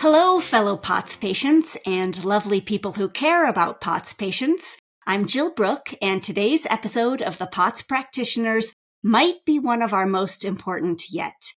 Hello, 0.00 0.40
fellow 0.40 0.78
POTS 0.78 1.16
patients 1.16 1.76
and 1.84 2.24
lovely 2.24 2.62
people 2.62 2.92
who 2.92 3.06
care 3.06 3.46
about 3.46 3.82
POTS 3.82 4.14
patients. 4.14 4.78
I'm 5.06 5.26
Jill 5.26 5.50
Brook, 5.50 5.92
and 6.00 6.22
today's 6.22 6.66
episode 6.70 7.20
of 7.20 7.36
the 7.36 7.46
POTS 7.46 7.82
Practitioners 7.82 8.72
might 9.02 9.44
be 9.44 9.58
one 9.58 9.82
of 9.82 9.92
our 9.92 10.06
most 10.06 10.42
important 10.42 11.10
yet. 11.10 11.52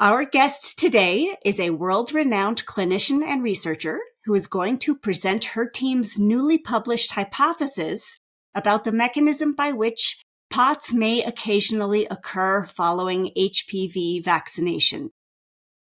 Our 0.00 0.24
guest 0.24 0.78
today 0.78 1.36
is 1.44 1.60
a 1.60 1.76
world 1.76 2.14
renowned 2.14 2.64
clinician 2.64 3.22
and 3.22 3.42
researcher 3.42 3.98
who 4.24 4.34
is 4.34 4.46
going 4.46 4.78
to 4.78 4.96
present 4.96 5.52
her 5.52 5.68
team's 5.68 6.18
newly 6.18 6.56
published 6.56 7.12
hypothesis 7.12 8.18
about 8.54 8.84
the 8.84 8.92
mechanism 8.92 9.52
by 9.54 9.72
which 9.72 10.22
POTS 10.48 10.94
may 10.94 11.22
occasionally 11.22 12.06
occur 12.06 12.64
following 12.64 13.32
HPV 13.36 14.24
vaccination. 14.24 15.10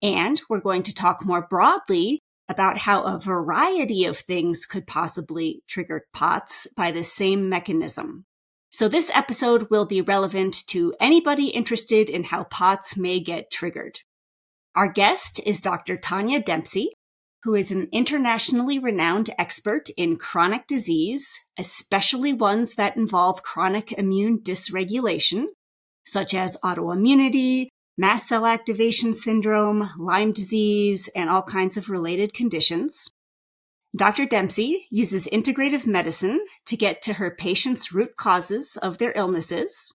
And 0.05 0.39
we're 0.51 0.61
going 0.61 0.83
to 0.83 0.95
talk 0.95 1.25
more 1.25 1.47
broadly 1.49 2.21
about 2.47 2.77
how 2.77 3.05
a 3.05 3.19
variety 3.19 4.05
of 4.05 4.19
things 4.19 4.67
could 4.67 4.87
possibly 4.87 5.63
trigger 5.67 6.05
POTS 6.13 6.67
by 6.77 6.93
the 6.93 7.03
same 7.03 7.49
mechanism. 7.49 8.27
So 8.71 8.87
this 8.87 9.11
episode 9.15 9.71
will 9.71 9.87
be 9.87 10.03
relevant 10.03 10.67
to 10.67 10.93
anybody 11.01 11.47
interested 11.47 12.11
in 12.11 12.25
how 12.25 12.45
POTS 12.45 12.99
may 12.99 13.19
get 13.19 13.51
triggered. 13.51 14.01
Our 14.77 14.93
guest 14.93 15.41
is 15.47 15.63
Dr. 15.63 15.97
Tania 15.97 16.43
Dempsey, 16.43 16.91
who 17.45 17.55
is 17.55 17.73
an 17.73 17.89
internationally 17.91 18.79
renowned 18.79 19.31
expert 19.39 19.89
in 19.97 20.17
chronic 20.17 20.67
disease, 20.67 21.27
especially 21.59 22.35
ones 22.35 22.75
that 22.75 22.97
involve 22.99 23.43
chronic 23.43 23.93
immune 23.93 24.41
dysregulation, 24.41 25.47
such 26.05 26.35
as 26.35 26.59
autoimmunity, 26.63 27.69
mast 27.97 28.29
cell 28.29 28.47
activation 28.47 29.15
syndrome, 29.15 29.91
Lyme 29.99 30.33
disease, 30.33 31.09
and 31.15 31.31
all 31.31 31.43
kinds 31.43 31.77
of 31.77 31.89
related 31.89 32.35
conditions. 32.35 33.11
Dr. 33.97 34.27
Dempsey 34.27 34.87
uses 34.91 35.29
integrative 35.29 35.87
medicine 35.87 36.45
to 36.67 36.77
get 36.77 37.01
to 37.03 37.15
her 37.15 37.31
patients' 37.31 37.93
root 37.93 38.17
causes 38.17 38.77
of 38.83 38.99
their 38.99 39.13
illnesses. 39.15 39.93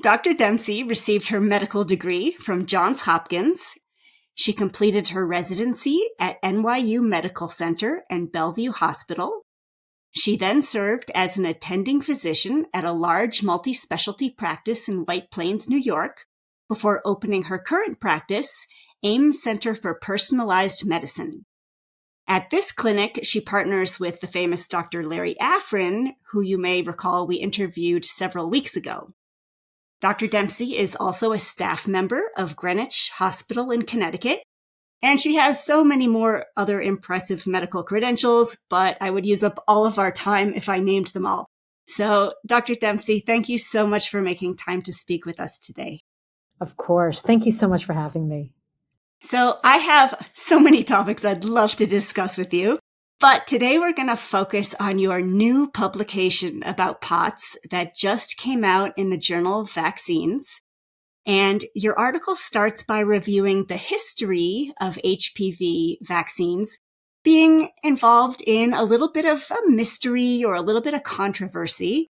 Dr. 0.00 0.32
Dempsey 0.32 0.84
received 0.84 1.28
her 1.28 1.40
medical 1.40 1.82
degree 1.82 2.32
from 2.40 2.66
Johns 2.66 3.00
Hopkins. 3.02 3.74
She 4.34 4.52
completed 4.52 5.08
her 5.08 5.26
residency 5.26 6.06
at 6.20 6.40
NYU 6.42 7.02
Medical 7.02 7.48
Center 7.48 8.04
and 8.08 8.30
Bellevue 8.30 8.70
Hospital. 8.70 9.42
She 10.12 10.36
then 10.36 10.62
served 10.62 11.10
as 11.14 11.36
an 11.36 11.44
attending 11.44 12.00
physician 12.00 12.66
at 12.72 12.84
a 12.84 12.92
large 12.92 13.42
multi 13.42 13.72
specialty 13.72 14.30
practice 14.30 14.88
in 14.88 15.04
White 15.04 15.30
Plains, 15.30 15.68
New 15.68 15.78
York, 15.78 16.26
before 16.72 17.02
opening 17.04 17.42
her 17.42 17.58
current 17.58 18.00
practice, 18.00 18.66
AIM 19.02 19.30
Center 19.30 19.74
for 19.74 19.92
Personalized 19.92 20.88
Medicine. 20.88 21.44
At 22.26 22.48
this 22.48 22.72
clinic, 22.72 23.20
she 23.24 23.42
partners 23.42 24.00
with 24.00 24.20
the 24.20 24.26
famous 24.26 24.66
Dr. 24.66 25.06
Larry 25.06 25.36
Afrin, 25.38 26.12
who 26.30 26.40
you 26.40 26.56
may 26.56 26.80
recall 26.80 27.26
we 27.26 27.36
interviewed 27.36 28.06
several 28.06 28.48
weeks 28.48 28.74
ago. 28.74 29.12
Dr. 30.00 30.26
Dempsey 30.26 30.78
is 30.78 30.96
also 30.96 31.32
a 31.32 31.38
staff 31.38 31.86
member 31.86 32.30
of 32.38 32.56
Greenwich 32.56 33.10
Hospital 33.16 33.70
in 33.70 33.82
Connecticut, 33.82 34.42
and 35.02 35.20
she 35.20 35.34
has 35.34 35.62
so 35.62 35.84
many 35.84 36.08
more 36.08 36.46
other 36.56 36.80
impressive 36.80 37.46
medical 37.46 37.82
credentials, 37.82 38.56
but 38.70 38.96
I 38.98 39.10
would 39.10 39.26
use 39.26 39.44
up 39.44 39.62
all 39.68 39.84
of 39.84 39.98
our 39.98 40.10
time 40.10 40.54
if 40.54 40.70
I 40.70 40.78
named 40.78 41.08
them 41.08 41.26
all. 41.26 41.50
So, 41.86 42.32
Dr. 42.46 42.76
Dempsey, 42.76 43.22
thank 43.26 43.50
you 43.50 43.58
so 43.58 43.86
much 43.86 44.08
for 44.08 44.22
making 44.22 44.56
time 44.56 44.80
to 44.80 44.92
speak 44.94 45.26
with 45.26 45.38
us 45.38 45.58
today. 45.58 46.00
Of 46.60 46.76
course. 46.76 47.20
Thank 47.20 47.46
you 47.46 47.52
so 47.52 47.68
much 47.68 47.84
for 47.84 47.92
having 47.92 48.28
me. 48.28 48.52
So 49.22 49.58
I 49.62 49.78
have 49.78 50.28
so 50.32 50.58
many 50.58 50.82
topics 50.82 51.24
I'd 51.24 51.44
love 51.44 51.76
to 51.76 51.86
discuss 51.86 52.36
with 52.36 52.52
you. 52.52 52.78
But 53.20 53.46
today 53.46 53.78
we're 53.78 53.92
going 53.92 54.08
to 54.08 54.16
focus 54.16 54.74
on 54.80 54.98
your 54.98 55.20
new 55.20 55.70
publication 55.70 56.60
about 56.64 57.00
POTS 57.00 57.56
that 57.70 57.94
just 57.94 58.36
came 58.36 58.64
out 58.64 58.92
in 58.96 59.10
the 59.10 59.16
Journal 59.16 59.60
of 59.60 59.70
Vaccines. 59.70 60.60
And 61.24 61.64
your 61.72 61.96
article 61.96 62.34
starts 62.34 62.82
by 62.82 62.98
reviewing 62.98 63.66
the 63.66 63.76
history 63.76 64.72
of 64.80 64.98
HPV 65.04 65.98
vaccines 66.02 66.78
being 67.22 67.68
involved 67.84 68.42
in 68.44 68.74
a 68.74 68.82
little 68.82 69.12
bit 69.12 69.24
of 69.24 69.48
a 69.52 69.70
mystery 69.70 70.42
or 70.42 70.56
a 70.56 70.62
little 70.62 70.82
bit 70.82 70.94
of 70.94 71.04
controversy 71.04 72.08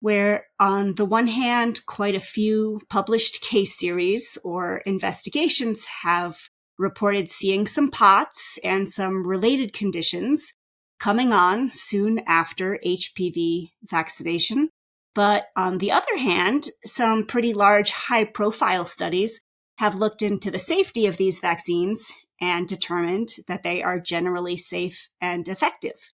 where 0.00 0.46
on 0.58 0.94
the 0.94 1.04
one 1.04 1.26
hand, 1.26 1.84
quite 1.86 2.14
a 2.14 2.20
few 2.20 2.80
published 2.88 3.40
case 3.40 3.78
series 3.78 4.36
or 4.42 4.78
investigations 4.78 5.84
have 6.02 6.48
reported 6.78 7.30
seeing 7.30 7.66
some 7.66 7.90
POTS 7.90 8.58
and 8.64 8.88
some 8.88 9.26
related 9.26 9.72
conditions 9.72 10.54
coming 10.98 11.32
on 11.32 11.70
soon 11.70 12.20
after 12.26 12.78
HPV 12.84 13.68
vaccination. 13.84 14.70
But 15.14 15.46
on 15.56 15.78
the 15.78 15.92
other 15.92 16.16
hand, 16.16 16.70
some 16.86 17.26
pretty 17.26 17.52
large 17.52 17.90
high 17.90 18.24
profile 18.24 18.84
studies 18.84 19.40
have 19.78 19.96
looked 19.96 20.22
into 20.22 20.50
the 20.50 20.58
safety 20.58 21.06
of 21.06 21.16
these 21.16 21.40
vaccines 21.40 22.10
and 22.40 22.66
determined 22.66 23.30
that 23.48 23.62
they 23.62 23.82
are 23.82 24.00
generally 24.00 24.56
safe 24.56 25.08
and 25.20 25.48
effective. 25.48 26.12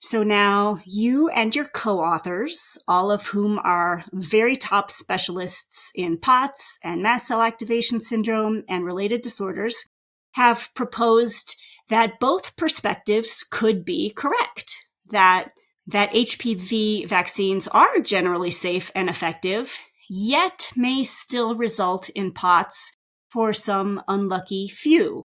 So 0.00 0.22
now 0.22 0.80
you 0.86 1.28
and 1.28 1.54
your 1.54 1.66
co-authors, 1.66 2.78
all 2.88 3.12
of 3.12 3.26
whom 3.26 3.58
are 3.58 4.04
very 4.12 4.56
top 4.56 4.90
specialists 4.90 5.92
in 5.94 6.16
POTS 6.18 6.78
and 6.82 7.02
mast 7.02 7.26
cell 7.26 7.42
activation 7.42 8.00
syndrome 8.00 8.64
and 8.66 8.84
related 8.84 9.20
disorders, 9.20 9.84
have 10.32 10.70
proposed 10.74 11.56
that 11.90 12.18
both 12.18 12.56
perspectives 12.56 13.44
could 13.44 13.84
be 13.84 14.10
correct. 14.10 14.74
That 15.10 15.50
that 15.86 16.12
HPV 16.12 17.06
vaccines 17.06 17.68
are 17.68 17.98
generally 17.98 18.50
safe 18.50 18.92
and 18.94 19.08
effective, 19.08 19.76
yet 20.08 20.70
may 20.76 21.02
still 21.02 21.56
result 21.56 22.08
in 22.10 22.32
POTS 22.32 22.96
for 23.28 23.52
some 23.52 24.02
unlucky 24.08 24.68
few 24.68 25.24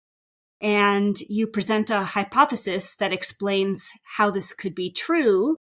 and 0.61 1.19
you 1.21 1.47
present 1.47 1.89
a 1.89 2.01
hypothesis 2.01 2.95
that 2.97 3.13
explains 3.13 3.89
how 4.15 4.29
this 4.29 4.53
could 4.53 4.75
be 4.75 4.91
true, 4.91 5.57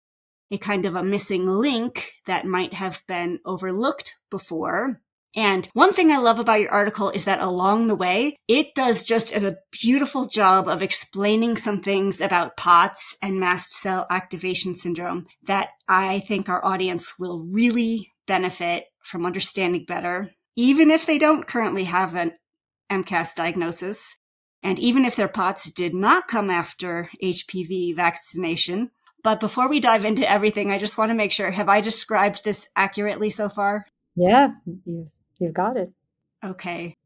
a 0.51 0.59
kind 0.59 0.85
of 0.85 0.95
a 0.95 1.03
missing 1.03 1.47
link 1.47 2.13
that 2.27 2.47
might 2.47 2.75
have 2.75 3.03
been 3.09 3.41
overlooked 3.45 4.17
before. 4.31 5.01
And 5.37 5.69
one 5.73 5.93
thing 5.93 6.13
I 6.13 6.19
love 6.19 6.39
about 6.39 6.61
your 6.61 6.71
article 6.71 7.11
is 7.11 7.25
that 7.25 7.41
along 7.41 7.89
the 7.89 7.97
way, 7.97 8.37
it 8.47 8.75
does 8.77 9.05
just 9.05 9.33
a 9.33 9.57
beautiful 9.73 10.27
job 10.27 10.69
of 10.69 10.81
explaining 10.81 11.57
some 11.57 11.83
things 11.83 12.21
about 12.21 12.57
POTS 12.57 13.17
and 13.21 13.41
mast 13.41 13.73
cell 13.73 14.07
activation 14.11 14.77
syndrome 14.77 15.27
that 15.43 15.71
I 15.89 16.21
think 16.21 16.49
our 16.49 16.65
audience 16.65 17.19
will 17.19 17.41
really 17.41 18.13
benefit 18.29 18.85
from 19.03 19.27
understanding 19.27 19.85
better, 19.87 20.31
even 20.55 20.91
if 20.91 21.05
they 21.05 21.19
don't 21.19 21.49
currently 21.49 21.85
have 21.85 22.15
an 22.15 22.33
MCAS 22.91 23.35
diagnosis. 23.35 24.17
And 24.65 24.79
even 24.81 25.05
if 25.05 25.15
their 25.15 25.29
POTS 25.29 25.71
did 25.71 25.95
not 25.95 26.27
come 26.27 26.51
after 26.51 27.11
HPV 27.23 27.95
vaccination, 27.95 28.91
but 29.23 29.39
before 29.39 29.69
we 29.69 29.79
dive 29.79 30.07
into 30.07 30.29
everything, 30.29 30.71
I 30.71 30.79
just 30.79 30.97
want 30.97 31.11
to 31.11 31.15
make 31.15 31.33
sure 31.33 31.51
have 31.51 31.69
I 31.69 31.83
described 31.83 32.45
this 32.45 32.67
accurately 32.75 33.29
so 33.29 33.51
far? 33.51 33.87
Yeah, 34.17 34.53
you've, 34.87 35.09
you've 35.39 35.55
got 35.55 35.77
it. 35.77 35.93
Okay. 36.43 36.97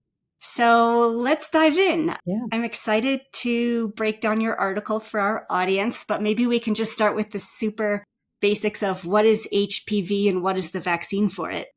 So 0.41 1.09
let's 1.09 1.50
dive 1.50 1.77
in. 1.77 2.15
Yeah. 2.25 2.47
I'm 2.53 2.62
excited 2.62 3.23
to 3.35 3.88
break 3.88 4.21
down 4.21 4.41
your 4.41 4.55
article 4.55 5.00
for 5.00 5.19
our 5.19 5.44
audience, 5.50 6.05
but 6.06 6.23
maybe 6.23 6.47
we 6.47 6.61
can 6.61 6.77
just 6.77 6.93
start 6.93 7.17
with 7.17 7.33
the 7.33 7.41
super 7.41 8.05
basics 8.41 8.85
of 8.85 9.05
what 9.05 9.27
is 9.27 9.49
HPV 9.53 10.29
and 10.29 10.43
what 10.43 10.56
is 10.56 10.71
the 10.71 10.81
vaccine 10.81 11.29
for 11.29 11.50
it. 11.50 11.69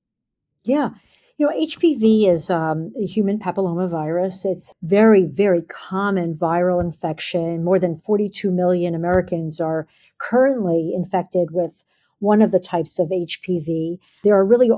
Yeah. 0.63 0.91
You 1.38 1.48
know, 1.48 1.54
HPV 1.57 2.28
is 2.28 2.50
um, 2.50 2.94
a 3.01 3.06
human 3.06 3.39
papillomavirus. 3.39 4.45
It's 4.45 4.75
very, 4.81 5.25
very 5.25 5.62
common 5.62 6.36
viral 6.36 6.81
infection. 6.81 7.63
More 7.63 7.80
than 7.80 7.98
42 7.98 8.51
million 8.51 8.94
Americans 8.94 9.60
are 9.60 9.88
currently 10.18 10.94
infected 10.94 11.51
with 11.51 11.83
one 12.19 12.42
of 12.42 12.51
the 12.51 12.60
types 12.60 13.00
of 13.00 13.10
HPV. 13.10 13.98
There 14.24 14.36
are 14.36 14.45
really 14.45 14.69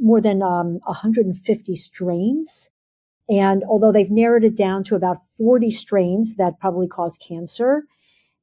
more 0.00 0.20
than 0.20 0.42
um, 0.42 0.80
150 0.84 1.74
strains. 1.74 2.70
And 3.28 3.62
although 3.64 3.92
they've 3.92 4.10
narrowed 4.10 4.44
it 4.44 4.56
down 4.56 4.82
to 4.84 4.96
about 4.96 5.18
40 5.38 5.70
strains 5.70 6.36
that 6.36 6.58
probably 6.58 6.88
cause 6.88 7.16
cancer, 7.16 7.84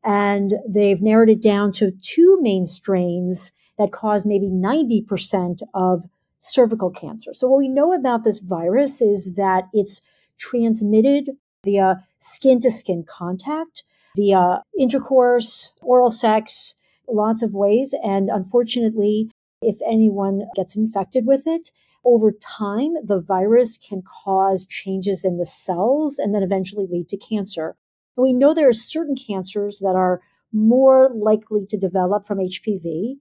and 0.03 0.53
they've 0.67 1.01
narrowed 1.01 1.29
it 1.29 1.41
down 1.41 1.71
to 1.73 1.91
two 2.01 2.39
main 2.41 2.65
strains 2.65 3.51
that 3.77 3.91
cause 3.91 4.25
maybe 4.25 4.47
90% 4.47 5.61
of 5.73 6.05
cervical 6.47 6.89
cancer. 6.89 7.33
So 7.33 7.47
what 7.47 7.59
we 7.59 7.67
know 7.67 7.93
about 7.93 8.23
this 8.23 8.39
virus 8.39 9.01
is 9.01 9.35
that 9.35 9.65
it's 9.73 10.01
transmitted 10.39 11.31
via 11.63 12.03
skin 12.19 12.59
to 12.61 12.71
skin 12.71 13.03
contact, 13.07 13.83
via 14.15 14.63
intercourse, 14.79 15.73
oral 15.81 16.09
sex, 16.09 16.75
lots 17.07 17.43
of 17.43 17.53
ways. 17.53 17.93
And 18.03 18.29
unfortunately, 18.29 19.29
if 19.61 19.77
anyone 19.87 20.47
gets 20.55 20.75
infected 20.75 21.25
with 21.25 21.47
it, 21.47 21.71
over 22.05 22.31
time, 22.31 22.93
the 23.03 23.19
virus 23.19 23.77
can 23.77 24.01
cause 24.23 24.65
changes 24.65 25.25
in 25.25 25.37
the 25.37 25.45
cells 25.45 26.17
and 26.17 26.33
then 26.33 26.43
eventually 26.43 26.87
lead 26.89 27.09
to 27.09 27.17
cancer. 27.17 27.75
And 28.15 28.23
we 28.23 28.33
know 28.33 28.53
there 28.53 28.69
are 28.69 28.73
certain 28.73 29.15
cancers 29.15 29.79
that 29.79 29.95
are 29.95 30.21
more 30.53 31.11
likely 31.13 31.65
to 31.69 31.77
develop 31.77 32.25
from 32.25 32.37
HPV. 32.37 33.17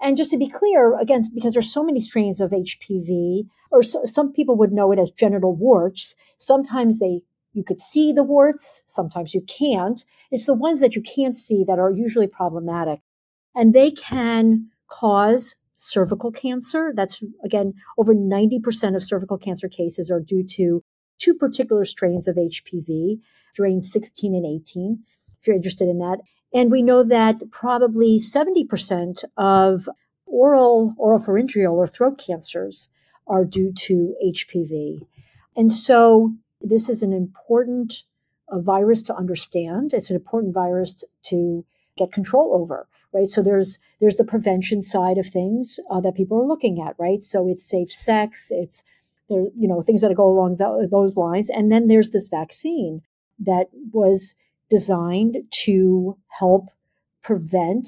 And 0.00 0.16
just 0.16 0.30
to 0.30 0.38
be 0.38 0.48
clear, 0.48 0.98
again, 0.98 1.22
because 1.34 1.52
there's 1.52 1.72
so 1.72 1.84
many 1.84 2.00
strains 2.00 2.40
of 2.40 2.52
HPV, 2.52 3.46
or 3.70 3.82
so, 3.82 4.04
some 4.04 4.32
people 4.32 4.56
would 4.56 4.72
know 4.72 4.92
it 4.92 4.98
as 4.98 5.10
genital 5.10 5.54
warts. 5.54 6.14
Sometimes 6.38 6.98
they 6.98 7.22
you 7.52 7.64
could 7.64 7.80
see 7.80 8.12
the 8.12 8.22
warts, 8.22 8.82
sometimes 8.86 9.34
you 9.34 9.42
can't. 9.42 10.04
It's 10.30 10.46
the 10.46 10.54
ones 10.54 10.80
that 10.80 10.94
you 10.94 11.02
can't 11.02 11.36
see 11.36 11.64
that 11.66 11.78
are 11.80 11.90
usually 11.90 12.28
problematic. 12.28 13.00
And 13.54 13.74
they 13.74 13.90
can 13.90 14.68
cause 14.88 15.56
cervical 15.74 16.30
cancer. 16.30 16.92
That's 16.94 17.22
again, 17.44 17.74
over 17.98 18.14
90% 18.14 18.94
of 18.94 19.02
cervical 19.02 19.38
cancer 19.38 19.68
cases 19.68 20.10
are 20.10 20.20
due 20.20 20.44
to 20.56 20.84
two 21.18 21.34
particular 21.34 21.84
strains 21.84 22.28
of 22.28 22.36
HPV, 22.36 23.18
strain 23.52 23.82
16 23.82 24.34
and 24.34 24.46
18, 24.46 25.02
if 25.40 25.46
you're 25.46 25.56
interested 25.56 25.88
in 25.88 25.98
that. 25.98 26.18
And 26.52 26.70
we 26.70 26.82
know 26.82 27.02
that 27.04 27.50
probably 27.50 28.18
70% 28.18 29.24
of 29.36 29.88
oral, 30.26 30.94
oropharyngeal 30.98 31.72
or 31.72 31.86
throat 31.86 32.22
cancers 32.24 32.88
are 33.26 33.44
due 33.44 33.72
to 33.72 34.14
HPV. 34.24 35.06
And 35.56 35.70
so 35.70 36.34
this 36.60 36.88
is 36.88 37.02
an 37.02 37.12
important 37.12 38.02
uh, 38.48 38.58
virus 38.58 39.02
to 39.04 39.14
understand. 39.14 39.92
It's 39.92 40.10
an 40.10 40.16
important 40.16 40.54
virus 40.54 41.04
to 41.24 41.64
get 41.96 42.12
control 42.12 42.54
over, 42.54 42.88
right? 43.12 43.26
So 43.26 43.42
there's 43.42 43.78
there's 44.00 44.16
the 44.16 44.24
prevention 44.24 44.82
side 44.82 45.18
of 45.18 45.26
things 45.26 45.78
uh, 45.90 46.00
that 46.00 46.14
people 46.14 46.40
are 46.40 46.46
looking 46.46 46.80
at, 46.80 46.94
right? 46.98 47.22
So 47.22 47.48
it's 47.48 47.68
safe 47.68 47.90
sex, 47.90 48.48
it's 48.50 48.82
there, 49.28 49.46
you 49.56 49.68
know, 49.68 49.82
things 49.82 50.00
that 50.00 50.14
go 50.14 50.28
along 50.28 50.58
th- 50.58 50.90
those 50.90 51.16
lines, 51.16 51.50
and 51.50 51.70
then 51.70 51.86
there's 51.86 52.10
this 52.10 52.28
vaccine 52.28 53.02
that 53.38 53.66
was 53.92 54.34
designed 54.70 55.36
to 55.64 56.16
help 56.28 56.68
prevent 57.22 57.86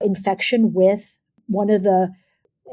infection 0.00 0.72
with 0.72 1.18
one 1.46 1.70
of 1.70 1.82
the 1.82 2.08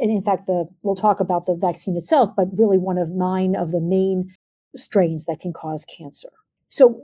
and 0.02 0.10
in 0.10 0.22
fact 0.22 0.48
the 0.48 0.68
we'll 0.82 0.96
talk 0.96 1.20
about 1.20 1.46
the 1.46 1.56
vaccine 1.56 1.96
itself 1.96 2.32
but 2.36 2.48
really 2.58 2.78
one 2.78 2.98
of 2.98 3.12
nine 3.12 3.56
of 3.56 3.72
the 3.72 3.82
main 3.82 4.34
strains 4.76 5.26
that 5.26 5.40
can 5.40 5.54
cause 5.54 5.86
cancer. 5.86 6.30
So 6.70 7.02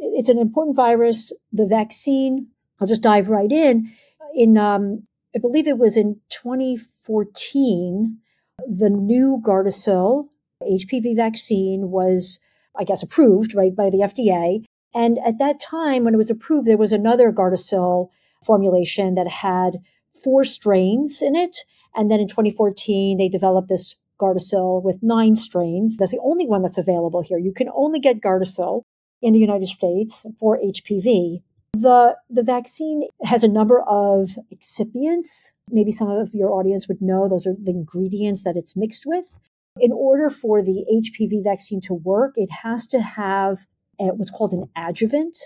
it's 0.00 0.28
an 0.28 0.38
important 0.38 0.76
virus. 0.76 1.32
The 1.52 1.66
vaccine 1.66 2.48
i'll 2.80 2.88
just 2.88 3.02
dive 3.02 3.28
right 3.28 3.52
in. 3.52 3.90
In 4.34 4.56
um, 4.56 5.02
i 5.34 5.38
believe 5.38 5.68
it 5.68 5.78
was 5.78 5.96
in 5.96 6.20
2014 6.30 8.18
the 8.66 8.90
new 8.90 9.40
gardasil 9.44 10.28
hpv 10.62 11.16
vaccine 11.16 11.90
was 11.90 12.40
i 12.78 12.84
guess 12.84 13.02
approved 13.02 13.54
right 13.54 13.74
by 13.76 13.88
the 13.90 13.98
fda 13.98 14.64
and 14.94 15.18
at 15.26 15.38
that 15.38 15.60
time, 15.60 16.04
when 16.04 16.14
it 16.14 16.18
was 16.18 16.30
approved, 16.30 16.66
there 16.66 16.76
was 16.76 16.92
another 16.92 17.32
Gardasil 17.32 18.08
formulation 18.44 19.14
that 19.14 19.28
had 19.28 19.78
four 20.22 20.44
strains 20.44 21.22
in 21.22 21.36
it. 21.36 21.58
And 21.94 22.10
then 22.10 22.20
in 22.20 22.28
2014, 22.28 23.18
they 23.18 23.28
developed 23.28 23.68
this 23.68 23.96
Gardasil 24.20 24.82
with 24.82 25.02
nine 25.02 25.36
strains. 25.36 25.96
That's 25.96 26.10
the 26.10 26.20
only 26.22 26.46
one 26.46 26.62
that's 26.62 26.78
available 26.78 27.22
here. 27.22 27.38
You 27.38 27.52
can 27.52 27.68
only 27.74 28.00
get 28.00 28.20
Gardasil 28.20 28.82
in 29.22 29.32
the 29.32 29.38
United 29.38 29.68
States 29.68 30.26
for 30.38 30.58
HPV. 30.58 31.42
The, 31.72 32.16
the 32.30 32.42
vaccine 32.42 33.04
has 33.24 33.44
a 33.44 33.48
number 33.48 33.80
of 33.80 34.30
excipients. 34.52 35.52
Maybe 35.70 35.92
some 35.92 36.10
of 36.10 36.34
your 36.34 36.50
audience 36.50 36.88
would 36.88 37.00
know 37.00 37.28
those 37.28 37.46
are 37.46 37.54
the 37.54 37.70
ingredients 37.70 38.42
that 38.44 38.56
it's 38.56 38.76
mixed 38.76 39.04
with. 39.06 39.38
In 39.80 39.92
order 39.92 40.28
for 40.30 40.62
the 40.62 40.84
HPV 40.92 41.44
vaccine 41.44 41.80
to 41.82 41.94
work, 41.94 42.34
it 42.36 42.50
has 42.62 42.86
to 42.88 43.00
have 43.00 43.58
what's 43.98 44.30
called 44.30 44.52
an 44.52 44.68
adjuvant. 44.76 45.36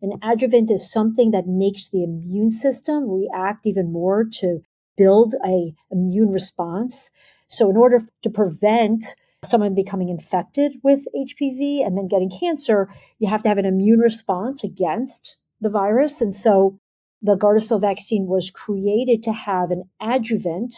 An 0.00 0.12
adjuvant 0.22 0.70
is 0.70 0.90
something 0.90 1.30
that 1.32 1.46
makes 1.46 1.88
the 1.88 2.04
immune 2.04 2.50
system 2.50 3.10
react 3.10 3.66
even 3.66 3.92
more 3.92 4.24
to 4.40 4.60
build 4.96 5.34
a 5.44 5.74
immune 5.90 6.30
response. 6.30 7.10
So 7.46 7.70
in 7.70 7.76
order 7.76 8.02
to 8.22 8.30
prevent 8.30 9.04
someone 9.44 9.74
becoming 9.74 10.08
infected 10.08 10.72
with 10.82 11.06
HPV 11.16 11.84
and 11.84 11.96
then 11.96 12.08
getting 12.08 12.30
cancer, 12.30 12.88
you 13.18 13.28
have 13.28 13.42
to 13.44 13.48
have 13.48 13.58
an 13.58 13.64
immune 13.64 14.00
response 14.00 14.64
against 14.64 15.38
the 15.60 15.70
virus. 15.70 16.20
And 16.20 16.34
so 16.34 16.78
the 17.22 17.36
Gardasil 17.36 17.80
vaccine 17.80 18.26
was 18.26 18.50
created 18.50 19.22
to 19.24 19.32
have 19.32 19.70
an 19.70 19.84
adjuvant 20.00 20.74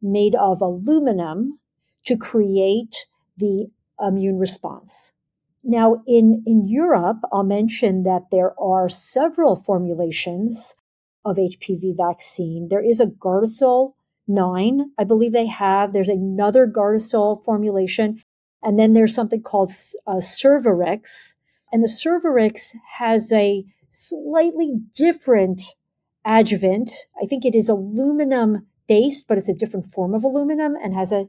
made 0.00 0.34
of 0.34 0.60
aluminum 0.60 1.58
to 2.06 2.16
create 2.16 3.06
the 3.36 3.68
immune 4.00 4.38
response. 4.38 5.12
Now, 5.64 6.02
in, 6.06 6.42
in 6.46 6.66
Europe, 6.66 7.18
I'll 7.32 7.44
mention 7.44 8.02
that 8.02 8.30
there 8.30 8.58
are 8.60 8.88
several 8.88 9.56
formulations 9.56 10.74
of 11.24 11.36
HPV 11.36 11.96
vaccine. 11.96 12.68
There 12.68 12.84
is 12.84 13.00
a 13.00 13.06
Gardasil 13.06 13.94
9, 14.26 14.90
I 14.98 15.04
believe 15.04 15.32
they 15.32 15.46
have. 15.46 15.92
There's 15.92 16.08
another 16.08 16.66
Gardasil 16.66 17.44
formulation. 17.44 18.22
And 18.62 18.78
then 18.78 18.92
there's 18.92 19.14
something 19.14 19.42
called 19.42 19.70
uh, 20.06 20.16
Cervarix. 20.16 21.34
And 21.72 21.82
the 21.82 21.88
Cervarix 21.88 22.74
has 22.98 23.32
a 23.32 23.64
slightly 23.88 24.74
different 24.96 25.60
adjuvant. 26.24 26.90
I 27.22 27.26
think 27.26 27.44
it 27.44 27.54
is 27.54 27.68
aluminum 27.68 28.66
based, 28.88 29.28
but 29.28 29.38
it's 29.38 29.48
a 29.48 29.54
different 29.54 29.86
form 29.86 30.14
of 30.14 30.24
aluminum 30.24 30.74
and 30.82 30.94
has 30.94 31.12
a 31.12 31.26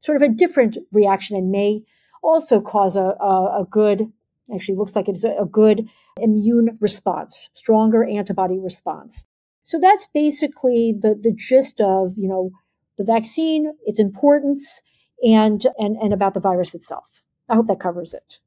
sort 0.00 0.16
of 0.16 0.22
a 0.22 0.32
different 0.32 0.76
reaction 0.92 1.36
and 1.36 1.50
may 1.50 1.82
also 2.22 2.60
cause 2.60 2.96
a, 2.96 3.14
a, 3.20 3.62
a 3.62 3.66
good, 3.70 4.12
actually 4.54 4.76
looks 4.76 4.96
like 4.96 5.08
it's 5.08 5.24
a, 5.24 5.34
a 5.40 5.46
good 5.46 5.88
immune 6.20 6.78
response, 6.80 7.50
stronger 7.52 8.04
antibody 8.04 8.58
response. 8.58 9.24
So 9.62 9.78
that's 9.80 10.08
basically 10.14 10.94
the, 10.96 11.18
the 11.20 11.32
gist 11.32 11.80
of, 11.80 12.12
you 12.16 12.28
know, 12.28 12.50
the 12.98 13.04
vaccine, 13.04 13.72
its 13.84 13.98
importance, 13.98 14.82
and, 15.22 15.66
and, 15.78 15.96
and 15.96 16.12
about 16.12 16.34
the 16.34 16.40
virus 16.40 16.74
itself. 16.74 17.22
I 17.48 17.54
hope 17.54 17.66
that 17.68 17.80
covers 17.80 18.14
it. 18.14 18.40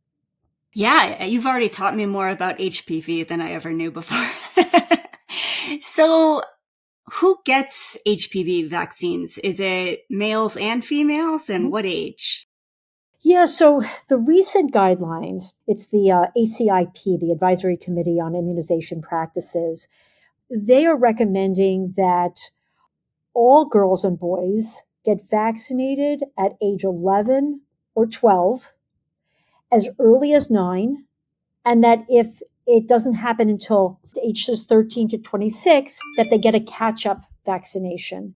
Yeah, 0.73 1.23
you've 1.23 1.47
already 1.47 1.69
taught 1.69 1.95
me 1.95 2.05
more 2.05 2.29
about 2.29 2.59
HPV 2.59 3.27
than 3.27 3.41
I 3.41 3.51
ever 3.51 3.71
knew 3.71 3.91
before. 3.91 4.17
so, 5.81 6.43
who 7.13 7.39
gets 7.43 7.97
HPV 8.07 8.69
vaccines? 8.69 9.39
Is 9.39 9.59
it 9.59 10.01
males 10.09 10.55
and 10.57 10.85
females, 10.85 11.49
and 11.49 11.65
mm-hmm. 11.65 11.71
what 11.71 11.85
age? 11.85 12.47
Yeah, 13.21 13.45
so 13.45 13.83
the 14.07 14.17
recent 14.17 14.73
guidelines, 14.73 15.53
it's 15.67 15.87
the 15.87 16.09
uh, 16.09 16.27
ACIP, 16.37 17.19
the 17.19 17.31
Advisory 17.33 17.75
Committee 17.75 18.17
on 18.17 18.33
Immunization 18.33 19.01
Practices, 19.01 19.89
they 20.49 20.85
are 20.85 20.97
recommending 20.97 21.93
that 21.97 22.51
all 23.33 23.65
girls 23.65 24.05
and 24.05 24.17
boys 24.17 24.83
get 25.03 25.19
vaccinated 25.29 26.23
at 26.37 26.53
age 26.61 26.85
11 26.85 27.59
or 27.93 28.07
12, 28.07 28.71
as 29.69 29.89
early 29.99 30.33
as 30.33 30.49
nine, 30.49 31.03
and 31.65 31.83
that 31.83 32.05
if 32.07 32.41
it 32.65 32.87
doesn't 32.87 33.15
happen 33.15 33.49
until 33.49 33.99
ages 34.23 34.65
13 34.65 35.09
to 35.09 35.17
26, 35.17 35.99
that 36.15 36.29
they 36.29 36.37
get 36.37 36.55
a 36.55 36.61
catch 36.61 37.05
up 37.05 37.25
vaccination. 37.45 38.35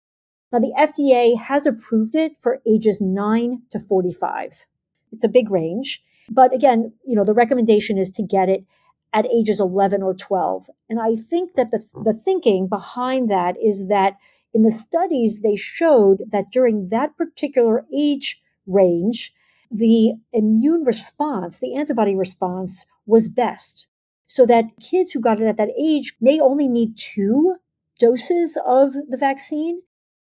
Now, 0.51 0.59
the 0.59 0.73
FDA 0.77 1.39
has 1.39 1.65
approved 1.65 2.15
it 2.15 2.33
for 2.41 2.61
ages 2.67 2.99
9 2.99 3.61
to 3.71 3.79
45. 3.79 4.65
It's 5.13 5.23
a 5.23 5.29
big 5.29 5.49
range. 5.49 6.03
But 6.29 6.53
again, 6.53 6.93
you 7.05 7.15
know, 7.15 7.23
the 7.23 7.33
recommendation 7.33 7.97
is 7.97 8.09
to 8.11 8.23
get 8.23 8.49
it 8.49 8.65
at 9.13 9.27
ages 9.27 9.59
11 9.59 10.01
or 10.01 10.13
12. 10.13 10.69
And 10.89 10.99
I 10.99 11.15
think 11.15 11.53
that 11.53 11.71
the, 11.71 11.83
the 12.03 12.13
thinking 12.13 12.67
behind 12.67 13.29
that 13.29 13.55
is 13.63 13.87
that 13.87 14.13
in 14.53 14.63
the 14.63 14.71
studies, 14.71 15.41
they 15.41 15.55
showed 15.55 16.23
that 16.31 16.51
during 16.51 16.89
that 16.89 17.15
particular 17.17 17.85
age 17.95 18.41
range, 18.65 19.33
the 19.71 20.13
immune 20.31 20.83
response, 20.83 21.59
the 21.59 21.75
antibody 21.75 22.15
response 22.15 22.85
was 23.05 23.27
best. 23.27 23.87
So 24.25 24.45
that 24.45 24.65
kids 24.79 25.11
who 25.11 25.19
got 25.19 25.39
it 25.39 25.47
at 25.47 25.57
that 25.57 25.69
age 25.79 26.15
may 26.21 26.39
only 26.39 26.67
need 26.67 26.97
two 26.97 27.55
doses 27.99 28.57
of 28.65 28.93
the 28.93 29.17
vaccine 29.17 29.81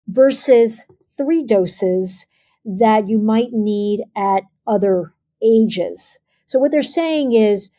versus 0.08 0.86
three 1.18 1.44
doses 1.44 2.28
that 2.64 3.08
you 3.08 3.20
might 3.20 3.52
need 3.52 4.04
at 4.16 4.44
other 4.68 5.14
ages. 5.44 6.20
So 6.46 6.60
what 6.60 6.72
they're 6.72 6.82
saying 6.82 7.34
is 7.34 7.72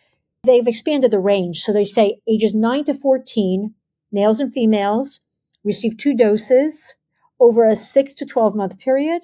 they've 0.45 0.67
expanded 0.67 1.11
the 1.11 1.19
range. 1.19 1.61
So 1.61 1.73
they 1.73 1.85
say 1.85 2.21
ages 2.29 2.55
9 2.55 2.85
to 2.85 2.95
14, 2.95 3.75
males 4.13 4.41
and 4.41 4.53
females, 4.53 5.21
receive 5.65 5.97
two 5.97 6.15
doses 6.15 6.95
over 7.41 7.69
a 7.69 7.77
6 7.77 8.15
to 8.15 8.27
12 8.27 8.55
month 8.55 8.79
period. 8.79 9.23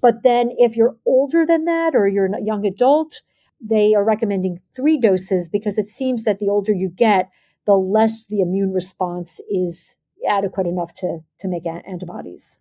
But 0.00 0.22
then 0.22 0.50
if 0.58 0.76
you're 0.76 0.96
older 1.06 1.46
than 1.46 1.64
that 1.64 1.94
or 1.94 2.06
you're 2.08 2.26
a 2.26 2.42
young 2.42 2.66
adult, 2.66 3.22
they 3.60 3.94
are 3.94 4.04
recommending 4.04 4.60
three 4.74 4.98
doses 4.98 5.48
because 5.48 5.78
it 5.78 5.86
seems 5.86 6.24
that 6.24 6.38
the 6.38 6.48
older 6.48 6.72
you 6.72 6.88
get, 6.88 7.30
the 7.66 7.74
less 7.74 8.26
the 8.26 8.40
immune 8.40 8.72
response 8.72 9.40
is 9.48 9.96
adequate 10.28 10.66
enough 10.66 10.94
to, 10.94 11.20
to 11.38 11.48
make 11.48 11.64
antibodies. 11.66 12.58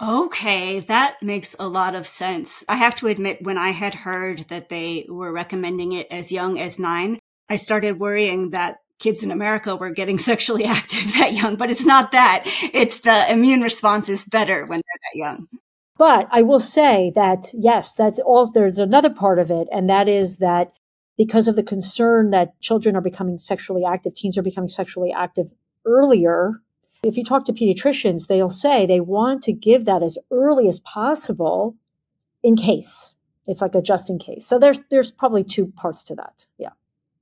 Okay, 0.00 0.80
that 0.80 1.22
makes 1.22 1.56
a 1.58 1.68
lot 1.68 1.94
of 1.94 2.06
sense. 2.06 2.64
I 2.68 2.76
have 2.76 2.96
to 2.96 3.06
admit, 3.06 3.42
when 3.42 3.56
I 3.56 3.70
had 3.70 3.94
heard 3.94 4.40
that 4.48 4.68
they 4.68 5.06
were 5.08 5.32
recommending 5.32 5.92
it 5.92 6.06
as 6.10 6.30
young 6.30 6.58
as 6.58 6.78
nine, 6.78 7.18
I 7.48 7.56
started 7.56 7.98
worrying 7.98 8.50
that 8.50 8.78
kids 8.98 9.22
in 9.22 9.30
America 9.30 9.74
were 9.74 9.90
getting 9.90 10.18
sexually 10.30 10.64
active 10.64 11.14
that 11.14 11.32
young, 11.32 11.56
but 11.56 11.70
it's 11.70 11.86
not 11.86 12.12
that. 12.12 12.42
It's 12.74 13.00
the 13.00 13.30
immune 13.30 13.62
response 13.62 14.08
is 14.08 14.24
better 14.24 14.66
when 14.66 14.80
they're 14.80 15.00
that 15.12 15.18
young. 15.18 15.48
But 15.98 16.28
I 16.30 16.42
will 16.42 16.60
say 16.60 17.10
that 17.14 17.46
yes, 17.54 17.94
that's 17.94 18.18
all 18.18 18.50
there's 18.50 18.78
another 18.78 19.10
part 19.10 19.38
of 19.38 19.50
it, 19.50 19.66
and 19.72 19.88
that 19.88 20.08
is 20.08 20.38
that 20.38 20.72
because 21.16 21.48
of 21.48 21.56
the 21.56 21.62
concern 21.62 22.30
that 22.30 22.60
children 22.60 22.96
are 22.96 23.00
becoming 23.00 23.38
sexually 23.38 23.82
active, 23.82 24.14
teens 24.14 24.36
are 24.36 24.42
becoming 24.42 24.68
sexually 24.68 25.10
active 25.10 25.52
earlier. 25.86 26.60
If 27.02 27.16
you 27.16 27.24
talk 27.24 27.44
to 27.46 27.52
pediatricians, 27.52 28.26
they'll 28.26 28.48
say 28.48 28.86
they 28.86 29.00
want 29.00 29.42
to 29.44 29.52
give 29.52 29.84
that 29.84 30.02
as 30.02 30.18
early 30.30 30.68
as 30.68 30.80
possible 30.80 31.76
in 32.42 32.56
case. 32.56 33.12
It's 33.46 33.60
like 33.60 33.74
a 33.74 33.82
just 33.82 34.10
in 34.10 34.18
case. 34.18 34.46
So 34.46 34.58
there's 34.58 34.78
there's 34.90 35.10
probably 35.10 35.44
two 35.44 35.66
parts 35.66 36.02
to 36.04 36.14
that. 36.16 36.46
Yeah. 36.58 36.70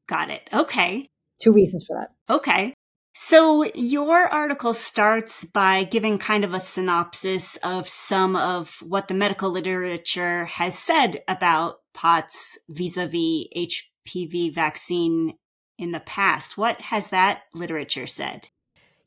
Got 0.06 0.30
it. 0.30 0.48
Okay. 0.52 1.08
Two 1.40 1.52
reasons 1.52 1.84
for 1.84 1.96
that. 1.96 2.34
Okay. 2.34 2.74
So 3.16 3.64
your 3.74 4.26
article 4.26 4.74
starts 4.74 5.44
by 5.44 5.84
giving 5.84 6.18
kind 6.18 6.44
of 6.44 6.52
a 6.52 6.58
synopsis 6.58 7.56
of 7.62 7.88
some 7.88 8.34
of 8.34 8.82
what 8.82 9.06
the 9.06 9.14
medical 9.14 9.50
literature 9.50 10.46
has 10.46 10.76
said 10.76 11.22
about 11.28 11.76
POTS 11.92 12.58
vis-a-vis 12.68 13.46
HPV 13.56 14.52
vaccine 14.52 15.34
in 15.78 15.92
the 15.92 16.00
past. 16.00 16.58
What 16.58 16.80
has 16.80 17.08
that 17.08 17.42
literature 17.54 18.08
said? 18.08 18.48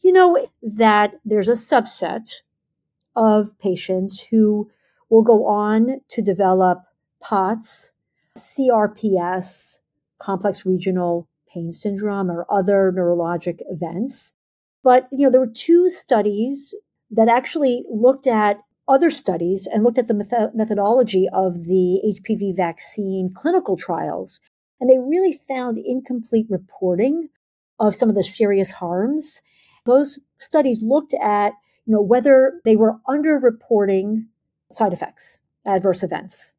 You 0.02 0.14
know 0.14 0.48
that 0.62 1.16
there's 1.26 1.50
a 1.50 1.54
subset 1.54 2.42
of 3.16 3.58
patients 3.60 4.26
who 4.30 4.70
will 5.10 5.24
go 5.24 5.46
on 5.48 6.02
to 6.10 6.22
develop 6.22 6.84
POTS, 7.22 7.92
CRPS, 8.38 9.80
complex 10.20 10.66
regional 10.66 11.28
pain 11.52 11.72
syndrome 11.72 12.30
or 12.30 12.46
other 12.50 12.94
neurologic 12.96 13.60
events. 13.70 14.34
But, 14.84 15.08
you 15.12 15.26
know, 15.26 15.32
there 15.32 15.42
were 15.42 15.48
two 15.48 15.90
studies 15.90 16.76
that 17.12 17.28
actually 17.28 17.84
looked 17.90 18.28
at 18.28 18.58
other 18.88 19.10
studies 19.10 19.68
and 19.72 19.84
looked 19.84 19.98
at 19.98 20.08
the 20.08 20.52
methodology 20.54 21.28
of 21.34 21.66
the 21.66 22.02
HPV 22.06 22.56
vaccine 22.56 23.34
clinical 23.36 23.76
trials. 23.76 24.40
And 24.80 24.90
they 24.90 25.00
really 25.00 25.34
found 25.34 25.78
incomplete 25.78 26.46
reporting 26.50 27.30
of 27.80 27.96
some 27.96 28.10
of 28.10 28.16
the 28.16 28.24
serious 28.24 28.72
harms. 28.72 29.42
Those 29.88 30.20
studies 30.38 30.84
looked 30.84 31.16
at, 31.16 31.54
you 31.86 31.94
know, 31.94 32.02
whether 32.02 32.62
they 32.64 32.76
were 32.76 33.00
underreporting 33.08 34.26
side 34.70 34.94
effects, 34.94 35.40
adverse 35.66 36.04
events. 36.04 36.54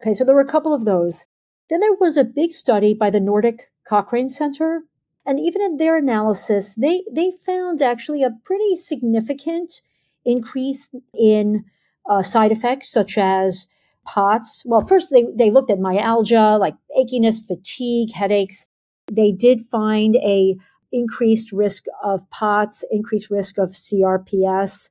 Okay, 0.00 0.14
so 0.14 0.24
there 0.24 0.34
were 0.34 0.40
a 0.40 0.46
couple 0.46 0.74
of 0.74 0.84
those. 0.84 1.26
Then 1.70 1.80
there 1.80 1.94
was 1.94 2.16
a 2.16 2.24
big 2.24 2.52
study 2.52 2.92
by 2.94 3.10
the 3.10 3.20
Nordic 3.20 3.70
Cochrane 3.88 4.28
Center. 4.28 4.82
And 5.24 5.38
even 5.38 5.62
in 5.62 5.76
their 5.76 5.96
analysis, 5.96 6.74
they, 6.74 7.04
they 7.10 7.30
found 7.46 7.80
actually 7.80 8.24
a 8.24 8.36
pretty 8.44 8.74
significant 8.74 9.82
increase 10.24 10.90
in 11.16 11.64
uh, 12.10 12.22
side 12.22 12.50
effects 12.50 12.88
such 12.88 13.16
as 13.16 13.68
POTS. 14.04 14.64
Well, 14.66 14.82
first 14.82 15.10
they, 15.10 15.26
they 15.36 15.50
looked 15.50 15.70
at 15.70 15.78
myalgia, 15.78 16.58
like 16.58 16.74
achiness, 16.98 17.46
fatigue, 17.46 18.12
headaches. 18.12 18.66
They 19.10 19.30
did 19.30 19.60
find 19.60 20.16
a 20.16 20.56
increased 20.92 21.52
risk 21.52 21.86
of 22.02 22.28
POTS, 22.30 22.84
increased 22.90 23.30
risk 23.30 23.58
of 23.58 23.70
CRPS. 23.70 24.90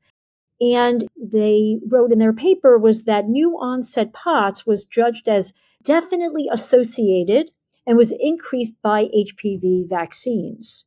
And 0.60 1.08
they 1.16 1.80
wrote 1.88 2.12
in 2.12 2.20
their 2.20 2.34
paper 2.34 2.78
was 2.78 3.06
that 3.06 3.28
new 3.28 3.58
onset 3.60 4.14
POTS 4.14 4.66
was 4.66 4.86
judged 4.86 5.28
as 5.28 5.54
definitely 5.84 6.48
associated 6.52 7.52
and 7.88 7.98
was 7.98 8.14
increased 8.20 8.82
by 8.82 9.06
HPV 9.06 9.90
vaccines. 9.90 10.86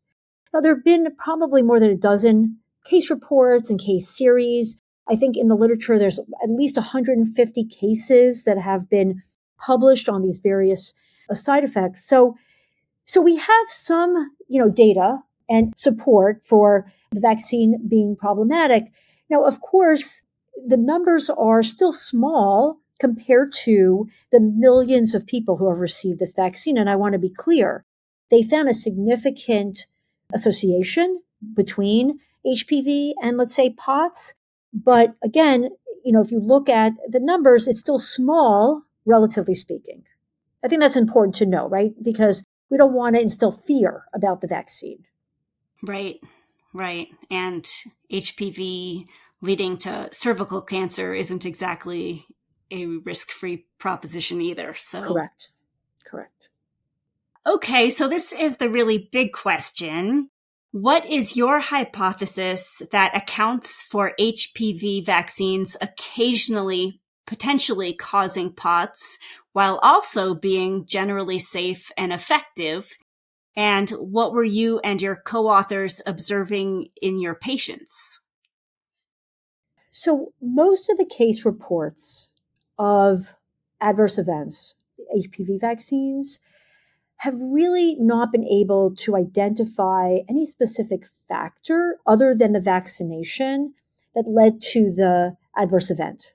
Now, 0.52 0.60
there 0.60 0.74
have 0.74 0.84
been 0.84 1.08
probably 1.16 1.62
more 1.62 1.80
than 1.80 1.90
a 1.90 1.96
dozen 1.96 2.58
case 2.84 3.10
reports 3.10 3.70
and 3.70 3.80
case 3.80 4.08
series. 4.08 4.80
I 5.08 5.16
think 5.16 5.36
in 5.36 5.48
the 5.48 5.56
literature, 5.56 5.98
there's 5.98 6.18
at 6.18 6.50
least 6.50 6.76
150 6.76 7.64
cases 7.64 8.44
that 8.44 8.58
have 8.58 8.88
been 8.88 9.22
published 9.58 10.08
on 10.08 10.22
these 10.22 10.38
various 10.38 10.94
uh, 11.28 11.34
side 11.34 11.64
effects. 11.64 12.06
So, 12.06 12.36
so 13.04 13.20
we 13.20 13.36
have 13.36 13.68
some, 13.68 14.30
you 14.48 14.60
know, 14.60 14.70
data 14.70 15.18
and 15.48 15.72
support 15.76 16.40
for 16.44 16.90
the 17.12 17.20
vaccine 17.20 17.86
being 17.88 18.16
problematic. 18.16 18.84
Now, 19.30 19.44
of 19.44 19.60
course, 19.60 20.22
the 20.66 20.76
numbers 20.76 21.30
are 21.30 21.62
still 21.62 21.92
small 21.92 22.78
compared 23.00 23.52
to 23.64 24.08
the 24.30 24.40
millions 24.40 25.14
of 25.14 25.26
people 25.26 25.56
who 25.56 25.68
have 25.68 25.78
received 25.78 26.20
this 26.20 26.32
vaccine. 26.32 26.78
And 26.78 26.88
I 26.88 26.96
want 26.96 27.12
to 27.12 27.18
be 27.18 27.28
clear, 27.28 27.84
they 28.30 28.42
found 28.42 28.68
a 28.68 28.74
significant 28.74 29.86
association 30.32 31.22
between 31.54 32.20
HPV 32.46 33.12
and 33.22 33.36
let's 33.36 33.54
say 33.54 33.70
POTS. 33.70 34.34
But 34.72 35.14
again, 35.22 35.70
you 36.04 36.12
know, 36.12 36.20
if 36.20 36.30
you 36.30 36.40
look 36.40 36.68
at 36.68 36.92
the 37.08 37.20
numbers, 37.20 37.66
it's 37.66 37.80
still 37.80 37.98
small, 37.98 38.82
relatively 39.04 39.54
speaking. 39.54 40.04
I 40.64 40.68
think 40.68 40.80
that's 40.80 40.96
important 40.96 41.34
to 41.36 41.46
know, 41.46 41.68
right? 41.68 41.92
Because 42.02 42.44
we 42.70 42.76
don't 42.76 42.92
want 42.92 43.16
to 43.16 43.22
instill 43.22 43.52
fear 43.52 44.04
about 44.14 44.40
the 44.40 44.46
vaccine. 44.46 45.04
Right, 45.82 46.20
right. 46.72 47.08
And 47.30 47.64
HPV 48.12 49.06
leading 49.40 49.76
to 49.78 50.08
cervical 50.12 50.62
cancer 50.62 51.14
isn't 51.14 51.44
exactly 51.44 52.26
a 52.70 52.86
risk 52.86 53.30
free 53.30 53.66
proposition 53.78 54.40
either. 54.40 54.74
So, 54.74 55.02
correct. 55.02 55.50
Correct. 56.04 56.48
Okay, 57.46 57.90
so 57.90 58.08
this 58.08 58.32
is 58.32 58.56
the 58.56 58.70
really 58.70 59.08
big 59.12 59.32
question. 59.32 60.30
What 60.72 61.06
is 61.06 61.36
your 61.36 61.60
hypothesis 61.60 62.82
that 62.90 63.16
accounts 63.16 63.82
for 63.82 64.12
HPV 64.18 65.04
vaccines 65.04 65.76
occasionally 65.80 67.00
potentially 67.26 67.94
causing 67.94 68.52
POTS 68.52 69.18
while 69.54 69.78
also 69.82 70.34
being 70.34 70.84
generally 70.84 71.38
safe 71.38 71.90
and 71.96 72.12
effective? 72.12 72.90
And 73.56 73.88
what 73.90 74.32
were 74.32 74.44
you 74.44 74.80
and 74.80 75.00
your 75.00 75.16
co 75.16 75.46
authors 75.46 76.02
observing 76.06 76.88
in 77.00 77.20
your 77.20 77.36
patients? 77.36 78.20
So, 79.92 80.32
most 80.42 80.90
of 80.90 80.98
the 80.98 81.06
case 81.06 81.44
reports 81.44 82.32
of 82.78 83.36
adverse 83.80 84.18
events, 84.18 84.74
HPV 85.16 85.60
vaccines, 85.60 86.40
have 87.18 87.34
really 87.40 87.94
not 88.00 88.32
been 88.32 88.44
able 88.44 88.92
to 88.96 89.14
identify 89.14 90.18
any 90.28 90.44
specific 90.44 91.06
factor 91.06 91.98
other 92.04 92.34
than 92.34 92.52
the 92.52 92.60
vaccination 92.60 93.74
that 94.16 94.26
led 94.26 94.60
to 94.72 94.92
the 94.92 95.36
adverse 95.56 95.92
event. 95.92 96.34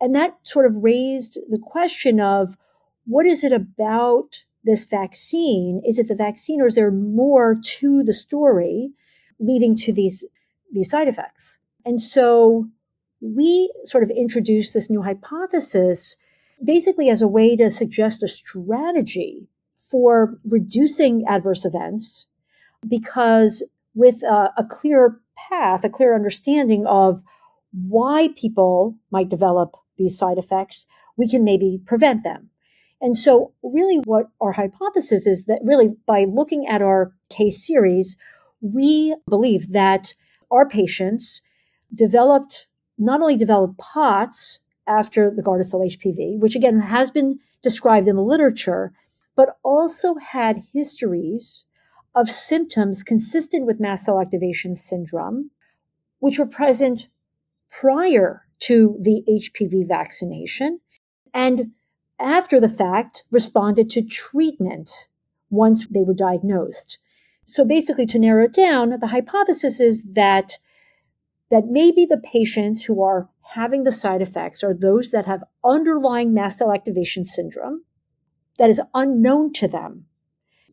And 0.00 0.14
that 0.14 0.38
sort 0.42 0.66
of 0.66 0.82
raised 0.82 1.38
the 1.48 1.58
question 1.58 2.20
of 2.20 2.56
what 3.04 3.26
is 3.26 3.44
it 3.44 3.52
about 3.52 4.44
this 4.64 4.86
vaccine? 4.86 5.82
Is 5.84 5.98
it 5.98 6.08
the 6.08 6.14
vaccine 6.14 6.60
or 6.60 6.66
is 6.66 6.74
there 6.74 6.90
more 6.90 7.56
to 7.62 8.02
the 8.02 8.12
story 8.12 8.92
leading 9.38 9.76
to 9.76 9.92
these, 9.92 10.24
these 10.72 10.90
side 10.90 11.08
effects? 11.08 11.58
And 11.84 12.00
so 12.00 12.68
we 13.20 13.72
sort 13.84 14.02
of 14.02 14.10
introduced 14.10 14.74
this 14.74 14.90
new 14.90 15.02
hypothesis 15.02 16.16
basically 16.62 17.08
as 17.08 17.22
a 17.22 17.28
way 17.28 17.56
to 17.56 17.70
suggest 17.70 18.22
a 18.22 18.28
strategy 18.28 19.48
for 19.78 20.38
reducing 20.44 21.24
adverse 21.26 21.64
events 21.64 22.26
because 22.88 23.66
with 23.94 24.22
a, 24.22 24.52
a 24.56 24.64
clear 24.64 25.20
path, 25.36 25.84
a 25.84 25.90
clear 25.90 26.14
understanding 26.14 26.86
of 26.86 27.22
why 27.72 28.28
people 28.36 28.96
might 29.10 29.28
develop 29.28 29.74
these 30.00 30.18
side 30.18 30.38
effects, 30.38 30.86
we 31.16 31.28
can 31.28 31.44
maybe 31.44 31.80
prevent 31.86 32.24
them. 32.24 32.50
And 33.00 33.16
so, 33.16 33.52
really, 33.62 33.98
what 33.98 34.26
our 34.40 34.52
hypothesis 34.52 35.26
is 35.26 35.44
that 35.44 35.60
really 35.62 35.96
by 36.06 36.24
looking 36.24 36.66
at 36.66 36.82
our 36.82 37.12
case 37.30 37.64
series, 37.64 38.18
we 38.60 39.14
believe 39.28 39.72
that 39.72 40.14
our 40.50 40.68
patients 40.68 41.42
developed 41.94 42.66
not 42.98 43.20
only 43.20 43.36
developed 43.36 43.78
POTS 43.78 44.60
after 44.86 45.30
the 45.30 45.42
Gardasil 45.42 45.96
HPV, 45.96 46.38
which 46.38 46.56
again 46.56 46.80
has 46.80 47.10
been 47.10 47.38
described 47.62 48.08
in 48.08 48.16
the 48.16 48.22
literature, 48.22 48.92
but 49.36 49.56
also 49.62 50.16
had 50.16 50.64
histories 50.72 51.66
of 52.14 52.28
symptoms 52.28 53.02
consistent 53.02 53.66
with 53.66 53.80
mast 53.80 54.04
cell 54.04 54.20
activation 54.20 54.74
syndrome, 54.74 55.50
which 56.18 56.38
were 56.38 56.46
present 56.46 57.08
prior 57.70 58.46
to 58.60 58.96
the 59.00 59.22
HPV 59.28 59.86
vaccination 59.86 60.80
and 61.32 61.72
after 62.18 62.60
the 62.60 62.68
fact 62.68 63.24
responded 63.30 63.88
to 63.90 64.02
treatment 64.02 65.08
once 65.48 65.86
they 65.88 66.02
were 66.02 66.14
diagnosed. 66.14 66.98
So 67.46 67.64
basically, 67.64 68.06
to 68.06 68.18
narrow 68.18 68.44
it 68.44 68.52
down, 68.52 68.94
the 69.00 69.08
hypothesis 69.08 69.80
is 69.80 70.04
that 70.12 70.58
that 71.50 71.66
maybe 71.66 72.06
the 72.06 72.18
patients 72.18 72.84
who 72.84 73.02
are 73.02 73.28
having 73.54 73.82
the 73.82 73.90
side 73.90 74.22
effects 74.22 74.62
are 74.62 74.72
those 74.72 75.10
that 75.10 75.26
have 75.26 75.42
underlying 75.64 76.32
mast 76.32 76.58
cell 76.58 76.72
activation 76.72 77.24
syndrome 77.24 77.82
that 78.58 78.70
is 78.70 78.80
unknown 78.94 79.52
to 79.54 79.66
them. 79.66 80.04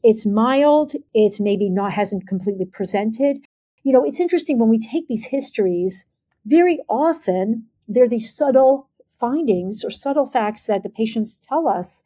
It's 0.04 0.26
mild, 0.26 0.94
it's 1.16 1.40
maybe 1.40 1.70
not 1.70 1.94
hasn't 1.94 2.28
completely 2.28 2.66
presented. 2.66 3.38
You 3.82 3.94
know, 3.94 4.04
it's 4.04 4.20
interesting 4.20 4.60
when 4.60 4.70
we 4.70 4.78
take 4.78 5.08
these 5.08 5.28
histories, 5.28 6.06
very 6.46 6.80
often 6.88 7.66
they're 7.88 8.08
these 8.08 8.34
subtle 8.34 8.90
findings 9.10 9.84
or 9.84 9.90
subtle 9.90 10.26
facts 10.26 10.66
that 10.68 10.84
the 10.84 10.90
patients 10.90 11.38
tell 11.38 11.68
us. 11.68 12.04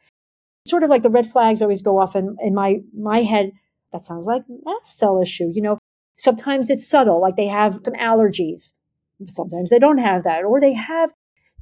Sort 0.67 0.83
of 0.83 0.89
like 0.89 1.01
the 1.01 1.09
red 1.09 1.25
flags 1.25 1.61
always 1.61 1.81
go 1.81 1.99
off 1.99 2.15
in, 2.15 2.37
in 2.41 2.53
my 2.53 2.81
my 2.95 3.21
head 3.21 3.51
that 3.91 4.05
sounds 4.05 4.25
like 4.25 4.43
mast 4.63 4.97
cell 4.97 5.21
issue. 5.21 5.49
You 5.51 5.61
know, 5.61 5.77
sometimes 6.15 6.69
it's 6.69 6.87
subtle, 6.87 7.19
like 7.19 7.35
they 7.35 7.47
have 7.47 7.79
some 7.83 7.95
allergies. 7.95 8.73
Sometimes 9.25 9.69
they 9.69 9.79
don't 9.79 9.99
have 9.99 10.23
that, 10.23 10.43
or 10.43 10.59
they 10.59 10.73
have 10.73 11.13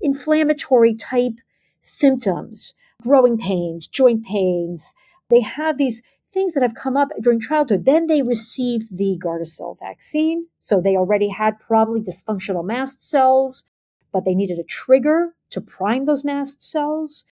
inflammatory 0.01 0.95
type 0.95 1.39
symptoms, 1.81 2.73
growing 3.01 3.38
pains, 3.38 3.88
joint 3.88 4.25
pains. 4.25 4.93
They 5.29 5.41
have 5.41 5.77
these 5.77 6.01
things 6.31 6.53
that 6.53 6.63
have 6.63 6.75
come 6.75 6.95
up 6.95 7.09
during 7.21 7.39
childhood. 7.39 7.85
Then 7.85 8.07
they 8.07 8.21
receive 8.21 8.88
the 8.89 9.19
Gardasil 9.23 9.77
vaccine. 9.79 10.47
So 10.59 10.79
they 10.79 10.95
already 10.95 11.29
had 11.29 11.59
probably 11.59 12.01
dysfunctional 12.01 12.65
mast 12.65 13.07
cells, 13.07 13.63
but 14.12 14.25
they 14.25 14.36
needed 14.36 14.60
a 14.60 14.63
trigger 14.63 15.36
to 15.51 15.62
prime 15.62 16.06
those 16.06 16.24
mast 16.24 16.62
cells. 16.62 17.25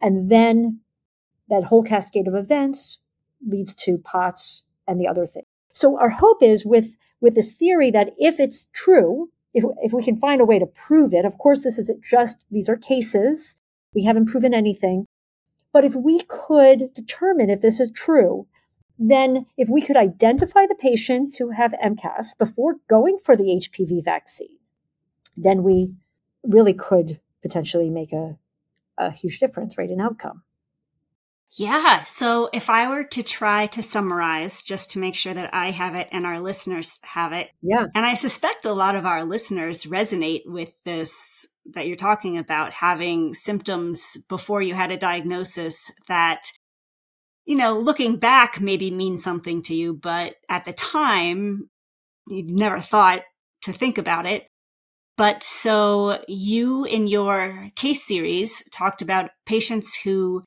And 0.00 0.30
then 0.30 0.80
that 1.48 1.64
whole 1.64 1.82
cascade 1.82 2.28
of 2.28 2.34
events 2.34 2.98
leads 3.46 3.74
to 3.74 3.98
POTS 3.98 4.64
and 4.86 5.00
the 5.00 5.08
other 5.08 5.26
thing. 5.26 5.44
So 5.72 5.98
our 5.98 6.10
hope 6.10 6.42
is 6.42 6.64
with, 6.64 6.96
with 7.20 7.34
this 7.34 7.54
theory 7.54 7.90
that 7.90 8.10
if 8.18 8.38
it's 8.38 8.68
true, 8.72 9.30
if, 9.54 9.64
if 9.82 9.92
we 9.92 10.02
can 10.02 10.16
find 10.16 10.40
a 10.40 10.46
way 10.46 10.58
to 10.58 10.66
prove 10.66 11.14
it, 11.14 11.24
of 11.24 11.38
course, 11.38 11.62
this 11.62 11.78
is 11.78 11.90
just, 12.02 12.38
these 12.50 12.68
are 12.68 12.76
cases. 12.76 13.56
We 13.94 14.04
haven't 14.04 14.26
proven 14.26 14.54
anything. 14.54 15.06
But 15.72 15.84
if 15.84 15.94
we 15.94 16.22
could 16.22 16.92
determine 16.94 17.50
if 17.50 17.60
this 17.60 17.80
is 17.80 17.90
true, 17.90 18.46
then 18.98 19.46
if 19.56 19.68
we 19.68 19.82
could 19.82 19.96
identify 19.96 20.66
the 20.66 20.76
patients 20.78 21.36
who 21.36 21.50
have 21.50 21.74
MCAS 21.84 22.38
before 22.38 22.76
going 22.88 23.18
for 23.18 23.36
the 23.36 23.44
HPV 23.44 24.04
vaccine, 24.04 24.58
then 25.36 25.62
we 25.62 25.92
really 26.42 26.74
could 26.74 27.20
potentially 27.42 27.90
make 27.90 28.12
a, 28.12 28.36
a 28.98 29.10
huge 29.10 29.38
difference, 29.40 29.78
right, 29.78 29.90
in 29.90 30.00
outcome. 30.00 30.42
Yeah. 31.54 32.04
So 32.04 32.48
if 32.52 32.70
I 32.70 32.88
were 32.88 33.04
to 33.04 33.22
try 33.22 33.66
to 33.66 33.82
summarize 33.82 34.62
just 34.62 34.92
to 34.92 34.98
make 34.98 35.14
sure 35.14 35.34
that 35.34 35.50
I 35.52 35.70
have 35.70 35.94
it 35.94 36.08
and 36.10 36.24
our 36.24 36.40
listeners 36.40 36.98
have 37.02 37.32
it. 37.32 37.50
Yeah. 37.60 37.86
And 37.94 38.06
I 38.06 38.14
suspect 38.14 38.64
a 38.64 38.72
lot 38.72 38.96
of 38.96 39.04
our 39.04 39.24
listeners 39.24 39.84
resonate 39.84 40.42
with 40.46 40.72
this 40.84 41.46
that 41.74 41.86
you're 41.86 41.96
talking 41.96 42.38
about 42.38 42.72
having 42.72 43.34
symptoms 43.34 44.16
before 44.28 44.62
you 44.62 44.74
had 44.74 44.90
a 44.90 44.96
diagnosis 44.96 45.92
that, 46.08 46.46
you 47.44 47.54
know, 47.54 47.78
looking 47.78 48.16
back 48.16 48.60
maybe 48.60 48.90
means 48.90 49.22
something 49.22 49.62
to 49.64 49.74
you, 49.74 49.92
but 49.92 50.36
at 50.48 50.64
the 50.64 50.72
time 50.72 51.68
you 52.28 52.44
never 52.44 52.80
thought 52.80 53.22
to 53.62 53.72
think 53.72 53.98
about 53.98 54.26
it. 54.26 54.46
But 55.22 55.44
so 55.44 56.20
you 56.26 56.84
in 56.84 57.06
your 57.06 57.70
case 57.76 58.04
series 58.04 58.64
talked 58.72 59.02
about 59.02 59.30
patients 59.46 59.94
who 60.02 60.42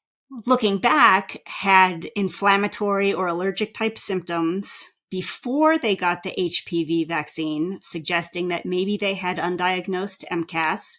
looking 0.46 0.80
back, 0.80 1.42
had 1.46 2.10
inflammatory 2.14 3.14
or 3.14 3.26
allergic 3.26 3.74
type 3.74 3.98
symptoms 3.98 4.92
before 5.10 5.80
they 5.80 5.96
got 5.96 6.24
the 6.24 6.36
HPV 6.38 7.08
vaccine, 7.08 7.80
suggesting 7.82 8.50
that 8.50 8.66
maybe 8.66 8.98
they 8.98 9.14
had 9.14 9.38
undiagnosed 9.38 10.26
MCAS. 10.30 10.98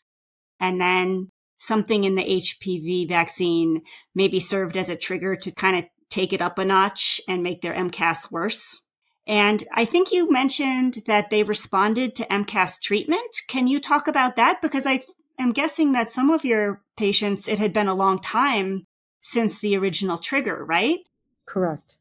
And 0.58 0.80
then 0.80 1.28
something 1.58 2.04
in 2.04 2.14
the 2.14 2.24
HPV 2.24 3.06
vaccine 3.06 3.82
maybe 4.14 4.40
served 4.40 4.78
as 4.78 4.88
a 4.88 4.96
trigger 4.96 5.36
to 5.36 5.50
kind 5.50 5.76
of 5.76 5.84
take 6.08 6.32
it 6.32 6.40
up 6.40 6.58
a 6.58 6.64
notch 6.64 7.20
and 7.28 7.42
make 7.42 7.60
their 7.60 7.74
MCAS 7.74 8.32
worse. 8.32 8.85
And 9.26 9.64
I 9.72 9.84
think 9.84 10.12
you 10.12 10.30
mentioned 10.30 11.02
that 11.06 11.30
they 11.30 11.42
responded 11.42 12.14
to 12.16 12.26
MCAS 12.26 12.80
treatment. 12.80 13.42
Can 13.48 13.66
you 13.66 13.80
talk 13.80 14.06
about 14.06 14.36
that? 14.36 14.62
Because 14.62 14.86
I 14.86 15.02
am 15.38 15.52
guessing 15.52 15.92
that 15.92 16.10
some 16.10 16.30
of 16.30 16.44
your 16.44 16.82
patients, 16.96 17.48
it 17.48 17.58
had 17.58 17.72
been 17.72 17.88
a 17.88 17.94
long 17.94 18.20
time 18.20 18.86
since 19.20 19.58
the 19.58 19.76
original 19.76 20.16
trigger, 20.16 20.64
right? 20.64 20.98
Correct. 21.44 21.96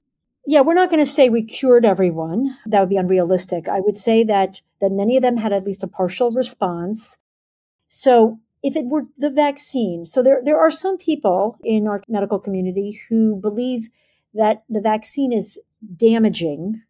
Yeah, 0.48 0.62
we're 0.62 0.76
not 0.76 0.92
going 0.92 1.04
to 1.04 1.10
say 1.10 1.28
we 1.28 1.44
cured 1.44 1.86
everyone. 1.86 2.56
That 2.68 2.80
would 2.80 2.90
be 2.90 2.98
unrealistic. 2.98 3.68
I 3.68 3.80
would 3.80 3.96
say 3.96 4.24
that 4.26 4.62
that 4.80 4.92
many 4.92 5.18
of 5.18 5.24
them 5.24 5.38
had 5.38 5.52
at 5.52 5.64
least 5.64 5.84
a 5.84 5.88
partial 5.88 6.30
response. 6.30 7.18
So 7.88 8.40
if 8.62 8.76
it 8.76 8.86
were 8.86 9.06
the 9.18 9.32
vaccine, 9.32 10.06
so 10.06 10.22
there 10.22 10.42
there 10.44 10.60
are 10.60 10.70
some 10.70 10.98
people 10.98 11.58
in 11.64 11.88
our 11.88 12.00
medical 12.08 12.38
community 12.38 13.00
who 13.10 13.36
believe 13.36 13.90
that 14.36 14.64
the 14.70 14.82
vaccine 14.82 15.34
is 15.34 15.60
damaging 15.96 16.84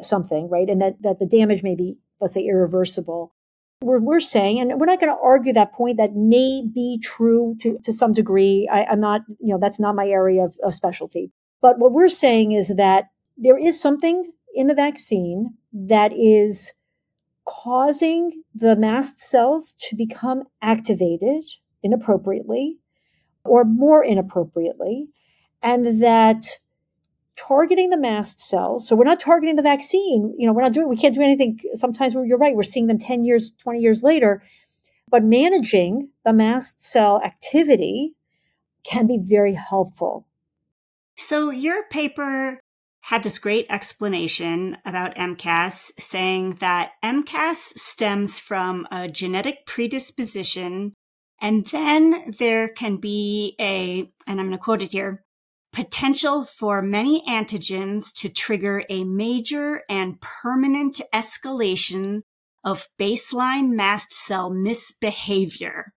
something, 0.00 0.48
right? 0.48 0.68
And 0.68 0.80
that, 0.80 1.02
that 1.02 1.18
the 1.18 1.26
damage 1.26 1.62
may 1.62 1.74
be, 1.74 1.98
let's 2.20 2.34
say, 2.34 2.44
irreversible 2.44 3.32
we're, 3.82 3.98
we're 3.98 4.20
saying, 4.20 4.60
and 4.60 4.78
we're 4.78 4.86
not 4.86 5.00
going 5.00 5.12
to 5.12 5.22
argue 5.22 5.52
that 5.52 5.72
point 5.72 5.96
that 5.98 6.14
may 6.14 6.62
be 6.72 6.98
true 7.02 7.56
to, 7.60 7.78
to 7.82 7.92
some 7.92 8.12
degree. 8.12 8.68
I, 8.72 8.92
am 8.92 9.00
not, 9.00 9.22
you 9.40 9.52
know, 9.52 9.58
that's 9.60 9.80
not 9.80 9.94
my 9.94 10.06
area 10.06 10.44
of, 10.44 10.56
of 10.62 10.74
specialty. 10.74 11.32
But 11.60 11.78
what 11.78 11.92
we're 11.92 12.08
saying 12.08 12.52
is 12.52 12.74
that 12.76 13.04
there 13.36 13.58
is 13.58 13.80
something 13.80 14.32
in 14.54 14.66
the 14.66 14.74
vaccine 14.74 15.54
that 15.72 16.12
is 16.12 16.74
causing 17.46 18.42
the 18.54 18.76
mast 18.76 19.20
cells 19.20 19.74
to 19.88 19.96
become 19.96 20.44
activated 20.60 21.44
inappropriately 21.82 22.78
or 23.44 23.64
more 23.64 24.04
inappropriately, 24.04 25.08
and 25.62 26.00
that 26.00 26.44
targeting 27.36 27.90
the 27.90 27.96
mast 27.96 28.40
cells. 28.40 28.86
So 28.86 28.94
we're 28.94 29.04
not 29.04 29.20
targeting 29.20 29.56
the 29.56 29.62
vaccine. 29.62 30.34
You 30.38 30.46
know, 30.46 30.52
we're 30.52 30.62
not 30.62 30.72
doing, 30.72 30.88
we 30.88 30.96
can't 30.96 31.14
do 31.14 31.22
anything. 31.22 31.58
Sometimes 31.74 32.14
you're 32.14 32.38
right. 32.38 32.54
We're 32.54 32.62
seeing 32.62 32.86
them 32.86 32.98
10 32.98 33.24
years, 33.24 33.52
20 33.52 33.80
years 33.80 34.02
later, 34.02 34.42
but 35.08 35.24
managing 35.24 36.10
the 36.24 36.32
mast 36.32 36.80
cell 36.80 37.20
activity 37.22 38.14
can 38.84 39.06
be 39.06 39.18
very 39.18 39.54
helpful. 39.54 40.26
So 41.16 41.50
your 41.50 41.84
paper 41.84 42.60
had 43.06 43.22
this 43.22 43.38
great 43.38 43.66
explanation 43.68 44.76
about 44.84 45.16
MCAS 45.16 45.90
saying 45.98 46.56
that 46.60 46.92
MCAS 47.04 47.78
stems 47.78 48.38
from 48.38 48.86
a 48.90 49.08
genetic 49.08 49.66
predisposition 49.66 50.94
and 51.40 51.66
then 51.66 52.32
there 52.38 52.68
can 52.68 52.98
be 52.98 53.56
a, 53.60 54.08
and 54.28 54.40
I'm 54.40 54.46
going 54.46 54.52
to 54.52 54.58
quote 54.58 54.80
it 54.80 54.92
here, 54.92 55.24
potential 55.72 56.44
for 56.44 56.82
many 56.82 57.24
antigens 57.28 58.12
to 58.14 58.28
trigger 58.28 58.84
a 58.88 59.04
major 59.04 59.82
and 59.88 60.20
permanent 60.20 61.00
escalation 61.14 62.22
of 62.64 62.88
baseline 63.00 63.70
mast 63.70 64.12
cell 64.12 64.50
misbehavior. 64.50 65.92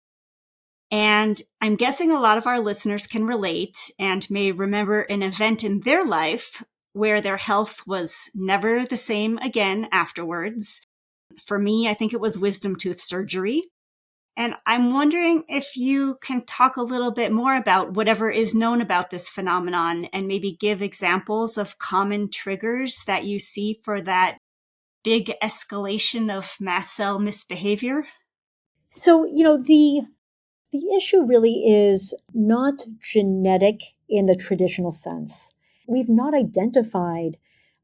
And 0.91 1.41
I'm 1.61 1.77
guessing 1.77 2.11
a 2.11 2.21
lot 2.21 2.37
of 2.37 2.47
our 2.47 2.61
listeners 2.61 3.07
can 3.07 3.27
relate 3.27 3.91
and 3.99 4.29
may 4.31 4.53
remember 4.53 5.03
an 5.03 5.23
event 5.23 5.65
in 5.65 5.81
their 5.81 6.05
life 6.05 6.63
where 6.93 7.23
their 7.23 7.39
health 7.39 7.81
was 7.87 8.31
never 8.35 8.85
the 8.85 8.99
same 8.99 9.39
again 9.39 9.89
afterwards. 9.91 10.83
For 11.47 11.59
me, 11.59 11.89
I 11.89 11.95
think 11.95 12.13
it 12.13 12.21
was 12.21 12.39
wisdom 12.39 12.77
tooth 12.77 13.01
surgery. 13.01 13.63
And 14.37 14.55
I'm 14.67 14.93
wondering 14.93 15.45
if 15.49 15.77
you 15.77 16.17
can 16.23 16.45
talk 16.47 16.77
a 16.77 16.83
little 16.83 17.11
bit 17.11 17.33
more 17.33 17.55
about 17.55 17.93
whatever 17.93 18.31
is 18.31 18.55
known 18.55 18.81
about 18.81 19.11
this 19.11 19.29
phenomenon 19.29 20.07
and 20.07 20.27
maybe 20.27 20.57
give 20.59 20.81
examples 20.81 21.59
of 21.59 21.79
common 21.79 22.31
triggers 22.31 23.05
that 23.07 23.25
you 23.25 23.39
see 23.39 23.81
for 23.85 24.01
that 24.01 24.39
big 25.05 25.33
escalation 25.43 26.35
of 26.35 26.57
mast 26.59 26.97
cell 26.97 27.19
misbehavior. 27.19 28.05
So, 28.89 29.25
you 29.25 29.45
know, 29.45 29.59
the 29.59 30.03
the 30.73 30.95
issue 30.97 31.27
really 31.27 31.65
is 31.67 32.15
not 32.33 32.87
genetic 33.03 33.81
in 34.09 34.25
the 34.25 34.37
traditional 34.37 34.91
sense. 34.91 35.55
We've 35.87 36.09
not 36.09 36.33
identified 36.33 37.37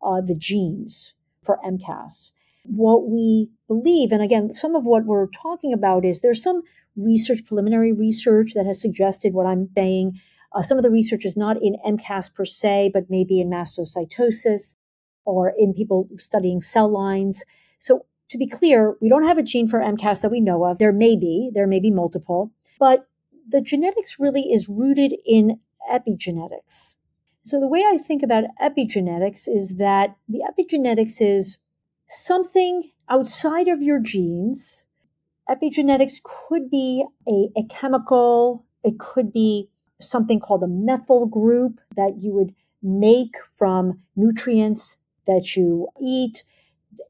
uh, 0.02 0.22
the 0.22 0.34
genes 0.34 1.12
for 1.44 1.58
MCAS 1.62 2.32
what 2.68 3.08
we 3.08 3.50
believe, 3.66 4.12
and 4.12 4.22
again, 4.22 4.52
some 4.52 4.74
of 4.74 4.84
what 4.84 5.04
we're 5.04 5.26
talking 5.28 5.72
about 5.72 6.04
is 6.04 6.20
there's 6.20 6.42
some 6.42 6.62
research, 6.96 7.44
preliminary 7.46 7.92
research 7.92 8.52
that 8.54 8.66
has 8.66 8.80
suggested 8.80 9.32
what 9.34 9.46
I'm 9.46 9.68
saying 9.74 10.20
Uh, 10.54 10.62
some 10.62 10.78
of 10.78 10.82
the 10.82 10.90
research 10.90 11.24
is 11.26 11.36
not 11.36 11.56
in 11.60 11.76
MCAS 11.86 12.32
per 12.34 12.44
se, 12.44 12.90
but 12.94 13.10
maybe 13.10 13.40
in 13.40 13.50
mastocytosis 13.50 14.76
or 15.24 15.52
in 15.58 15.74
people 15.74 16.08
studying 16.16 16.60
cell 16.60 16.88
lines. 16.88 17.44
So 17.78 18.06
to 18.30 18.38
be 18.38 18.46
clear, 18.46 18.96
we 19.00 19.08
don't 19.08 19.26
have 19.26 19.38
a 19.38 19.42
gene 19.42 19.68
for 19.68 19.80
MCAS 19.80 20.22
that 20.22 20.30
we 20.30 20.40
know 20.40 20.64
of. 20.64 20.78
There 20.78 20.92
may 20.92 21.16
be, 21.16 21.50
there 21.52 21.66
may 21.66 21.80
be 21.80 21.90
multiple, 21.90 22.50
but 22.78 23.06
the 23.46 23.60
genetics 23.60 24.18
really 24.18 24.50
is 24.52 24.68
rooted 24.68 25.14
in 25.26 25.60
epigenetics. 25.90 26.94
So 27.44 27.60
the 27.60 27.68
way 27.68 27.84
I 27.86 27.98
think 27.98 28.22
about 28.22 28.44
epigenetics 28.60 29.48
is 29.48 29.76
that 29.76 30.16
the 30.28 30.42
epigenetics 30.50 31.20
is 31.20 31.58
something 32.08 32.90
outside 33.08 33.68
of 33.68 33.82
your 33.82 34.00
genes. 34.00 34.84
Epigenetics 35.48 36.20
could 36.22 36.70
be 36.70 37.04
a, 37.26 37.48
a 37.56 37.64
chemical, 37.68 38.64
it 38.82 38.98
could 38.98 39.32
be 39.32 39.68
something 40.00 40.40
called 40.40 40.62
a 40.62 40.68
methyl 40.68 41.26
group 41.26 41.80
that 41.96 42.16
you 42.18 42.32
would 42.32 42.54
make 42.82 43.34
from 43.54 44.00
nutrients 44.14 44.98
that 45.26 45.56
you 45.56 45.88
eat. 46.00 46.44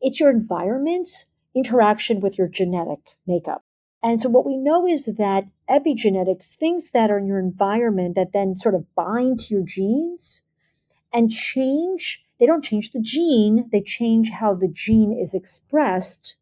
It's 0.01 0.21
your 0.21 0.31
environment's 0.31 1.27
interaction 1.55 2.21
with 2.21 2.39
your 2.39 2.49
genetic 2.49 3.17
makeup. 3.27 3.65
And 4.03 4.21
so 4.21 4.29
what 4.29 4.47
we 4.47 4.57
know 4.57 4.87
is 4.87 5.07
that 5.07 5.45
epigenetics, 5.69 6.55
things 6.55 6.91
that 6.93 7.11
are 7.11 7.19
in 7.19 7.27
your 7.27 7.39
environment 7.39 8.15
that 8.15 8.33
then 8.33 8.57
sort 8.57 8.75
of 8.75 8.95
bind 8.95 9.41
to 9.41 9.55
your 9.55 9.65
genes 9.65 10.43
and 11.13 11.31
change, 11.31 12.25
they 12.39 12.47
don't 12.47 12.65
change 12.65 12.93
the 12.93 13.01
gene, 13.01 13.69
they 13.73 13.81
change 13.81 14.31
how 14.31 14.55
the 14.55 14.69
gene 14.69 15.13
is 15.13 15.35
expressed, 15.35 16.37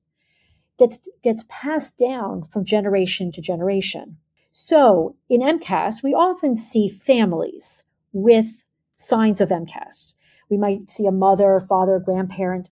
gets, 0.79 1.01
gets 1.23 1.45
passed 1.49 1.99
down 1.99 2.45
from 2.45 2.65
generation 2.65 3.33
to 3.33 3.41
generation. 3.41 4.19
So 4.51 5.17
in 5.29 5.41
MCAS, 5.41 6.03
we 6.03 6.15
often 6.15 6.57
see 6.57 6.89
families 6.89 7.85
with 8.13 8.65
signs 8.97 9.41
of 9.41 9.51
MCAS. 9.51 10.15
We 10.49 10.57
might 10.57 10.89
see 10.89 11.07
a 11.07 11.13
mother, 11.13 11.61
father, 11.61 11.99
grandparent. 11.99 12.69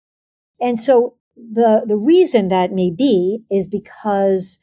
And 0.61 0.79
so 0.79 1.15
the, 1.37 1.85
the 1.87 1.97
reason 1.97 2.49
that 2.49 2.73
may 2.73 2.91
be 2.91 3.45
is 3.51 3.69
because 3.69 4.59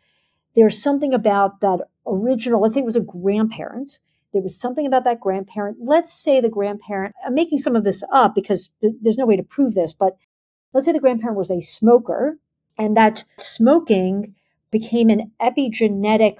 there's 0.56 0.82
something 0.82 1.13
about 1.13 1.60
that 1.62 1.80
original, 2.06 2.62
let's 2.62 2.74
say 2.74 2.82
it 2.82 2.86
was 2.86 2.96
a 2.96 3.02
grandparent. 3.02 4.00
There 4.36 4.41
was 4.41 4.60
something 4.60 4.86
about 4.86 5.06
that 5.06 5.21
grandparent. 5.21 5.78
Let's 5.80 6.13
say 6.13 6.41
the 6.41 6.50
grandparent, 6.50 7.15
I'm 7.26 7.34
making 7.34 7.60
some 7.60 7.74
of 7.74 7.86
this 7.86 8.04
up 8.12 8.36
because 8.36 8.69
th- 8.82 8.95
there's 9.02 9.17
no 9.17 9.26
way 9.26 9.38
to 9.38 9.43
prove 9.43 9.76
this, 9.76 9.93
but 9.93 10.17
let's 10.74 10.86
say 10.86 10.91
the 10.91 11.00
grandparent 11.00 11.38
was 11.38 11.50
a 11.50 11.62
smoker 11.62 12.38
and 12.78 12.98
that 12.98 13.24
smoking 13.39 14.36
became 14.71 15.10
an 15.10 15.32
epigenetic 15.41 16.39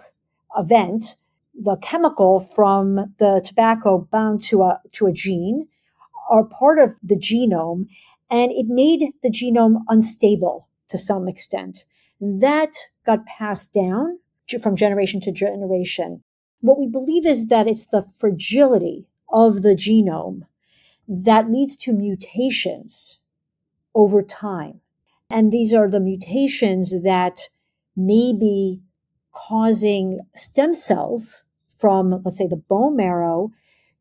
event. 0.58 1.16
The 1.58 1.78
chemical 1.78 2.42
from 2.42 3.14
the 3.18 3.42
tobacco 3.46 4.10
bound 4.12 4.42
to 4.48 4.64
a, 4.64 4.82
to 4.92 5.08
a 5.08 5.14
gene 5.14 5.70
are 6.30 6.44
part 6.44 6.80
of 6.80 7.00
the 7.02 7.16
genome 7.16 7.86
and 8.30 8.52
it 8.52 8.66
made 8.68 9.14
the 9.24 9.32
genome 9.32 9.84
unstable 9.88 10.68
to 10.90 10.98
some 10.98 11.30
extent. 11.30 11.86
That 12.20 12.74
got 13.06 13.26
passed 13.26 13.72
down 13.72 14.20
from 14.62 14.76
generation 14.76 15.22
to 15.22 15.32
generation. 15.32 16.25
What 16.66 16.80
we 16.80 16.88
believe 16.88 17.28
is 17.28 17.46
that 17.48 17.68
it's 17.68 17.86
the 17.86 18.02
fragility 18.02 19.06
of 19.32 19.62
the 19.62 19.76
genome 19.76 20.48
that 21.08 21.52
leads 21.52 21.78
to 21.78 21.94
mutations 21.94 23.20
over 23.94 24.24
time. 24.24 24.82
And 25.30 25.52
these 25.52 25.76
are 25.76 25.88
the 25.88 26.00
mutations 26.00 27.04
that 27.04 27.50
may 27.96 28.34
be 28.34 28.82
causing 29.32 30.22
stem 30.34 30.74
cells 30.74 31.44
from, 31.78 32.24
let's 32.26 32.40
say, 32.40 32.48
the 32.48 32.56
bone 32.56 32.96
marrow 32.96 33.52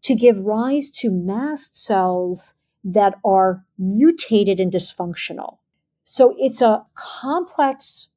to 0.01 0.15
give 0.15 0.41
rise 0.41 0.91
to 0.93 1.11
mast 1.11 1.77
cells 1.77 2.55
that 2.83 3.19
are 3.27 3.63
mutated 3.77 4.59
and 4.59 4.73
dysfunctional. 4.73 5.59
So 6.03 6.35
it's 6.39 6.63
a 6.63 6.87
complex 6.95 8.09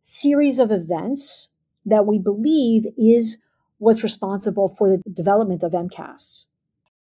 series 0.00 0.58
of 0.58 0.72
events 0.72 1.50
that 1.86 2.06
we 2.06 2.18
believe 2.18 2.86
is 2.98 3.38
what's 3.84 4.02
responsible 4.02 4.68
for 4.68 4.88
the 4.88 5.02
development 5.10 5.62
of 5.62 5.72
MCAS. 5.72 6.46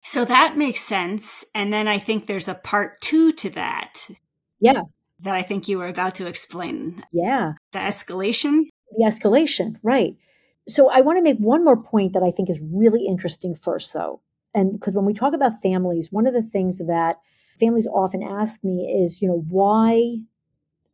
So 0.02 0.26
that 0.26 0.58
makes 0.58 0.82
sense. 0.82 1.46
And 1.54 1.72
then 1.72 1.88
I 1.88 2.00
think 2.00 2.26
there's 2.26 2.48
a 2.48 2.56
part 2.56 3.02
two 3.02 3.32
to 3.34 3.50
that. 3.52 4.08
Yeah. 4.60 4.82
That 5.20 5.36
I 5.36 5.44
think 5.44 5.68
you 5.68 5.78
were 5.78 5.88
about 5.88 6.16
to 6.16 6.28
explain. 6.28 7.04
Yeah. 7.12 7.54
The 7.72 7.80
escalation? 7.80 8.66
The 8.98 9.06
escalation, 9.06 9.76
right. 9.84 10.16
So 10.68 10.90
I 10.90 11.02
want 11.02 11.18
to 11.18 11.24
make 11.24 11.38
one 11.38 11.64
more 11.64 11.78
point 11.78 12.14
that 12.14 12.24
I 12.24 12.32
think 12.32 12.50
is 12.50 12.60
really 12.62 13.06
interesting 13.06 13.56
first, 13.56 13.94
though. 13.94 14.22
And 14.54 14.74
because 14.74 14.94
when 14.94 15.06
we 15.06 15.14
talk 15.14 15.34
about 15.34 15.62
families, 15.62 16.12
one 16.12 16.26
of 16.26 16.34
the 16.34 16.42
things 16.42 16.80
that 16.80 17.20
families 17.60 17.88
often 17.88 18.24
ask 18.24 18.64
me 18.64 18.86
is, 18.86 19.22
you 19.22 19.28
know, 19.28 19.46
why 19.50 20.18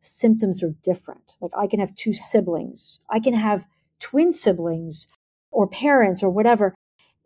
symptoms 0.00 0.62
are 0.62 0.74
different. 0.82 1.36
Like 1.40 1.52
I 1.56 1.66
can 1.66 1.80
have 1.80 1.94
two 1.94 2.12
siblings, 2.12 3.00
I 3.08 3.20
can 3.20 3.34
have 3.34 3.66
twin 4.00 4.32
siblings 4.32 5.08
or 5.52 5.66
parents 5.68 6.22
or 6.22 6.30
whatever, 6.30 6.74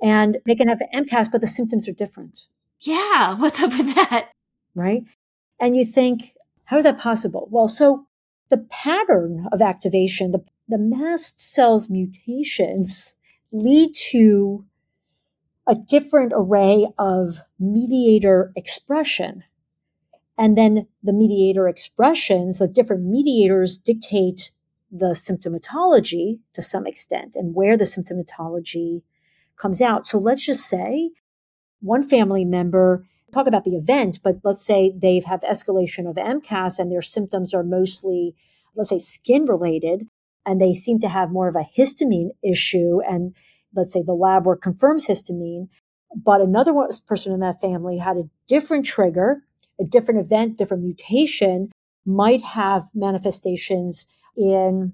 and 0.03 0.39
they 0.47 0.55
can 0.55 0.69
have 0.69 0.81
MCAS, 0.95 1.31
but 1.31 1.41
the 1.41 1.47
symptoms 1.47 1.89
are 1.89 1.93
different. 1.93 2.41
Yeah, 2.81 3.35
what's 3.39 3.63
up 3.63 3.71
with 3.71 3.95
that? 3.95 4.31
Right. 4.75 5.05
And 5.59 5.77
you 5.77 5.87
think, 5.87 6.35
how 6.65 6.77
is 6.77 6.85
that 6.85 6.99
possible? 6.99 7.49
Well, 7.51 7.69
so 7.69 8.07
the 8.51 8.59
pattern 8.59 9.47
of 9.53 9.63
activation, 9.63 10.33
the, 10.33 10.45
the 10.69 10.79
mast 10.79 11.41
cells 11.41 11.89
mutations 11.89 13.15
lead 13.53 13.95
to 14.11 14.65
a 15.67 15.75
different 15.75 16.33
array 16.35 16.87
of 16.99 17.41
mediator 17.59 18.53
expression. 18.55 19.43
And 20.39 20.57
then 20.57 20.87
the 21.03 21.13
mediator 21.13 21.67
expressions, 21.67 22.59
the 22.59 22.69
different 22.69 23.05
mediators 23.05 23.79
dictate 23.79 24.53
the 24.91 25.09
symptomatology 25.09 26.39
to 26.53 26.63
some 26.63 26.87
extent 26.87 27.35
and 27.35 27.55
where 27.55 27.77
the 27.77 27.85
symptomatology 27.85 29.03
comes 29.57 29.81
out. 29.81 30.07
So 30.07 30.19
let's 30.19 30.45
just 30.45 30.69
say 30.69 31.11
one 31.81 32.07
family 32.07 32.45
member, 32.45 33.05
talk 33.33 33.47
about 33.47 33.65
the 33.65 33.77
event, 33.77 34.21
but 34.23 34.37
let's 34.45 34.65
say 34.65 34.93
they've 34.97 35.25
had 35.25 35.43
escalation 35.43 36.09
of 36.09 36.17
MCAS 36.17 36.79
and 36.79 36.91
their 36.91 37.03
symptoms 37.03 37.53
are 37.53 37.65
mostly, 37.65 38.35
let's 38.75 38.91
say, 38.91 38.99
skin 38.99 39.45
related, 39.47 40.07
and 40.45 40.61
they 40.61 40.73
seem 40.73 41.01
to 41.01 41.09
have 41.09 41.31
more 41.31 41.49
of 41.49 41.57
a 41.57 41.69
histamine 41.77 42.31
issue 42.43 43.01
and 43.09 43.35
let's 43.75 43.93
say 43.93 44.03
the 44.03 44.15
lab 44.15 44.47
work 44.47 44.63
confirms 44.63 45.07
histamine, 45.07 45.69
but 46.15 46.41
another 46.41 46.73
person 47.07 47.33
in 47.33 47.41
that 47.41 47.61
family 47.61 47.99
had 47.99 48.17
a 48.17 48.29
different 48.47 48.87
trigger, 48.87 49.43
a 49.81 49.85
different 49.85 50.21
event, 50.21 50.57
different 50.57 50.83
mutation 50.83 51.71
might 52.07 52.43
have 52.43 52.85
manifestations 52.95 54.07
in 54.37 54.93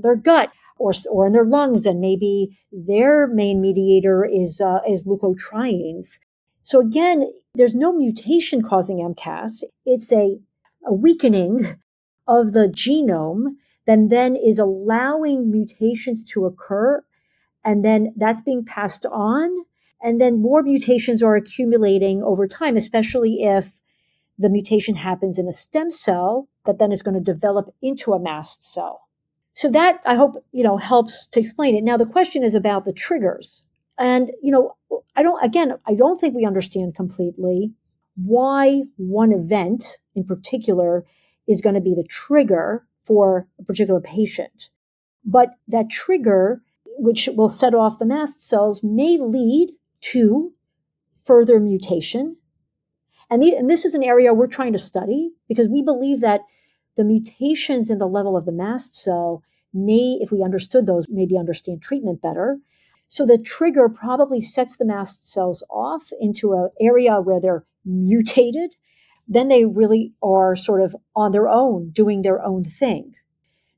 their 0.00 0.16
gut 0.16 0.50
or, 0.78 0.92
or 1.10 1.26
in 1.26 1.32
their 1.32 1.44
lungs, 1.44 1.86
and 1.86 2.00
maybe 2.00 2.58
their 2.72 3.26
main 3.26 3.60
mediator 3.60 4.24
is 4.24 4.60
uh, 4.60 4.80
is 4.88 5.06
leukotrienes. 5.06 6.18
So 6.62 6.80
again, 6.80 7.30
there's 7.54 7.74
no 7.74 7.92
mutation 7.92 8.62
causing 8.62 8.98
MCAS. 8.98 9.62
It's 9.84 10.12
a, 10.12 10.38
a 10.86 10.92
weakening 10.94 11.76
of 12.26 12.52
the 12.52 12.68
genome 12.68 13.56
that 13.86 14.08
then 14.08 14.34
is 14.34 14.58
allowing 14.58 15.50
mutations 15.50 16.24
to 16.32 16.46
occur 16.46 17.04
and 17.64 17.84
then 17.84 18.12
that's 18.16 18.40
being 18.40 18.64
passed 18.64 19.06
on. 19.06 19.50
And 20.02 20.20
then 20.20 20.42
more 20.42 20.62
mutations 20.62 21.22
are 21.22 21.34
accumulating 21.34 22.22
over 22.22 22.46
time, 22.46 22.76
especially 22.76 23.42
if 23.42 23.80
the 24.38 24.48
mutation 24.48 24.96
happens 24.96 25.38
in 25.38 25.46
a 25.46 25.52
stem 25.52 25.90
cell 25.90 26.48
that 26.66 26.78
then 26.78 26.92
is 26.92 27.02
going 27.02 27.14
to 27.14 27.20
develop 27.20 27.74
into 27.82 28.12
a 28.12 28.20
mast 28.20 28.64
cell. 28.64 29.08
So 29.52 29.70
that 29.70 30.00
I 30.04 30.16
hope, 30.16 30.44
you 30.52 30.64
know, 30.64 30.76
helps 30.78 31.26
to 31.28 31.40
explain 31.40 31.76
it. 31.76 31.84
Now 31.84 31.96
the 31.96 32.06
question 32.06 32.42
is 32.42 32.54
about 32.54 32.84
the 32.84 32.92
triggers. 32.92 33.62
And, 33.96 34.32
you 34.42 34.50
know, 34.50 34.76
I 35.14 35.22
don't, 35.22 35.42
again, 35.44 35.74
I 35.86 35.94
don't 35.94 36.20
think 36.20 36.34
we 36.34 36.44
understand 36.44 36.96
completely 36.96 37.72
why 38.16 38.82
one 38.96 39.32
event 39.32 39.98
in 40.14 40.24
particular 40.24 41.04
is 41.46 41.60
going 41.60 41.74
to 41.74 41.80
be 41.80 41.94
the 41.94 42.06
trigger 42.08 42.84
for 43.02 43.46
a 43.60 43.62
particular 43.62 44.00
patient. 44.00 44.70
But 45.24 45.50
that 45.68 45.90
trigger 45.90 46.62
which 46.96 47.28
will 47.34 47.48
set 47.48 47.74
off 47.74 47.98
the 47.98 48.06
mast 48.06 48.40
cells, 48.46 48.82
may 48.82 49.18
lead 49.18 49.70
to 50.00 50.52
further 51.12 51.58
mutation. 51.58 52.36
And, 53.30 53.42
the, 53.42 53.56
and 53.56 53.68
this 53.68 53.84
is 53.84 53.94
an 53.94 54.02
area 54.02 54.34
we're 54.34 54.46
trying 54.46 54.72
to 54.72 54.78
study 54.78 55.30
because 55.48 55.68
we 55.68 55.82
believe 55.82 56.20
that 56.20 56.40
the 56.96 57.04
mutations 57.04 57.90
in 57.90 57.98
the 57.98 58.06
level 58.06 58.36
of 58.36 58.44
the 58.44 58.52
mast 58.52 58.94
cell 58.94 59.42
may, 59.72 60.18
if 60.20 60.30
we 60.30 60.42
understood 60.42 60.86
those, 60.86 61.06
maybe 61.08 61.36
understand 61.36 61.82
treatment 61.82 62.22
better. 62.22 62.58
So 63.08 63.26
the 63.26 63.38
trigger 63.38 63.88
probably 63.88 64.40
sets 64.40 64.76
the 64.76 64.84
mast 64.84 65.30
cells 65.30 65.62
off 65.68 66.10
into 66.20 66.52
an 66.52 66.70
area 66.80 67.20
where 67.20 67.40
they're 67.40 67.64
mutated. 67.84 68.76
Then 69.26 69.48
they 69.48 69.64
really 69.64 70.12
are 70.22 70.54
sort 70.54 70.82
of 70.82 70.94
on 71.16 71.32
their 71.32 71.48
own, 71.48 71.90
doing 71.90 72.22
their 72.22 72.42
own 72.42 72.64
thing. 72.64 73.14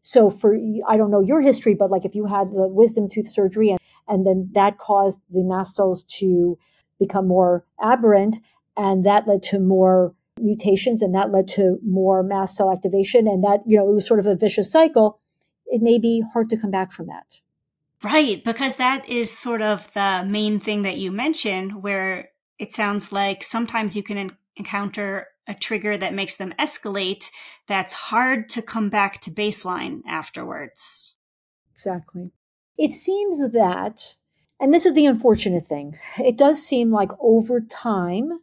So 0.02 0.30
for, 0.30 0.56
I 0.88 0.96
don't 0.96 1.10
know 1.10 1.20
your 1.20 1.40
history, 1.40 1.74
but 1.74 1.90
like 1.90 2.04
if 2.04 2.14
you 2.14 2.26
had 2.26 2.50
the 2.50 2.68
wisdom 2.68 3.08
tooth 3.08 3.28
surgery 3.28 3.70
and, 3.70 3.80
And 4.08 4.24
then 4.24 4.50
that 4.54 4.78
caused 4.78 5.20
the 5.30 5.42
mast 5.42 5.74
cells 5.74 6.04
to 6.20 6.56
become 6.98 7.26
more 7.26 7.64
aberrant. 7.80 8.36
And 8.76 9.04
that 9.04 9.26
led 9.26 9.42
to 9.44 9.58
more 9.58 10.14
mutations 10.38 11.00
and 11.02 11.14
that 11.14 11.32
led 11.32 11.48
to 11.48 11.78
more 11.84 12.22
mast 12.22 12.56
cell 12.56 12.70
activation. 12.72 13.26
And 13.26 13.42
that, 13.44 13.60
you 13.66 13.76
know, 13.78 13.88
it 13.88 13.94
was 13.94 14.06
sort 14.06 14.20
of 14.20 14.26
a 14.26 14.36
vicious 14.36 14.70
cycle. 14.70 15.20
It 15.66 15.82
may 15.82 15.98
be 15.98 16.22
hard 16.32 16.48
to 16.50 16.56
come 16.56 16.70
back 16.70 16.92
from 16.92 17.06
that. 17.06 17.40
Right. 18.02 18.44
Because 18.44 18.76
that 18.76 19.08
is 19.08 19.36
sort 19.36 19.62
of 19.62 19.92
the 19.94 20.24
main 20.28 20.60
thing 20.60 20.82
that 20.82 20.98
you 20.98 21.10
mentioned, 21.10 21.82
where 21.82 22.28
it 22.58 22.70
sounds 22.70 23.10
like 23.10 23.42
sometimes 23.42 23.96
you 23.96 24.02
can 24.02 24.36
encounter 24.56 25.28
a 25.48 25.54
trigger 25.54 25.96
that 25.96 26.14
makes 26.14 26.36
them 26.36 26.52
escalate 26.58 27.30
that's 27.66 27.94
hard 27.94 28.48
to 28.50 28.62
come 28.62 28.90
back 28.90 29.20
to 29.20 29.30
baseline 29.30 30.00
afterwards. 30.08 31.16
Exactly. 31.72 32.30
It 32.76 32.92
seems 32.92 33.52
that, 33.52 34.16
and 34.60 34.72
this 34.72 34.86
is 34.86 34.94
the 34.94 35.06
unfortunate 35.06 35.66
thing, 35.66 35.98
it 36.18 36.36
does 36.36 36.62
seem 36.62 36.90
like 36.90 37.10
over 37.20 37.60
time, 37.60 38.40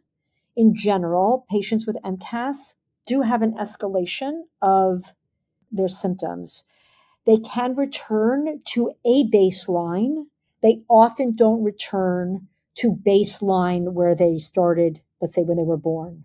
in 0.56 0.74
general, 0.74 1.46
patients 1.50 1.86
with 1.86 1.96
MCAS 2.04 2.74
do 3.06 3.22
have 3.22 3.42
an 3.42 3.54
escalation 3.54 4.42
of 4.62 5.14
their 5.70 5.88
symptoms. 5.88 6.64
They 7.26 7.38
can 7.38 7.74
return 7.74 8.60
to 8.68 8.92
a 9.04 9.24
baseline. 9.24 10.26
They 10.62 10.82
often 10.88 11.34
don't 11.34 11.64
return 11.64 12.48
to 12.76 12.92
baseline 12.92 13.92
where 13.92 14.14
they 14.14 14.38
started, 14.38 15.00
let's 15.20 15.34
say 15.34 15.42
when 15.42 15.56
they 15.56 15.62
were 15.62 15.76
born. 15.76 16.24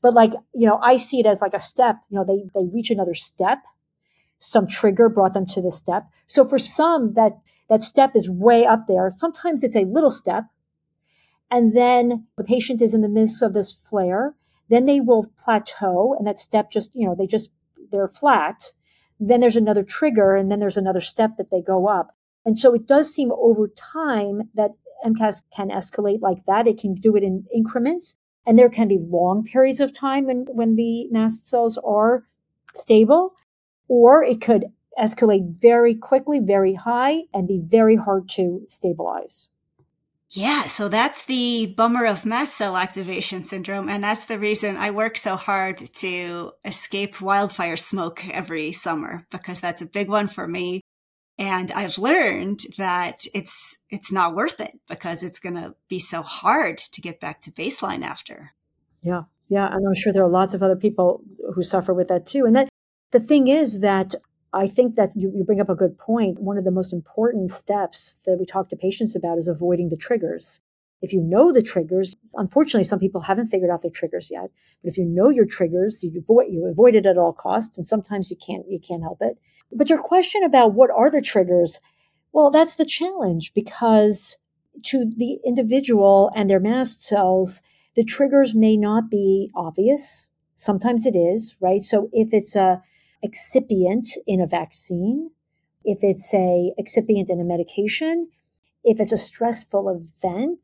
But 0.00 0.14
like, 0.14 0.32
you 0.54 0.66
know, 0.66 0.78
I 0.78 0.96
see 0.96 1.20
it 1.20 1.26
as 1.26 1.40
like 1.40 1.54
a 1.54 1.58
step, 1.58 1.96
you 2.08 2.16
know, 2.18 2.24
they, 2.24 2.44
they 2.54 2.66
reach 2.72 2.90
another 2.90 3.14
step. 3.14 3.58
Some 4.38 4.66
trigger 4.66 5.08
brought 5.08 5.34
them 5.34 5.46
to 5.46 5.60
this 5.60 5.76
step. 5.76 6.06
So 6.28 6.46
for 6.46 6.58
some, 6.58 7.14
that, 7.14 7.38
that 7.68 7.82
step 7.82 8.14
is 8.14 8.30
way 8.30 8.64
up 8.64 8.86
there. 8.86 9.10
Sometimes 9.10 9.64
it's 9.64 9.74
a 9.74 9.84
little 9.84 10.12
step. 10.12 10.44
And 11.50 11.76
then 11.76 12.26
the 12.36 12.44
patient 12.44 12.82
is 12.82 12.94
in 12.94 13.00
the 13.00 13.08
midst 13.08 13.42
of 13.42 13.54
this 13.54 13.72
flare. 13.72 14.34
Then 14.68 14.84
they 14.84 15.00
will 15.00 15.26
plateau 15.38 16.14
and 16.18 16.26
that 16.26 16.38
step 16.38 16.70
just, 16.70 16.94
you 16.94 17.06
know, 17.06 17.14
they 17.14 17.26
just, 17.26 17.52
they're 17.90 18.08
flat. 18.08 18.72
Then 19.18 19.40
there's 19.40 19.56
another 19.56 19.82
trigger 19.82 20.36
and 20.36 20.50
then 20.50 20.60
there's 20.60 20.76
another 20.76 21.00
step 21.00 21.36
that 21.38 21.50
they 21.50 21.62
go 21.62 21.88
up. 21.88 22.14
And 22.44 22.56
so 22.56 22.74
it 22.74 22.86
does 22.86 23.12
seem 23.12 23.32
over 23.32 23.68
time 23.68 24.50
that 24.54 24.72
MCAS 25.04 25.42
can 25.54 25.70
escalate 25.70 26.20
like 26.20 26.44
that. 26.46 26.66
It 26.66 26.78
can 26.78 26.94
do 26.94 27.16
it 27.16 27.22
in 27.22 27.46
increments. 27.54 28.16
And 28.46 28.58
there 28.58 28.70
can 28.70 28.88
be 28.88 28.98
long 28.98 29.44
periods 29.44 29.80
of 29.80 29.92
time 29.92 30.26
when, 30.26 30.46
when 30.50 30.76
the 30.76 31.08
mast 31.10 31.46
cells 31.46 31.78
are 31.84 32.24
stable, 32.74 33.34
or 33.88 34.22
it 34.22 34.40
could 34.40 34.66
escalate 34.98 35.60
very 35.60 35.94
quickly, 35.94 36.40
very 36.40 36.74
high, 36.74 37.24
and 37.34 37.46
be 37.46 37.60
very 37.62 37.96
hard 37.96 38.28
to 38.30 38.62
stabilize. 38.66 39.48
Yeah, 40.30 40.64
so 40.64 40.88
that's 40.88 41.24
the 41.24 41.72
bummer 41.76 42.04
of 42.04 42.26
mast 42.26 42.54
cell 42.54 42.76
activation 42.76 43.44
syndrome. 43.44 43.88
And 43.88 44.04
that's 44.04 44.26
the 44.26 44.38
reason 44.38 44.76
I 44.76 44.90
work 44.90 45.16
so 45.16 45.36
hard 45.36 45.78
to 45.78 46.52
escape 46.66 47.22
wildfire 47.22 47.76
smoke 47.76 48.28
every 48.28 48.72
summer, 48.72 49.26
because 49.30 49.58
that's 49.60 49.80
a 49.80 49.86
big 49.86 50.08
one 50.08 50.28
for 50.28 50.46
me. 50.46 50.82
And 51.38 51.70
I've 51.70 51.98
learned 51.98 52.60
that 52.76 53.22
it's, 53.32 53.78
it's 53.90 54.12
not 54.12 54.34
worth 54.34 54.60
it 54.60 54.72
because 54.88 55.22
it's 55.22 55.38
going 55.38 55.54
to 55.54 55.74
be 55.88 55.98
so 55.98 56.20
hard 56.20 56.76
to 56.78 57.00
get 57.00 57.20
back 57.20 57.40
to 57.42 57.50
baseline 57.52 58.04
after. 58.04 58.52
Yeah. 59.02 59.22
Yeah. 59.48 59.66
And 59.66 59.86
I'm 59.86 59.94
sure 59.94 60.12
there 60.12 60.24
are 60.24 60.28
lots 60.28 60.52
of 60.52 60.62
other 60.62 60.76
people 60.76 61.22
who 61.54 61.62
suffer 61.62 61.94
with 61.94 62.08
that 62.08 62.26
too. 62.26 62.44
And 62.44 62.54
that 62.54 62.68
the 63.12 63.20
thing 63.20 63.48
is 63.48 63.80
that 63.80 64.14
I 64.52 64.66
think 64.66 64.94
that 64.94 65.14
you, 65.14 65.30
you 65.34 65.44
bring 65.44 65.60
up 65.60 65.68
a 65.68 65.74
good 65.74 65.98
point. 65.98 66.40
One 66.40 66.56
of 66.56 66.64
the 66.64 66.70
most 66.70 66.92
important 66.92 67.50
steps 67.50 68.16
that 68.26 68.38
we 68.38 68.46
talk 68.46 68.68
to 68.70 68.76
patients 68.76 69.14
about 69.14 69.38
is 69.38 69.48
avoiding 69.48 69.88
the 69.88 69.96
triggers. 69.96 70.60
If 71.00 71.12
you 71.12 71.20
know 71.20 71.52
the 71.52 71.62
triggers, 71.62 72.16
unfortunately, 72.34 72.84
some 72.84 72.98
people 72.98 73.22
haven't 73.22 73.48
figured 73.48 73.70
out 73.70 73.82
their 73.82 73.90
triggers 73.90 74.30
yet. 74.30 74.50
But 74.82 74.90
if 74.90 74.98
you 74.98 75.04
know 75.04 75.28
your 75.28 75.44
triggers, 75.44 76.02
you 76.02 76.12
avoid 76.18 76.46
you 76.50 76.66
avoid 76.66 76.94
it 76.94 77.06
at 77.06 77.18
all 77.18 77.32
costs, 77.32 77.78
and 77.78 77.86
sometimes 77.86 78.30
you 78.30 78.36
can't 78.36 78.64
you 78.68 78.80
can't 78.80 79.02
help 79.02 79.18
it. 79.20 79.38
But 79.72 79.90
your 79.90 80.02
question 80.02 80.42
about 80.42 80.74
what 80.74 80.90
are 80.90 81.10
the 81.10 81.20
triggers? 81.20 81.80
Well, 82.32 82.50
that's 82.50 82.74
the 82.74 82.84
challenge 82.84 83.52
because 83.54 84.38
to 84.84 85.04
the 85.16 85.38
individual 85.44 86.30
and 86.34 86.48
their 86.48 86.60
mast 86.60 87.02
cells, 87.02 87.62
the 87.94 88.04
triggers 88.04 88.54
may 88.54 88.76
not 88.76 89.10
be 89.10 89.50
obvious. 89.54 90.28
Sometimes 90.56 91.06
it 91.06 91.16
is, 91.16 91.56
right? 91.60 91.80
So 91.80 92.08
if 92.12 92.32
it's 92.32 92.56
a 92.56 92.82
excipient 93.24 94.08
in 94.26 94.40
a 94.40 94.46
vaccine, 94.46 95.30
if 95.84 95.98
it's 96.02 96.32
a 96.34 96.72
excipient 96.78 97.30
in 97.30 97.40
a 97.40 97.44
medication, 97.44 98.28
if 98.84 99.00
it's 99.00 99.12
a 99.12 99.18
stressful 99.18 99.88
event, 99.88 100.60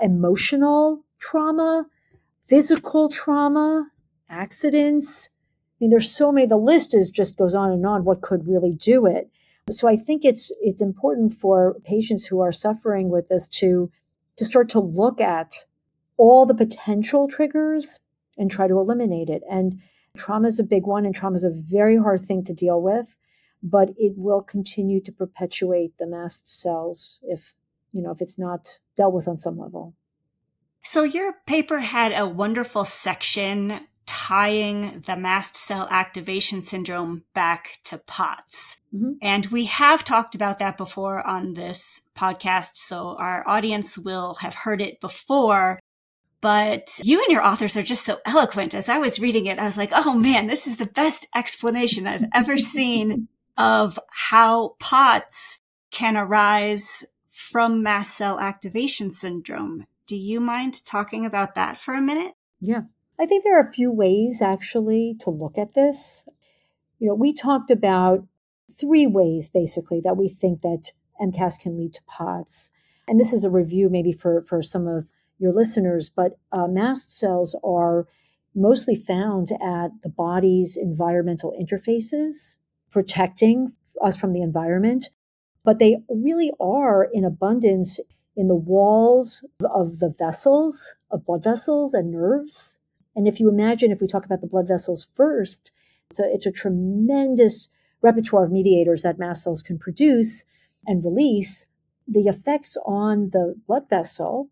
emotional 0.00 1.04
trauma, 1.18 1.86
physical 2.46 3.08
trauma, 3.08 3.88
accidents, 4.28 5.30
I 5.76 5.84
mean, 5.84 5.90
there's 5.90 6.10
so 6.10 6.32
many, 6.32 6.46
the 6.46 6.56
list 6.56 6.94
is 6.94 7.10
just 7.10 7.36
goes 7.36 7.54
on 7.54 7.70
and 7.70 7.84
on 7.86 8.04
what 8.04 8.22
could 8.22 8.48
really 8.48 8.72
do 8.72 9.06
it. 9.06 9.30
So 9.70 9.88
I 9.88 9.96
think 9.96 10.24
it's, 10.24 10.52
it's 10.60 10.80
important 10.80 11.32
for 11.32 11.74
patients 11.84 12.26
who 12.26 12.40
are 12.40 12.52
suffering 12.52 13.10
with 13.10 13.28
this 13.28 13.48
to, 13.48 13.90
to 14.36 14.44
start 14.44 14.68
to 14.70 14.80
look 14.80 15.20
at 15.20 15.52
all 16.16 16.46
the 16.46 16.54
potential 16.54 17.28
triggers 17.28 17.98
and 18.38 18.50
try 18.50 18.68
to 18.68 18.78
eliminate 18.78 19.28
it. 19.28 19.42
And 19.50 19.80
trauma 20.16 20.48
is 20.48 20.58
a 20.58 20.64
big 20.64 20.84
one 20.84 21.04
and 21.04 21.14
trauma 21.14 21.36
is 21.36 21.44
a 21.44 21.50
very 21.50 21.98
hard 21.98 22.24
thing 22.24 22.44
to 22.44 22.54
deal 22.54 22.80
with, 22.80 23.16
but 23.62 23.90
it 23.96 24.14
will 24.16 24.42
continue 24.42 25.00
to 25.02 25.12
perpetuate 25.12 25.98
the 25.98 26.06
mast 26.06 26.48
cells 26.48 27.20
if, 27.24 27.54
you 27.92 28.02
know, 28.02 28.10
if 28.10 28.20
it's 28.20 28.38
not 28.38 28.78
dealt 28.96 29.14
with 29.14 29.28
on 29.28 29.36
some 29.36 29.58
level. 29.58 29.94
So 30.82 31.02
your 31.02 31.34
paper 31.46 31.80
had 31.80 32.12
a 32.12 32.28
wonderful 32.28 32.84
section 32.84 33.80
tying 34.06 35.02
the 35.06 35.16
mast 35.16 35.56
cell 35.56 35.88
activation 35.90 36.62
syndrome 36.62 37.24
back 37.34 37.78
to 37.84 37.98
POTS. 37.98 38.80
Mm-hmm. 38.94 39.12
And 39.20 39.46
we 39.46 39.64
have 39.64 40.04
talked 40.04 40.34
about 40.34 40.60
that 40.60 40.76
before 40.76 41.26
on 41.26 41.54
this 41.54 42.08
podcast, 42.16 42.76
so 42.76 43.16
our 43.18 43.46
audience 43.48 43.98
will 43.98 44.34
have 44.34 44.54
heard 44.54 44.80
it 44.80 45.00
before. 45.00 45.80
But 46.40 47.00
you 47.02 47.18
and 47.20 47.32
your 47.32 47.44
authors 47.44 47.76
are 47.76 47.82
just 47.82 48.04
so 48.04 48.18
eloquent. 48.26 48.74
As 48.74 48.88
I 48.88 48.98
was 48.98 49.18
reading 49.18 49.46
it, 49.46 49.58
I 49.58 49.64
was 49.64 49.76
like, 49.76 49.90
oh 49.92 50.14
man, 50.14 50.46
this 50.46 50.66
is 50.66 50.76
the 50.76 50.86
best 50.86 51.26
explanation 51.34 52.06
I've 52.06 52.26
ever 52.34 52.58
seen 52.58 53.28
of 53.56 53.98
how 54.10 54.76
POTS 54.78 55.60
can 55.90 56.16
arise 56.16 57.04
from 57.30 57.82
mast 57.82 58.16
cell 58.16 58.38
activation 58.38 59.10
syndrome. 59.10 59.86
Do 60.06 60.16
you 60.16 60.40
mind 60.40 60.84
talking 60.84 61.24
about 61.24 61.54
that 61.54 61.78
for 61.78 61.94
a 61.94 62.02
minute? 62.02 62.34
Yeah. 62.60 62.82
I 63.18 63.26
think 63.26 63.44
there 63.44 63.58
are 63.58 63.66
a 63.66 63.72
few 63.72 63.90
ways 63.90 64.42
actually 64.42 65.16
to 65.20 65.30
look 65.30 65.56
at 65.56 65.74
this. 65.74 66.26
You 66.98 67.08
know, 67.08 67.14
we 67.14 67.32
talked 67.32 67.70
about 67.70 68.26
three 68.70 69.06
ways 69.06 69.48
basically 69.48 70.00
that 70.04 70.16
we 70.16 70.28
think 70.28 70.62
that 70.62 70.92
MCAS 71.20 71.58
can 71.58 71.78
lead 71.78 71.94
to 71.94 72.02
POTS. 72.06 72.70
And 73.08 73.18
this 73.18 73.32
is 73.32 73.44
a 73.44 73.50
review 73.50 73.88
maybe 73.88 74.12
for, 74.12 74.42
for 74.42 74.62
some 74.62 74.86
of 74.86 75.08
your 75.38 75.52
listeners, 75.52 76.10
but 76.10 76.38
uh, 76.52 76.66
mast 76.66 77.16
cells 77.16 77.56
are 77.64 78.06
mostly 78.54 78.96
found 78.96 79.52
at 79.52 79.90
the 80.02 80.08
body's 80.08 80.76
environmental 80.76 81.54
interfaces, 81.60 82.56
protecting 82.90 83.72
us 84.02 84.18
from 84.18 84.32
the 84.32 84.42
environment. 84.42 85.10
But 85.64 85.78
they 85.78 85.98
really 86.08 86.52
are 86.60 87.08
in 87.12 87.24
abundance 87.24 88.00
in 88.36 88.48
the 88.48 88.54
walls 88.54 89.44
of 89.74 89.98
the 89.98 90.08
vessels, 90.16 90.94
of 91.10 91.24
blood 91.24 91.42
vessels 91.42 91.94
and 91.94 92.10
nerves. 92.10 92.78
And 93.14 93.26
if 93.26 93.40
you 93.40 93.48
imagine, 93.48 93.90
if 93.90 94.00
we 94.00 94.06
talk 94.06 94.24
about 94.24 94.40
the 94.40 94.46
blood 94.46 94.68
vessels 94.68 95.08
first, 95.12 95.72
so 96.12 96.24
it's 96.24 96.46
a 96.46 96.52
tremendous 96.52 97.70
repertoire 98.02 98.44
of 98.44 98.52
mediators 98.52 99.02
that 99.02 99.18
mast 99.18 99.42
cells 99.42 99.62
can 99.62 99.78
produce 99.78 100.44
and 100.86 101.04
release. 101.04 101.66
The 102.06 102.28
effects 102.28 102.76
on 102.86 103.30
the 103.30 103.56
blood 103.66 103.88
vessel 103.88 104.50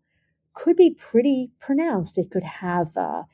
could 0.55 0.75
be 0.75 0.89
pretty 0.89 1.51
pronounced. 1.59 2.17
It 2.17 2.31
could 2.31 2.43
have 2.43 2.97
a, 2.97 3.27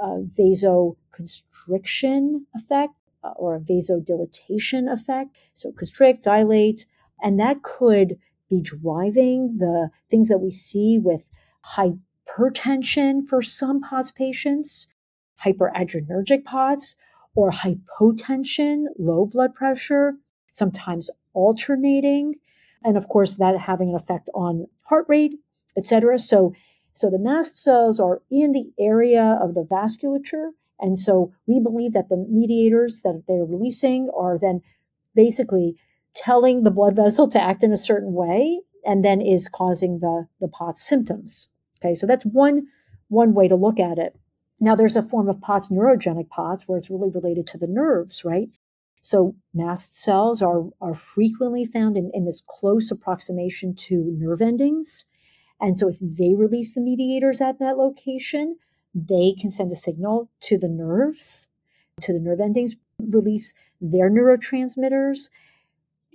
a 0.00 0.22
vasoconstriction 0.38 2.42
effect 2.54 2.92
uh, 3.24 3.32
or 3.36 3.56
a 3.56 3.60
vasodilatation 3.60 4.92
effect. 4.92 5.30
So 5.54 5.72
constrict, 5.72 6.22
dilate, 6.22 6.86
and 7.20 7.40
that 7.40 7.62
could 7.62 8.18
be 8.48 8.62
driving 8.62 9.56
the 9.58 9.90
things 10.10 10.28
that 10.28 10.38
we 10.38 10.50
see 10.50 10.98
with 10.98 11.28
hypertension 11.76 13.26
for 13.28 13.42
some 13.42 13.80
POTS 13.80 14.12
patients, 14.12 14.86
hyperadrenergic 15.44 16.44
POTS, 16.44 16.94
or 17.34 17.50
hypotension, 17.50 18.84
low 18.98 19.26
blood 19.26 19.54
pressure, 19.54 20.14
sometimes 20.52 21.10
alternating, 21.34 22.36
and 22.82 22.96
of 22.96 23.06
course 23.08 23.36
that 23.36 23.58
having 23.58 23.90
an 23.90 23.96
effect 23.96 24.30
on 24.34 24.66
heart 24.84 25.04
rate, 25.08 25.34
etc. 25.78 26.18
So, 26.18 26.52
so 26.92 27.08
the 27.08 27.18
mast 27.18 27.62
cells 27.62 27.98
are 27.98 28.22
in 28.30 28.52
the 28.52 28.70
area 28.78 29.38
of 29.40 29.54
the 29.54 29.62
vasculature, 29.62 30.50
and 30.78 30.98
so 30.98 31.32
we 31.46 31.60
believe 31.60 31.92
that 31.92 32.08
the 32.08 32.26
mediators 32.28 33.02
that 33.02 33.24
they're 33.26 33.44
releasing 33.44 34.10
are 34.16 34.38
then 34.38 34.60
basically 35.14 35.76
telling 36.14 36.62
the 36.62 36.70
blood 36.70 36.96
vessel 36.96 37.28
to 37.28 37.40
act 37.40 37.62
in 37.62 37.72
a 37.72 37.76
certain 37.76 38.12
way 38.12 38.60
and 38.84 39.04
then 39.04 39.20
is 39.20 39.48
causing 39.48 40.00
the, 40.00 40.26
the 40.40 40.48
POTS 40.48 40.86
symptoms. 40.86 41.48
Okay, 41.80 41.94
so 41.94 42.06
that's 42.06 42.24
one, 42.24 42.66
one 43.08 43.34
way 43.34 43.48
to 43.48 43.54
look 43.54 43.78
at 43.78 43.98
it. 43.98 44.16
Now, 44.60 44.74
there's 44.74 44.96
a 44.96 45.02
form 45.02 45.28
of 45.28 45.40
POTS, 45.40 45.68
neurogenic 45.68 46.28
POTS, 46.28 46.66
where 46.66 46.78
it's 46.78 46.90
really 46.90 47.10
related 47.10 47.46
to 47.48 47.58
the 47.58 47.68
nerves, 47.68 48.24
right? 48.24 48.48
So 49.00 49.36
mast 49.54 49.96
cells 49.96 50.42
are, 50.42 50.64
are 50.80 50.94
frequently 50.94 51.64
found 51.64 51.96
in, 51.96 52.10
in 52.12 52.24
this 52.24 52.42
close 52.48 52.90
approximation 52.90 53.74
to 53.76 54.16
nerve 54.18 54.42
endings. 54.42 55.04
And 55.60 55.78
so 55.78 55.88
if 55.88 55.98
they 56.00 56.34
release 56.34 56.74
the 56.74 56.80
mediators 56.80 57.40
at 57.40 57.58
that 57.58 57.76
location, 57.76 58.56
they 58.94 59.34
can 59.38 59.50
send 59.50 59.72
a 59.72 59.76
signal 59.76 60.30
to 60.40 60.58
the 60.58 60.68
nerves, 60.68 61.48
to 62.02 62.12
the 62.12 62.20
nerve 62.20 62.40
endings, 62.40 62.76
release 62.98 63.54
their 63.80 64.10
neurotransmitters, 64.10 65.30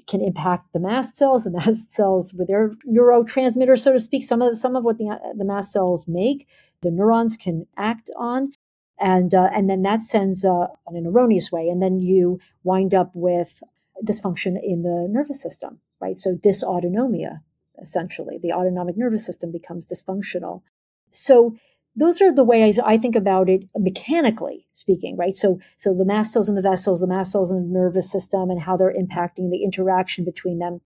can 0.08 0.22
impact 0.22 0.74
the 0.74 0.80
mast 0.80 1.18
cells. 1.18 1.44
The 1.44 1.52
mast 1.66 1.92
cells 1.92 2.34
with 2.34 2.48
their 2.48 2.72
neurotransmitters, 2.88 3.80
so 3.80 3.94
to 3.94 4.00
speak, 4.00 4.24
some 4.24 4.42
of 4.42 4.58
some 4.58 4.76
of 4.76 4.84
what 4.84 4.98
the, 4.98 5.20
the 5.38 5.46
mast 5.46 5.72
cells 5.72 6.08
make, 6.08 6.48
the 6.82 6.92
neurons 6.92 7.38
can 7.38 7.68
act 7.78 8.10
on, 8.18 8.54
and 9.00 9.34
uh, 9.34 9.50
and 9.54 9.70
then 9.70 9.82
that 9.84 10.02
sends 10.02 10.46
uh, 10.46 10.68
in 10.90 10.96
an 10.96 11.08
erroneous 11.08 11.52
way, 11.52 11.68
and 11.70 11.82
then 11.82 12.00
you 12.00 12.40
wind 12.64 12.94
up 12.94 13.12
with 13.14 13.64
dysfunction 14.04 14.58
in 14.62 14.84
the 14.84 15.08
nervous 15.10 15.42
system, 15.42 15.80
right? 16.02 16.18
So 16.18 16.36
dysautonomia, 16.36 17.42
essentially, 17.84 18.40
the 18.42 18.54
autonomic 18.54 18.98
nervous 18.98 19.26
system 19.26 19.52
becomes 19.52 19.86
dysfunctional. 19.86 20.64
So 21.12 21.56
those 21.96 22.22
are 22.22 22.34
the 22.34 22.44
ways 22.44 22.80
I 22.80 22.98
think 22.98 23.16
about 23.16 23.50
it 23.50 23.68
mechanically 23.76 24.66
speaking, 24.74 25.16
right? 25.16 25.36
So, 25.36 25.60
so 25.78 25.94
the 25.94 26.06
mast 26.06 26.34
cells 26.34 26.50
and 26.50 26.58
the 26.58 26.62
vessels, 26.64 27.02
the 27.02 27.08
mast 27.08 27.32
cells 27.32 27.52
and 27.52 27.70
the 27.70 27.80
nervous 27.80 28.12
system 28.12 28.50
and 28.50 28.62
how 28.62 28.76
they're 28.76 28.92
impacting 28.92 29.52
the 29.52 29.64
interaction 29.64 30.26
between 30.26 30.58
them. 30.58 30.82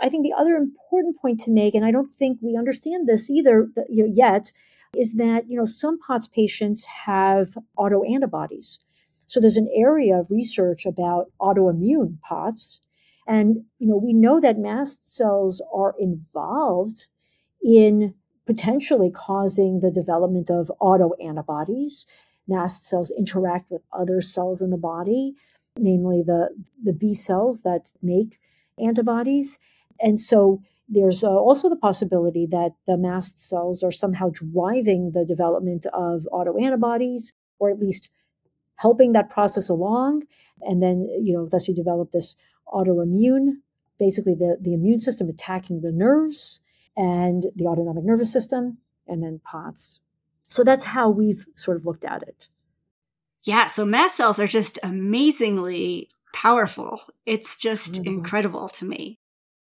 I 0.00 0.08
think 0.08 0.22
the 0.22 0.34
other 0.38 0.56
important 0.56 1.18
point 1.20 1.40
to 1.40 1.50
make, 1.50 1.74
and 1.74 1.84
I 1.84 1.90
don't 1.90 2.10
think 2.10 2.38
we 2.40 2.56
understand 2.56 3.06
this 3.06 3.30
either 3.30 3.68
yet, 3.88 4.52
is 4.94 5.14
that, 5.14 5.48
you 5.48 5.58
know, 5.58 5.64
some 5.66 5.98
POTS 5.98 6.28
patients 6.28 6.86
have 7.04 7.58
autoantibodies. 7.78 8.78
So 9.26 9.40
there's 9.40 9.56
an 9.56 9.70
area 9.74 10.16
of 10.16 10.30
research 10.30 10.86
about 10.86 11.32
autoimmune 11.40 12.20
POTS. 12.20 12.80
And, 13.26 13.64
you 13.78 13.88
know, 13.88 13.96
we 13.96 14.12
know 14.12 14.40
that 14.40 14.58
mast 14.58 15.12
cells 15.12 15.60
are 15.74 15.94
involved 15.98 17.06
in 17.62 18.14
potentially 18.46 19.10
causing 19.10 19.80
the 19.80 19.90
development 19.90 20.48
of 20.50 20.70
autoantibodies. 20.80 22.06
Mast 22.46 22.86
cells 22.86 23.10
interact 23.10 23.70
with 23.70 23.82
other 23.92 24.20
cells 24.20 24.62
in 24.62 24.70
the 24.70 24.76
body, 24.76 25.34
namely 25.76 26.22
the, 26.24 26.50
the 26.82 26.92
B 26.92 27.12
cells 27.14 27.62
that 27.62 27.90
make 28.00 28.38
antibodies. 28.78 29.58
And 29.98 30.20
so 30.20 30.62
there's 30.88 31.24
uh, 31.24 31.30
also 31.30 31.68
the 31.68 31.74
possibility 31.76 32.46
that 32.46 32.74
the 32.86 32.96
mast 32.96 33.40
cells 33.40 33.82
are 33.82 33.90
somehow 33.90 34.30
driving 34.32 35.10
the 35.12 35.24
development 35.24 35.86
of 35.92 36.28
autoantibodies, 36.32 37.32
or 37.58 37.70
at 37.70 37.80
least 37.80 38.12
helping 38.76 39.12
that 39.12 39.28
process 39.30 39.68
along. 39.68 40.22
And 40.60 40.80
then, 40.80 41.08
you 41.20 41.34
know, 41.34 41.48
thus 41.50 41.66
you 41.66 41.74
develop 41.74 42.12
this 42.12 42.36
autoimmune, 42.72 43.58
basically 43.98 44.34
the, 44.34 44.56
the 44.60 44.74
immune 44.74 44.98
system 44.98 45.28
attacking 45.28 45.80
the 45.80 45.92
nerves 45.92 46.60
and 46.96 47.46
the 47.54 47.66
autonomic 47.66 48.04
nervous 48.04 48.32
system, 48.32 48.78
and 49.06 49.22
then 49.22 49.40
POTS. 49.44 50.00
So 50.48 50.64
that's 50.64 50.84
how 50.84 51.10
we've 51.10 51.46
sort 51.54 51.76
of 51.76 51.84
looked 51.84 52.04
at 52.04 52.22
it. 52.22 52.48
Yeah, 53.44 53.66
so 53.66 53.84
mast 53.84 54.16
cells 54.16 54.38
are 54.38 54.46
just 54.46 54.78
amazingly 54.82 56.08
powerful. 56.32 57.00
It's 57.24 57.56
just 57.56 57.94
mm-hmm. 57.94 58.06
incredible 58.06 58.68
to 58.70 58.84
me. 58.84 59.18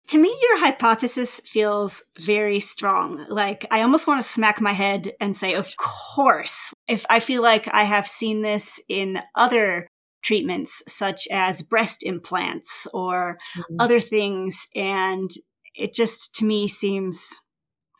To 0.08 0.18
me, 0.18 0.28
your 0.28 0.60
hypothesis 0.60 1.40
feels 1.46 2.02
very 2.18 2.60
strong. 2.60 3.24
Like, 3.28 3.66
I 3.70 3.80
almost 3.80 4.06
want 4.06 4.22
to 4.22 4.28
smack 4.28 4.60
my 4.60 4.72
head 4.72 5.12
and 5.18 5.36
say, 5.36 5.54
of 5.54 5.74
course. 5.76 6.74
If 6.86 7.06
I 7.08 7.20
feel 7.20 7.42
like 7.42 7.68
I 7.72 7.84
have 7.84 8.06
seen 8.06 8.42
this 8.42 8.80
in 8.88 9.18
other 9.34 9.88
treatments, 10.24 10.82
such 10.88 11.28
as 11.30 11.62
breast 11.62 12.02
implants 12.02 12.86
or 12.92 13.38
mm-hmm. 13.56 13.76
other 13.78 14.00
things, 14.00 14.66
and 14.74 15.30
it 15.74 15.94
just 15.94 16.34
to 16.36 16.44
me 16.44 16.66
seems 16.68 17.28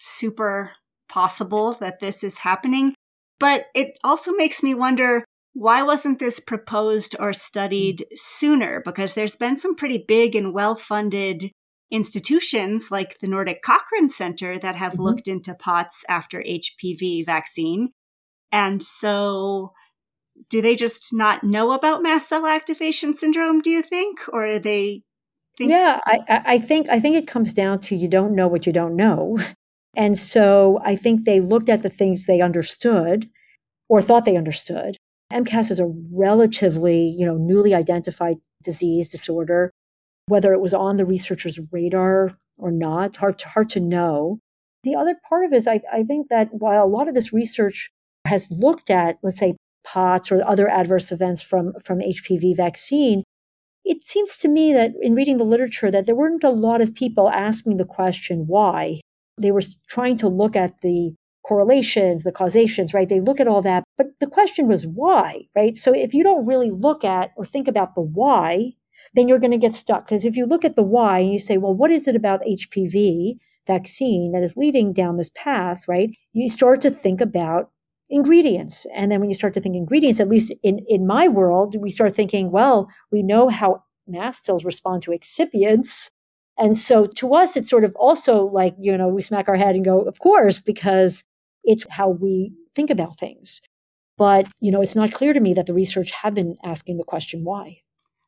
super 0.01 0.73
possible 1.09 1.73
that 1.75 2.01
this 2.01 2.25
is 2.25 2.39
happening. 2.39 2.95
But 3.39 3.67
it 3.75 3.99
also 4.03 4.33
makes 4.33 4.63
me 4.63 4.75
wonder 4.75 5.25
why 5.55 5.83
wasn't 5.83 6.19
this 6.19 6.41
proposed 6.41 7.15
or 7.21 7.33
studied 7.33 8.05
sooner? 8.15 8.83
Because 8.85 9.15
there's 9.15 9.37
been 9.37 9.57
some 9.57 9.77
pretty 9.77 10.05
big 10.07 10.35
and 10.35 10.53
well 10.53 10.75
funded 10.75 11.51
institutions 11.91 12.91
like 12.91 13.19
the 13.21 13.29
Nordic 13.29 13.63
Cochrane 13.63 14.09
Center 14.09 14.59
that 14.59 14.75
have 14.75 14.95
mm-hmm. 14.95 15.03
looked 15.03 15.29
into 15.29 15.55
POTS 15.55 16.05
after 16.09 16.43
HPV 16.43 17.25
vaccine. 17.25 17.91
And 18.51 18.83
so, 18.83 19.73
do 20.51 20.61
they 20.61 20.77
just 20.77 21.13
not 21.13 21.45
know 21.45 21.73
about 21.73 22.03
mast 22.03 22.29
cell 22.29 22.47
activation 22.47 23.15
syndrome, 23.17 23.61
do 23.61 23.71
you 23.71 23.83
think? 23.83 24.21
Or 24.33 24.47
are 24.47 24.59
they 24.59 25.03
think 25.57 25.71
yeah 25.71 26.01
I, 26.05 26.43
I 26.47 26.59
think 26.59 26.89
i 26.89 26.99
think 26.99 27.17
it 27.17 27.27
comes 27.27 27.53
down 27.53 27.79
to 27.81 27.97
you 27.97 28.09
don't 28.09 28.35
know 28.35 28.49
what 28.49 28.67
you 28.67 28.73
don't 28.73 28.97
know. 28.97 29.39
And 29.97 30.19
so 30.19 30.81
i 30.85 30.97
think 30.97 31.25
they 31.25 31.41
looked 31.41 31.69
at 31.69 31.83
the 31.85 31.89
things 31.89 32.25
they 32.25 32.41
understood 32.41 33.31
or 33.89 34.03
thought 34.03 34.25
they 34.25 34.37
understood. 34.37 34.97
Mcas 35.33 35.71
is 35.71 35.79
a 35.79 35.93
relatively 36.13 37.15
you 37.17 37.25
know 37.25 37.37
newly 37.37 37.75
identified 37.75 38.39
disease 38.65 39.13
disorder. 39.13 39.71
Whether 40.27 40.53
it 40.53 40.61
was 40.61 40.75
on 40.75 40.97
the 40.97 41.05
researchers 41.05 41.61
radar 41.71 42.37
or 42.59 42.73
not 42.73 43.15
hard 43.15 43.39
to, 43.41 43.49
hard 43.49 43.69
to 43.71 43.81
know. 43.81 44.41
The 44.83 44.97
other 44.97 45.15
part 45.29 45.45
of 45.45 45.53
it 45.53 45.57
is 45.57 45.69
I, 45.69 45.81
I 45.93 46.03
think 46.03 46.29
that 46.29 46.49
while 46.51 46.85
a 46.85 46.89
lot 46.89 47.07
of 47.07 47.15
this 47.15 47.33
research 47.33 47.91
has 48.27 48.51
looked 48.51 48.91
at 48.91 49.19
let's 49.23 49.39
say 49.39 49.55
POTS 49.85 50.33
or 50.33 50.47
other 50.47 50.69
adverse 50.69 51.13
events 51.13 51.43
from 51.43 51.75
from 51.85 51.99
hpv 52.01 52.57
vaccine 52.57 53.23
it 53.85 54.03
seems 54.03 54.39
to 54.39 54.49
me 54.49 54.73
that 54.73 54.93
in 55.01 55.15
reading 55.15 55.37
the 55.37 55.45
literature 55.45 55.91
that 55.91 56.07
there 56.07 56.15
weren't 56.15 56.43
a 56.43 56.51
lot 56.51 56.81
of 56.81 56.95
people 56.95 57.29
asking 57.29 57.77
the 57.77 57.85
question 57.85 58.47
why. 58.47 59.01
They 59.41 59.51
were 59.51 59.63
trying 59.89 60.17
to 60.19 60.29
look 60.29 60.57
at 60.57 60.81
the 60.81 61.15
correlations, 61.47 62.25
the 62.25 62.33
causations, 62.33 62.95
right? 62.95 63.09
They 63.09 63.21
look 63.21 63.41
at 63.41 63.49
all 63.49 63.61
that, 63.63 63.85
but 63.99 64.07
the 64.21 64.27
question 64.27 64.69
was 64.69 64.87
why, 64.87 65.49
right? 65.55 65.77
So 65.77 65.93
if 65.93 66.15
you 66.15 66.23
don't 66.23 66.47
really 66.47 66.71
look 66.71 67.05
at 67.05 67.33
or 67.37 67.45
think 67.45 67.69
about 67.69 67.95
the 67.95 68.01
why, 68.01 68.73
then 69.15 69.29
you're 69.29 69.39
going 69.39 69.51
to 69.51 69.59
get 69.59 69.75
stuck. 69.75 70.07
Because 70.07 70.25
if 70.25 70.37
you 70.37 70.47
look 70.47 70.65
at 70.65 70.77
the 70.77 70.83
why 70.83 71.19
and 71.19 71.33
you 71.33 71.39
say, 71.39 71.59
well, 71.59 71.75
what 71.75 71.91
is 71.91 72.09
it 72.09 72.17
about 72.17 72.41
HPV 72.43 73.37
vaccine 73.67 74.33
that 74.33 74.43
is 74.43 74.57
leading 74.57 74.95
down 74.95 75.19
this 75.19 75.31
path, 75.35 75.87
right? 75.87 76.11
You 76.33 76.49
start 76.49 76.81
to 76.83 76.91
think 76.91 77.21
about 77.21 77.71
ingredients. 78.11 78.87
And 78.95 79.11
then 79.11 79.21
when 79.21 79.31
you 79.31 79.35
start 79.35 79.55
to 79.55 79.61
think 79.61 79.77
ingredients, 79.77 80.21
at 80.21 80.29
least 80.29 80.53
in, 80.63 80.81
in 80.89 81.07
my 81.07 81.29
world, 81.29 81.77
we 81.79 81.91
start 81.91 82.15
thinking, 82.15 82.51
well, 82.51 82.89
we 83.11 83.23
know 83.23 83.49
how 83.49 83.85
mast 84.07 84.45
cells 84.45 84.65
respond 84.65 85.03
to 85.03 85.11
excipients. 85.11 86.11
And 86.59 86.77
so 86.79 87.07
to 87.07 87.35
us, 87.35 87.57
it's 87.57 87.71
sort 87.71 87.85
of 87.85 87.95
also 87.97 88.45
like, 88.45 88.75
you 88.79 88.97
know, 88.97 89.09
we 89.09 89.23
smack 89.23 89.49
our 89.49 89.57
head 89.57 89.75
and 89.75 89.85
go, 89.85 90.03
of 90.03 90.19
course, 90.19 90.61
because 90.61 91.25
it's 91.65 91.87
how 91.91 92.11
we 92.11 92.53
think 92.75 92.91
about 92.91 93.19
things. 93.19 93.61
But, 94.17 94.47
you 94.61 94.71
know, 94.71 94.81
it's 94.81 94.95
not 94.95 95.13
clear 95.13 95.33
to 95.33 95.41
me 95.41 95.55
that 95.55 95.67
the 95.67 95.75
research 95.75 96.13
have 96.13 96.35
been 96.35 96.57
asking 96.63 96.99
the 96.99 97.05
question 97.05 97.45
why. 97.45 97.79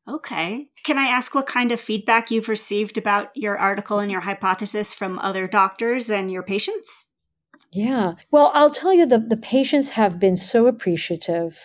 Okay. 0.09 0.69
Can 0.85 0.99
I 0.99 1.07
ask 1.09 1.35
what 1.35 1.47
kind 1.47 1.73
of 1.73 1.81
feedback 1.81 2.31
you've 2.31 2.49
received 2.49 2.97
about 2.97 3.31
your 3.35 3.59
article 3.59 3.99
and 3.99 4.11
your 4.11 4.21
hypothesis 4.21 4.95
from 4.95 5.19
other 5.19 5.47
doctors 5.49 6.11
and 6.11 6.31
your 6.31 6.43
patients? 6.43 7.09
Yeah. 7.73 8.15
Well, 8.31 8.51
I'll 8.55 8.71
tell 8.71 8.93
you, 8.95 9.07
the, 9.07 9.19
the 9.19 9.37
patients 9.37 9.91
have 9.91 10.19
been 10.19 10.37
so 10.37 10.67
appreciative. 10.67 11.61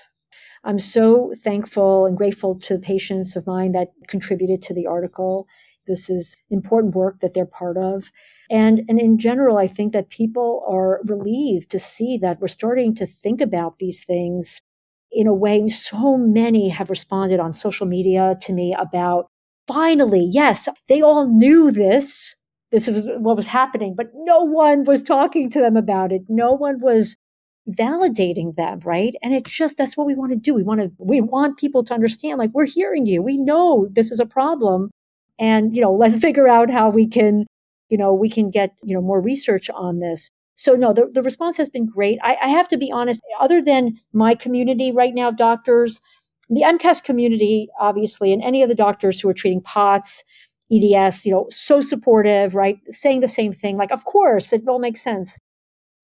I'm 0.64 0.80
so 0.80 1.34
thankful 1.44 2.06
and 2.06 2.18
grateful 2.18 2.60
to 2.60 2.76
the 2.76 2.80
patients 2.82 3.36
of 3.36 3.48
mine 3.48 3.72
that 3.74 3.90
contributed 4.08 4.62
to 4.64 4.74
the 4.74 4.88
article. 4.88 5.48
This 5.88 6.10
is 6.10 6.38
important 6.50 6.96
work 6.96 7.20
that 7.22 7.34
they're 7.34 7.46
part 7.46 7.78
of. 7.78 8.12
And, 8.50 8.82
and 8.88 9.00
in 9.00 9.18
general, 9.18 9.58
I 9.58 9.68
think 9.68 9.94
that 9.94 10.10
people 10.10 10.64
are 10.68 11.02
relieved 11.06 11.72
to 11.72 11.80
see 11.80 12.18
that 12.20 12.40
we're 12.42 12.48
starting 12.48 12.94
to 12.96 13.06
think 13.06 13.42
about 13.42 13.80
these 13.80 14.04
things 14.04 14.62
in 15.12 15.28
a 15.28 15.34
way. 15.34 15.68
So 15.70 16.18
many 16.18 16.70
have 16.70 16.90
responded 16.90 17.40
on 17.40 17.54
social 17.54 17.88
media 17.88 18.38
to 18.42 18.54
me 18.54 18.76
about 18.78 19.28
finally, 19.68 20.28
yes, 20.30 20.70
they 20.88 21.02
all 21.02 21.28
knew 21.28 21.72
this 21.72 22.36
this 22.72 22.88
was 22.88 23.08
what 23.18 23.36
was 23.36 23.48
happening, 23.48 23.96
but 23.96 24.12
no 24.14 24.44
one 24.44 24.84
was 24.86 25.04
talking 25.04 25.50
to 25.52 25.60
them 25.60 25.76
about 25.76 26.12
it. 26.12 26.24
No 26.30 26.54
one 26.54 26.80
was 26.80 27.18
validating 27.70 28.56
them, 28.56 28.80
right? 28.84 29.14
And 29.22 29.34
it's 29.34 29.52
just 29.52 29.78
that's 29.78 29.96
what 29.98 30.08
we 30.08 30.16
want 30.16 30.32
to 30.32 30.38
do. 30.38 30.54
We 30.54 30.64
want 30.64 30.82
to 30.82 30.92
we 30.98 31.22
want 31.22 31.58
people 31.58 31.84
to 31.84 31.94
understand 31.94 32.40
like 32.40 32.52
we're 32.54 32.66
hearing 32.66 33.06
you. 33.06 33.22
We 33.22 33.38
know 33.38 33.88
this 33.92 34.12
is 34.12 34.20
a 34.20 34.26
problem 34.26 34.90
and 35.40 35.76
you 35.76 35.82
know, 35.82 35.94
let's 35.94 36.16
figure 36.22 36.48
out 36.48 36.70
how 36.70 36.90
we 36.90 37.08
can, 37.08 37.46
you 37.90 37.98
know, 37.98 38.14
we 38.14 38.30
can 38.30 38.50
get, 38.50 38.74
you 38.84 38.96
know, 38.96 39.02
more 39.02 39.22
research 39.22 39.70
on 39.72 40.00
this. 40.00 40.30
So 40.56 40.74
no, 40.74 40.94
the, 40.94 41.10
the 41.12 41.22
response 41.24 41.58
has 41.58 41.70
been 41.70 41.88
great. 41.88 42.20
I, 42.24 42.38
I 42.44 42.50
have 42.50 42.68
to 42.70 42.78
be 42.78 42.92
honest, 42.92 43.22
other 43.40 43.62
than 43.62 43.96
my 44.14 44.36
community 44.36 44.92
right 44.92 45.14
now 45.14 45.30
of 45.30 45.38
doctors, 45.38 46.02
the 46.50 46.62
MCAS 46.62 47.04
community, 47.04 47.70
obviously, 47.80 48.34
and 48.34 48.44
any 48.44 48.62
of 48.62 48.70
the 48.70 48.76
doctors 48.76 49.20
who 49.20 49.30
are 49.30 49.34
treating 49.34 49.62
POTS, 49.62 50.24
EDS, 50.72 51.26
you 51.26 51.32
know, 51.32 51.48
so 51.50 51.82
supportive, 51.82 52.56
right? 52.56 52.78
Saying 52.90 53.22
the 53.22 53.28
same 53.28 53.54
thing, 53.54 53.78
like, 53.78 53.92
of 53.92 54.06
course, 54.06 54.54
it 54.54 54.64
all 54.68 54.80
makes 54.80 55.04
sense. 55.04 55.38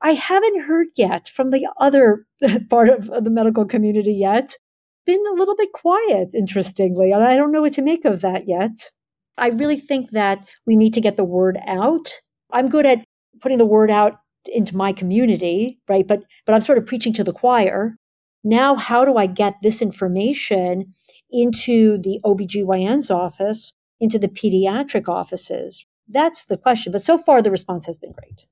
I 0.01 0.11
haven't 0.11 0.65
heard 0.65 0.87
yet 0.95 1.27
from 1.27 1.49
the 1.49 1.67
other 1.79 2.25
part 2.69 2.89
of 2.89 3.23
the 3.23 3.29
medical 3.29 3.65
community 3.65 4.13
yet. 4.13 4.57
Been 5.05 5.23
a 5.31 5.35
little 5.35 5.55
bit 5.55 5.71
quiet, 5.71 6.29
interestingly. 6.35 7.11
And 7.11 7.23
I 7.23 7.35
don't 7.35 7.51
know 7.51 7.61
what 7.61 7.73
to 7.73 7.81
make 7.81 8.05
of 8.05 8.21
that 8.21 8.47
yet. 8.47 8.91
I 9.37 9.49
really 9.49 9.79
think 9.79 10.11
that 10.11 10.47
we 10.65 10.75
need 10.75 10.93
to 10.95 11.01
get 11.01 11.15
the 11.15 11.23
word 11.23 11.57
out. 11.65 12.11
I'm 12.51 12.69
good 12.69 12.85
at 12.85 13.03
putting 13.41 13.57
the 13.57 13.65
word 13.65 13.89
out 13.89 14.19
into 14.45 14.75
my 14.75 14.93
community, 14.93 15.79
right? 15.87 16.07
But 16.07 16.23
but 16.45 16.53
I'm 16.53 16.61
sort 16.61 16.77
of 16.77 16.85
preaching 16.85 17.13
to 17.13 17.23
the 17.23 17.33
choir. 17.33 17.95
Now, 18.43 18.75
how 18.75 19.05
do 19.05 19.17
I 19.17 19.27
get 19.27 19.55
this 19.61 19.81
information 19.81 20.93
into 21.31 21.97
the 21.97 22.19
OBGYN's 22.23 23.11
office, 23.11 23.73
into 23.99 24.19
the 24.19 24.27
pediatric 24.27 25.07
offices? 25.07 25.85
That's 26.07 26.45
the 26.45 26.57
question. 26.57 26.91
But 26.91 27.01
so 27.01 27.17
far, 27.17 27.41
the 27.41 27.51
response 27.51 27.85
has 27.85 27.97
been 27.97 28.11
great. 28.11 28.45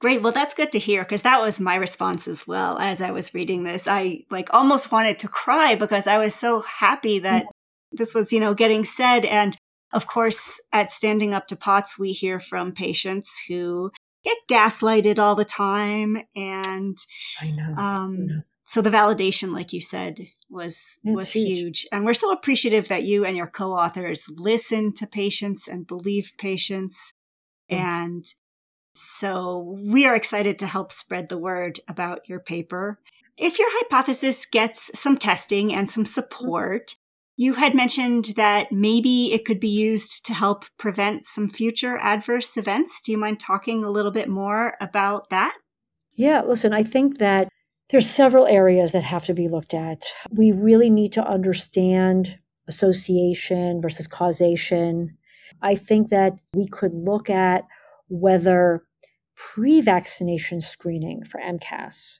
Great. 0.00 0.22
Well, 0.22 0.32
that's 0.32 0.54
good 0.54 0.72
to 0.72 0.78
hear 0.78 1.02
because 1.02 1.22
that 1.22 1.40
was 1.40 1.60
my 1.60 1.76
response 1.76 2.26
as 2.26 2.46
well 2.46 2.78
as 2.78 3.00
I 3.00 3.12
was 3.12 3.34
reading 3.34 3.62
this. 3.62 3.86
I 3.86 4.24
like 4.30 4.48
almost 4.52 4.90
wanted 4.90 5.18
to 5.20 5.28
cry 5.28 5.76
because 5.76 6.06
I 6.06 6.18
was 6.18 6.34
so 6.34 6.62
happy 6.62 7.20
that 7.20 7.46
this 7.92 8.14
was, 8.14 8.32
you 8.32 8.40
know, 8.40 8.54
getting 8.54 8.84
said. 8.84 9.24
And 9.24 9.56
of 9.92 10.06
course, 10.06 10.58
at 10.72 10.90
Standing 10.90 11.34
Up 11.34 11.46
to 11.48 11.56
POTS, 11.56 11.98
we 11.98 12.12
hear 12.12 12.40
from 12.40 12.72
patients 12.72 13.40
who 13.46 13.92
get 14.24 14.38
gaslighted 14.50 15.18
all 15.18 15.36
the 15.36 15.44
time. 15.44 16.16
And 16.34 16.98
I 17.40 17.50
know. 17.50 17.74
Um, 17.76 17.76
I 17.78 18.32
know 18.32 18.42
so 18.72 18.80
the 18.80 18.90
validation 18.90 19.52
like 19.52 19.74
you 19.74 19.82
said 19.82 20.18
was 20.52 20.98
That's 21.02 21.16
was 21.16 21.32
huge. 21.32 21.58
huge. 21.58 21.86
and 21.92 22.04
we're 22.04 22.14
so 22.14 22.32
appreciative 22.32 22.88
that 22.88 23.04
you 23.04 23.24
and 23.24 23.36
your 23.36 23.46
co-authors 23.46 24.28
listen 24.36 24.92
to 24.94 25.06
patients 25.06 25.66
and 25.68 25.86
believe 25.86 26.32
patients. 26.38 27.12
And 27.68 28.24
so 28.94 29.76
we 29.80 30.04
are 30.04 30.14
excited 30.14 30.58
to 30.58 30.66
help 30.66 30.92
spread 30.92 31.28
the 31.28 31.38
word 31.38 31.80
about 31.88 32.28
your 32.28 32.40
paper. 32.40 32.98
If 33.38 33.58
your 33.58 33.68
hypothesis 33.70 34.44
gets 34.44 34.96
some 34.98 35.16
testing 35.16 35.74
and 35.74 35.88
some 35.88 36.04
mm-hmm. 36.04 36.12
support 36.12 36.94
you 37.38 37.54
had 37.54 37.74
mentioned 37.74 38.26
that 38.36 38.70
maybe 38.70 39.32
it 39.32 39.46
could 39.46 39.58
be 39.58 39.70
used 39.70 40.26
to 40.26 40.34
help 40.34 40.66
prevent 40.78 41.24
some 41.24 41.48
future 41.48 41.96
adverse 41.96 42.58
events. 42.58 43.00
Do 43.00 43.10
you 43.10 43.16
mind 43.16 43.40
talking 43.40 43.82
a 43.82 43.90
little 43.90 44.10
bit 44.10 44.28
more 44.28 44.74
about 44.82 45.30
that? 45.30 45.54
Yeah 46.16 46.42
listen 46.42 46.72
i 46.72 46.82
think 46.82 47.18
that 47.18 47.48
there's 47.92 48.08
several 48.08 48.46
areas 48.46 48.92
that 48.92 49.04
have 49.04 49.26
to 49.26 49.34
be 49.34 49.48
looked 49.48 49.74
at. 49.74 50.06
We 50.30 50.50
really 50.50 50.88
need 50.90 51.12
to 51.12 51.24
understand 51.24 52.38
association 52.66 53.82
versus 53.82 54.06
causation. 54.06 55.16
I 55.60 55.74
think 55.74 56.08
that 56.08 56.40
we 56.54 56.66
could 56.66 56.94
look 56.94 57.28
at 57.28 57.64
whether 58.08 58.84
pre 59.36 59.82
vaccination 59.82 60.62
screening 60.62 61.22
for 61.24 61.38
MCAS 61.40 62.18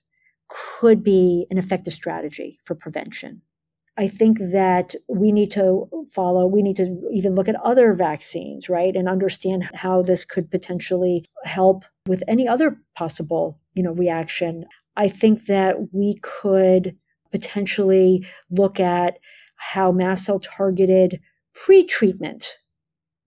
could 0.48 1.02
be 1.02 1.46
an 1.50 1.56
effective 1.56 1.94
strategy 1.94 2.58
for 2.64 2.74
prevention. 2.74 3.40
I 3.96 4.08
think 4.08 4.38
that 4.38 4.94
we 5.08 5.32
need 5.32 5.50
to 5.52 5.86
follow, 6.14 6.46
we 6.46 6.62
need 6.62 6.76
to 6.76 7.00
even 7.10 7.34
look 7.34 7.48
at 7.48 7.56
other 7.56 7.92
vaccines, 7.92 8.68
right? 8.68 8.94
And 8.94 9.08
understand 9.08 9.68
how 9.74 10.02
this 10.02 10.24
could 10.24 10.50
potentially 10.50 11.26
help 11.44 11.84
with 12.06 12.22
any 12.26 12.48
other 12.48 12.78
possible, 12.94 13.58
you 13.74 13.82
know, 13.82 13.92
reaction. 13.92 14.64
I 14.96 15.08
think 15.08 15.46
that 15.46 15.92
we 15.92 16.16
could 16.22 16.96
potentially 17.30 18.26
look 18.50 18.78
at 18.78 19.18
how 19.56 19.92
mast 19.92 20.24
cell 20.24 20.40
targeted 20.40 21.20
pre-treatment 21.54 22.58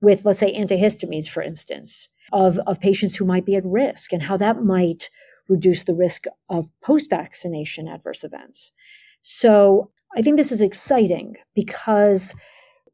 with, 0.02 0.26
let's 0.26 0.40
say, 0.40 0.54
antihistamines, 0.54 1.28
for 1.28 1.42
instance, 1.42 2.10
of, 2.34 2.60
of 2.68 2.80
patients 2.80 3.16
who 3.16 3.26
might 3.26 3.46
be 3.46 3.56
at 3.56 3.66
risk 3.66 4.14
and 4.14 4.22
how 4.22 4.38
that 4.38 4.64
might 4.64 5.10
reduce 5.50 5.84
the 5.84 5.96
risk 5.96 6.26
of 6.50 6.68
post 6.84 7.10
vaccination 7.10 7.88
adverse 7.88 8.24
events. 8.24 8.72
So 9.22 9.92
I 10.16 10.22
think 10.22 10.38
this 10.38 10.52
is 10.52 10.62
exciting 10.62 11.36
because 11.56 12.34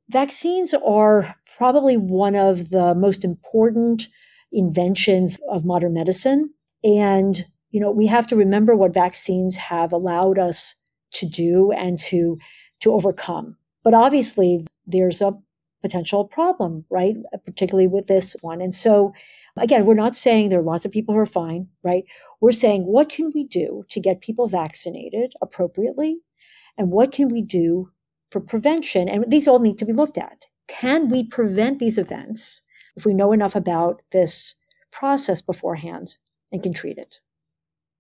vaccines 0.10 0.74
are 0.86 1.36
probably 1.58 1.98
one 1.98 2.36
of 2.36 2.70
the 2.70 2.94
most 2.96 3.24
important 3.24 4.08
inventions 4.52 5.38
of 5.50 5.66
modern 5.66 5.94
medicine. 5.94 6.50
And 6.84 7.46
you 7.72 7.80
know, 7.80 7.92
we 7.92 8.06
have 8.08 8.28
to 8.28 8.36
remember 8.36 8.76
what 8.76 8.94
vaccines 8.94 9.56
have 9.58 9.94
allowed 9.94 10.38
us 10.38 10.76
to 11.14 11.26
do 11.26 11.72
and 11.72 12.00
to 12.00 12.38
to 12.82 12.94
overcome. 12.94 13.58
But 13.84 13.94
obviously, 13.94 14.66
there's 14.86 15.22
a 15.22 15.38
potential 15.82 16.26
problem, 16.26 16.86
right? 16.90 17.16
Particularly 17.46 17.88
with 17.88 18.08
this 18.08 18.36
one. 18.42 18.62
And 18.62 18.74
so, 18.74 19.14
again, 19.58 19.86
we're 19.86 19.94
not 19.94 20.16
saying 20.16 20.50
there 20.50 20.60
are 20.60 20.64
lots 20.64 20.86
of 20.86 20.92
people 20.92 21.14
who 21.14 21.20
are 21.20 21.26
fine, 21.26 21.68
right? 21.84 22.04
We're 22.40 22.52
saying 22.52 22.86
what 22.86 23.10
can 23.10 23.32
we 23.34 23.44
do 23.44 23.84
to 23.90 24.00
get 24.00 24.22
people 24.22 24.48
vaccinated 24.48 25.34
appropriately, 25.42 26.20
and 26.78 26.92
what 26.92 27.12
can 27.12 27.30
we 27.30 27.42
do 27.42 27.92
for 28.30 28.40
prevention? 28.42 29.10
And 29.10 29.26
these 29.30 29.48
all 29.48 29.60
need 29.60 29.78
to 29.80 29.86
be 29.86 29.94
looked 29.94 30.18
at. 30.18 30.46
Can 30.68 31.10
we 31.10 31.24
prevent 31.24 31.80
these 31.80 31.98
events 31.98 32.62
if 32.96 33.06
we 33.06 33.14
know 33.14 33.32
enough 33.32 33.56
about 33.56 34.02
this 34.12 34.56
process 34.92 35.42
beforehand 35.42 36.16
and 36.52 36.64
can 36.64 36.74
treat 36.74 36.98
it? 36.98 37.20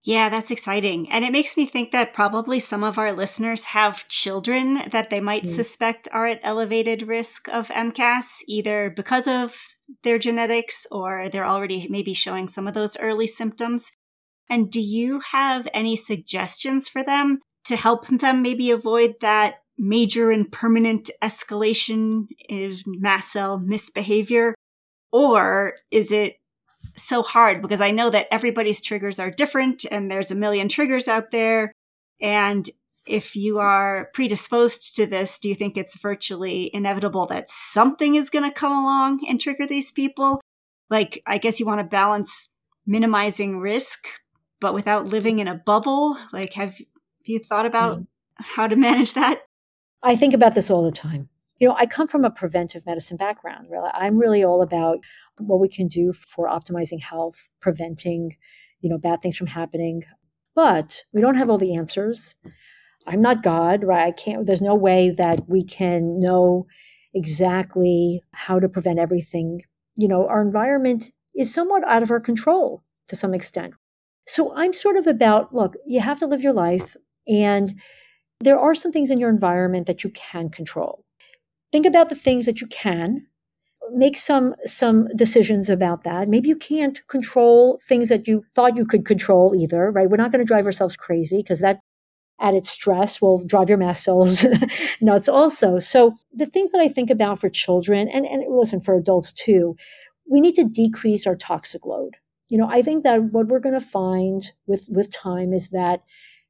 Yeah, 0.04 0.30
that's 0.30 0.50
exciting. 0.50 1.12
And 1.12 1.24
it 1.24 1.32
makes 1.32 1.56
me 1.56 1.68
think 1.68 1.92
that 1.92 2.14
probably 2.14 2.60
some 2.60 2.84
of 2.84 2.98
our 2.98 3.14
listeners 3.14 3.66
have 3.66 4.08
children 4.08 4.82
that 4.92 5.12
they 5.12 5.20
might 5.20 5.44
mm. 5.44 5.50
suspect 5.50 6.08
are 6.12 6.26
at 6.26 6.40
elevated 6.42 7.04
risk 7.04 7.48
of 7.50 7.68
MCAS, 7.68 8.40
either 8.48 8.90
because 8.96 9.28
of 9.28 9.56
their 10.04 10.18
genetics 10.18 10.88
or 10.92 11.30
they're 11.30 11.46
already 11.46 11.88
maybe 11.90 12.14
showing 12.14 12.48
some 12.48 12.68
of 12.68 12.74
those 12.74 12.98
early 12.98 13.28
symptoms. 13.28 13.92
And 14.50 14.72
do 14.72 14.82
you 14.82 15.22
have 15.32 15.68
any 15.74 15.96
suggestions 15.96 16.90
for 16.90 17.04
them 17.04 17.38
to 17.66 17.76
help 17.76 18.08
them 18.08 18.42
maybe 18.42 18.72
avoid 18.72 19.16
that 19.22 19.56
major 19.78 20.32
and 20.32 20.52
permanent 20.52 21.12
escalation 21.24 22.26
in 22.50 22.78
mast 22.86 23.32
cell 23.32 23.60
misbehavior? 23.60 24.56
Or 25.12 25.74
is 25.92 26.12
it 26.12 26.36
so 26.96 27.24
hard 27.24 27.62
because 27.62 27.82
I 27.82 27.92
know 27.92 28.10
that 28.10 28.28
everybody's 28.32 28.82
triggers 28.82 29.20
are 29.20 29.32
different 29.32 29.86
and 29.90 30.10
there's 30.10 30.32
a 30.32 30.36
million 30.36 30.70
triggers 30.70 31.08
out 31.08 31.32
there. 31.32 31.72
And 32.22 32.70
if 33.06 33.36
you 33.36 33.60
are 33.60 34.10
predisposed 34.14 34.96
to 34.96 35.08
this, 35.08 35.40
do 35.40 35.50
you 35.50 35.56
think 35.56 35.76
it's 35.76 35.98
virtually 35.98 36.70
inevitable 36.74 37.26
that 37.28 37.50
something 37.50 38.16
is 38.16 38.30
going 38.30 38.48
to 38.48 38.54
come 38.54 38.72
along 38.72 39.26
and 39.28 39.40
trigger 39.42 39.66
these 39.66 39.92
people? 39.92 40.42
Like, 40.90 41.22
I 41.26 41.38
guess 41.38 41.60
you 41.60 41.66
want 41.66 41.80
to 41.80 41.86
balance 41.86 42.50
minimizing 42.86 43.60
risk, 43.60 44.08
but 44.60 44.74
without 44.74 45.08
living 45.08 45.40
in 45.40 45.48
a 45.48 45.56
bubble. 45.56 46.18
Like, 46.32 46.54
have 46.54 46.78
you 47.24 47.40
thought 47.40 47.66
about 47.66 48.00
mm. 48.00 48.08
how 48.36 48.68
to 48.68 48.76
manage 48.76 49.14
that? 49.14 49.42
I 50.04 50.16
think 50.16 50.34
about 50.34 50.56
this 50.56 50.70
all 50.70 50.84
the 50.84 50.92
time. 50.92 51.30
You 51.62 51.68
know, 51.68 51.76
I 51.78 51.86
come 51.86 52.08
from 52.08 52.26
a 52.26 52.32
preventive 52.32 52.88
medicine 52.88 53.18
background. 53.18 53.68
Really, 53.70 53.92
I'm 53.94 54.18
really 54.18 54.44
all 54.44 54.64
about 54.64 54.98
what 55.38 55.60
we 55.60 55.70
can 55.70 55.88
do 55.88 56.12
for 56.12 56.48
optimizing 56.48 57.00
health, 57.00 57.50
preventing, 57.60 58.36
you 58.80 58.90
know, 58.90 58.98
bad 58.98 59.22
things 59.22 59.38
from 59.38 59.46
happening. 59.46 60.04
But 60.56 61.04
we 61.14 61.22
don't 61.22 61.36
have 61.36 61.52
all 61.52 61.60
the 61.60 61.76
answers. 61.76 62.34
I'm 63.06 63.22
not 63.22 63.44
God, 63.44 63.84
right? 63.84 64.08
I 64.08 64.12
can't, 64.12 64.48
there's 64.48 64.60
no 64.60 64.74
way 64.74 65.12
that 65.12 65.48
we 65.48 65.64
can 65.64 66.20
know 66.20 66.66
exactly 67.14 68.24
how 68.32 68.60
to 68.60 68.68
prevent 68.68 68.98
everything. 68.98 69.62
You 69.96 70.08
know, 70.08 70.28
our 70.28 70.42
environment 70.42 71.12
is 71.36 71.54
somewhat 71.54 71.88
out 71.88 72.02
of 72.02 72.10
our 72.10 72.20
control 72.20 72.82
to 73.08 73.16
some 73.16 73.36
extent. 73.36 73.76
So 74.26 74.52
I'm 74.56 74.74
sort 74.74 74.96
of 74.96 75.06
about 75.06 75.54
look, 75.54 75.76
you 75.86 76.00
have 76.00 76.18
to 76.22 76.26
live 76.26 76.42
your 76.42 76.54
life, 76.54 76.98
and 77.28 77.80
there 78.40 78.58
are 78.58 78.74
some 78.74 78.92
things 78.92 79.12
in 79.12 79.20
your 79.20 79.30
environment 79.30 79.86
that 79.86 80.04
you 80.04 80.10
can 80.10 80.50
control. 80.50 81.06
Think 81.72 81.86
about 81.86 82.10
the 82.10 82.16
things 82.16 82.46
that 82.46 82.62
you 82.62 82.68
can. 82.68 83.28
Make 83.94 84.16
some 84.18 84.56
some 84.66 85.08
decisions 85.16 85.70
about 85.70 86.04
that. 86.04 86.30
Maybe 86.30 86.48
you 86.48 86.56
can't 86.56 87.06
control 87.08 87.80
things 87.88 88.10
that 88.10 88.28
you 88.28 88.44
thought 88.56 88.78
you 88.78 88.86
could 88.86 89.06
control 89.06 89.54
either 89.56 89.92
right? 89.92 90.10
We're 90.10 90.18
not 90.18 90.32
going 90.32 90.40
to 90.40 90.46
drive 90.46 90.66
ourselves 90.66 90.96
crazy 90.96 91.38
because 91.38 91.60
that 91.60 91.80
added 92.40 92.66
stress 92.66 93.22
will 93.22 93.46
drive 93.46 93.70
your 93.70 93.78
mast 93.78 94.04
cells 94.04 94.46
nuts 95.02 95.30
also. 95.30 95.80
So 95.80 96.16
the 96.34 96.46
things 96.46 96.72
that 96.72 96.82
i 96.82 96.88
think 96.88 97.10
about 97.10 97.40
for 97.40 97.50
children 97.50 98.10
and, 98.10 98.26
and 98.26 98.44
listen 98.50 98.80
for 98.82 98.96
adults 98.96 99.32
too 99.34 99.76
we 100.30 100.40
need 100.40 100.56
to 100.56 100.64
decrease 100.64 101.28
our 101.28 101.36
toxic 101.36 101.86
load. 101.86 102.16
You 102.50 102.58
know 102.58 102.70
i 102.70 102.82
think 102.82 103.04
that 103.04 103.24
what 103.34 103.48
we're 103.48 103.60
going 103.60 103.80
to 103.80 103.86
find 103.86 104.52
with 104.68 104.88
with 104.90 105.14
time 105.14 105.54
is 105.54 105.70
that 105.70 106.02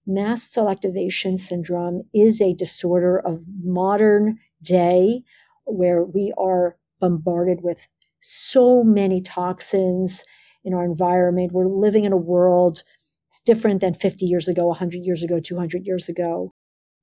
mast 0.08 0.54
cell 0.54 0.70
activation 0.70 1.38
syndrome 1.38 2.04
is 2.14 2.42
a 2.42 2.54
disorder 2.54 3.20
of 3.20 3.42
modern 3.64 4.40
day 4.64 5.24
where 5.66 6.04
we 6.04 6.34
are 6.38 6.78
bombarded 7.00 7.60
with 7.62 7.88
so 8.20 8.84
many 8.84 9.22
toxins 9.22 10.24
in 10.64 10.74
our 10.74 10.86
environment. 10.86 11.52
We're 11.52 11.68
living 11.68 12.06
in 12.06 12.14
a 12.14 12.18
world 12.18 12.84
it's 13.32 13.40
different 13.40 13.80
than 13.80 13.94
50 13.94 14.26
years 14.26 14.50
ago, 14.50 14.66
100 14.66 15.06
years 15.06 15.24
ago, 15.24 15.40
200 15.40 15.86
years 15.86 16.10
ago. 16.10 16.54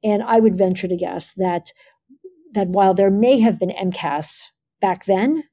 And 0.05 0.23
I 0.23 0.41
would 0.41 0.55
venture 0.55 0.87
to 0.87 0.97
guess 0.97 1.33
that 1.39 1.73
that 2.53 2.69
while 2.69 2.93
there 2.93 3.11
may 3.11 3.41
have 3.41 3.59
been 3.59 3.71
MCAS 3.71 4.45
back 4.81 5.07
then, 5.07 5.45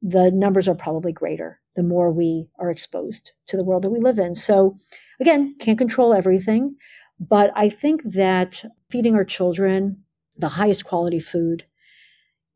the 0.00 0.30
numbers 0.30 0.66
are 0.66 0.74
probably 0.74 1.12
greater 1.12 1.60
the 1.76 1.82
more 1.82 2.10
we 2.10 2.48
are 2.58 2.70
exposed 2.70 3.32
to 3.48 3.56
the 3.56 3.64
world 3.64 3.82
that 3.82 3.90
we 3.90 4.00
live 4.00 4.18
in. 4.18 4.34
So, 4.34 4.76
again, 5.20 5.54
can't 5.60 5.78
control 5.78 6.12
everything, 6.14 6.76
but 7.20 7.50
I 7.54 7.68
think 7.68 8.02
that 8.14 8.64
feeding 8.90 9.14
our 9.14 9.24
children 9.24 10.04
the 10.38 10.48
highest 10.48 10.84
quality 10.84 11.20
food, 11.20 11.64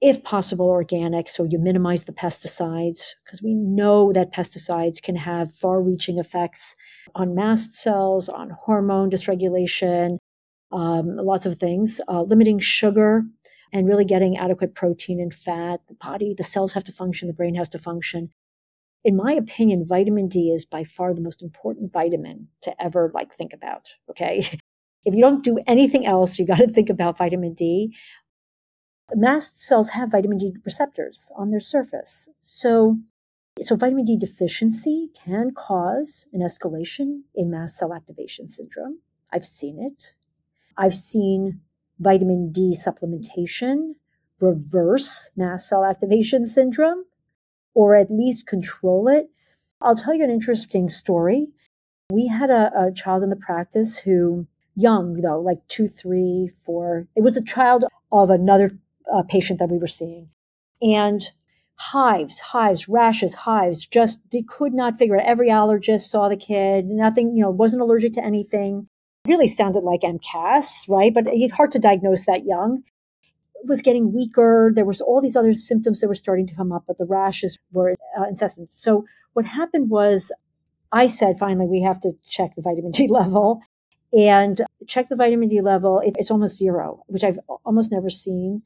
if 0.01 0.25
possible, 0.25 0.67
organic, 0.67 1.29
so 1.29 1.45
you 1.45 1.59
minimize 1.59 2.05
the 2.05 2.13
pesticides, 2.13 3.15
because 3.25 3.41
we 3.43 3.55
know 3.55 4.13
that 4.13 4.33
pesticides 4.33 5.01
can 5.01 5.15
have 5.17 5.55
far 5.55 5.81
reaching 5.81 6.19
effects 6.19 6.75
on 7.15 7.35
mast 7.35 7.75
cells, 7.75 8.29
on 8.29 8.51
hormone 8.51 9.11
dysregulation, 9.11 10.19
um, 10.73 11.17
lots 11.17 11.47
of 11.47 11.59
things, 11.59 12.01
uh, 12.09 12.23
limiting 12.23 12.59
sugar 12.59 13.23
and 13.73 13.87
really 13.87 14.05
getting 14.05 14.37
adequate 14.37 14.75
protein 14.75 15.21
and 15.21 15.33
fat. 15.33 15.81
The 15.89 15.95
body, 15.95 16.35
the 16.37 16.45
cells 16.45 16.73
have 16.73 16.85
to 16.85 16.93
function, 16.93 17.29
the 17.29 17.35
brain 17.35 17.55
has 17.55 17.69
to 17.71 17.79
function. 17.79 18.31
In 19.05 19.17
my 19.17 19.33
opinion, 19.33 19.85
vitamin 19.87 20.29
D 20.29 20.51
is 20.51 20.65
by 20.65 20.85
far 20.85 21.15
the 21.15 21.23
most 21.23 21.43
important 21.43 21.93
vitamin 21.93 22.49
to 22.63 22.83
ever 22.83 23.11
like 23.15 23.35
think 23.35 23.53
about. 23.53 23.95
Okay. 24.11 24.59
If 25.05 25.15
you 25.15 25.21
don't 25.21 25.45
do 25.45 25.59
anything 25.67 26.07
else, 26.07 26.39
you 26.39 26.47
got 26.47 26.59
to 26.59 26.69
think 26.77 26.91
about 26.91 27.19
vitamin 27.19 27.55
D. 27.55 27.95
Mast 29.15 29.61
cells 29.61 29.91
have 29.91 30.11
vitamin 30.13 30.39
D 30.39 30.55
receptors 30.65 31.31
on 31.37 31.51
their 31.51 31.61
surface. 31.61 32.29
So, 32.41 32.99
so 33.61 33.77
vitamin 33.77 34.05
D 34.05 34.17
deficiency 34.17 35.11
can 35.15 35.51
cause 35.51 36.27
an 36.33 36.41
escalation 36.41 37.23
in 37.35 37.51
mast 37.51 37.77
cell 37.77 37.93
activation 37.93 38.49
syndrome. 38.49 39.01
I've 39.33 39.45
seen 39.45 39.79
it. 39.79 40.15
I've 40.77 40.95
seen 40.95 41.61
vitamin 41.99 42.51
D 42.53 42.77
supplementation 42.77 43.95
reverse 44.41 45.31
mast 45.37 45.69
cell 45.69 45.85
activation 45.85 46.47
syndrome 46.47 47.05
or 47.75 47.95
at 47.97 48.11
least 48.11 48.47
control 48.47 49.09
it. 49.09 49.31
I'll 49.81 49.97
tell 49.97 50.15
you 50.15 50.25
an 50.25 50.31
interesting 50.31 50.89
story. 50.89 51.49
We 52.11 52.27
had 52.27 52.51
a, 52.51 52.71
a 52.79 52.93
child 52.93 53.23
in 53.23 53.31
the 53.31 53.37
practice 53.37 53.99
who, 53.99 54.47
young 54.75 55.15
though, 55.15 55.41
like 55.41 55.59
two, 55.69 55.89
three, 55.89 56.51
four, 56.65 57.09
it 57.17 57.23
was 57.23 57.37
a 57.37 57.45
child 57.45 57.85
of 58.11 58.31
another 58.31 58.79
uh, 59.13 59.23
patient 59.23 59.59
that 59.59 59.71
we 59.71 59.79
were 59.79 59.87
seeing. 59.87 60.29
And 60.81 61.23
hives, 61.77 62.41
hives, 62.41 62.89
rashes, 62.89 63.35
hives, 63.35 63.87
just 63.87 64.21
they 64.31 64.43
could 64.43 64.73
not 64.73 64.97
figure 64.97 65.17
it. 65.17 65.25
Every 65.27 65.49
allergist 65.49 66.03
saw 66.03 66.29
the 66.29 66.37
kid, 66.37 66.87
nothing, 66.87 67.35
you 67.37 67.43
know, 67.43 67.51
wasn't 67.51 67.83
allergic 67.83 68.15
to 68.15 68.25
anything 68.25 68.89
really 69.27 69.49
sounded 69.49 69.85
like 69.85 70.01
MCAS, 70.01 70.89
right? 70.89 71.13
But 71.15 71.25
it's 71.29 71.53
hard 71.53 71.71
to 71.73 71.79
diagnose 71.79 72.27
that 72.27 72.45
young. 72.45 72.83
It 73.55 73.69
was 73.69 73.83
getting 73.83 74.13
weaker. 74.13 74.73
There 74.75 74.85
was 74.85 75.01
all 75.01 75.21
these 75.21 75.37
other 75.37 75.53
symptoms 75.53 76.01
that 76.01 76.09
were 76.09 76.15
starting 76.15 76.47
to 76.49 76.55
come 76.55 76.73
up, 76.73 76.85
but 76.87 76.99
the 76.99 77.07
rashes 77.07 77.59
were 77.73 77.95
uh, 78.19 78.25
incessant. 78.25 78.73
So 78.73 79.05
what 79.35 79.45
happened 79.45 79.91
was 79.91 80.33
I 80.91 81.07
said, 81.07 81.39
finally, 81.39 81.67
we 81.67 81.83
have 81.83 82.01
to 82.01 82.13
check 82.29 82.55
the 82.55 82.63
vitamin 82.63 82.91
D 82.91 83.07
level 83.11 83.61
and 84.13 84.61
check 84.87 85.09
the 85.09 85.17
vitamin 85.17 85.49
D 85.49 85.61
level. 85.61 86.03
It's 86.05 86.31
almost 86.31 86.59
zero, 86.59 87.05
which 87.07 87.25
I've 87.25 87.41
almost 87.65 87.93
never 87.93 88.11
seen. 88.11 88.63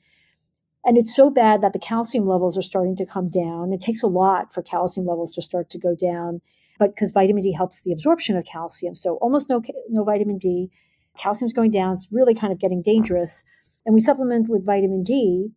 And 0.84 0.96
it's 0.96 1.14
so 1.14 1.30
bad 1.30 1.62
that 1.62 1.72
the 1.72 1.78
calcium 1.78 2.26
levels 2.26 2.56
are 2.56 2.62
starting 2.62 2.96
to 2.96 3.06
come 3.06 3.28
down. 3.28 3.72
It 3.72 3.80
takes 3.80 4.02
a 4.02 4.08
lot 4.08 4.52
for 4.52 4.62
calcium 4.62 5.06
levels 5.06 5.34
to 5.34 5.42
start 5.42 5.68
to 5.70 5.78
go 5.78 5.94
down 5.94 6.40
but 6.78 6.94
because 6.94 7.12
vitamin 7.12 7.42
D 7.42 7.52
helps 7.52 7.80
the 7.80 7.92
absorption 7.92 8.36
of 8.36 8.44
calcium. 8.44 8.94
So 8.94 9.16
almost 9.16 9.48
no, 9.48 9.62
no 9.88 10.04
vitamin 10.04 10.38
D. 10.38 10.70
Calcium's 11.18 11.52
going 11.52 11.70
down. 11.70 11.94
It's 11.94 12.08
really 12.12 12.34
kind 12.34 12.52
of 12.52 12.58
getting 12.58 12.82
dangerous. 12.82 13.42
And 13.84 13.94
we 13.94 14.00
supplement 14.00 14.48
with 14.48 14.66
vitamin 14.66 15.02
D, 15.02 15.52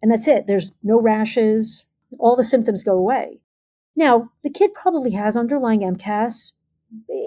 and 0.00 0.10
that's 0.10 0.28
it. 0.28 0.46
There's 0.46 0.70
no 0.82 1.00
rashes. 1.00 1.86
All 2.18 2.36
the 2.36 2.42
symptoms 2.42 2.82
go 2.82 2.92
away. 2.92 3.40
Now, 3.94 4.30
the 4.42 4.50
kid 4.50 4.72
probably 4.74 5.12
has 5.12 5.36
underlying 5.36 5.80
MCAS. 5.80 6.52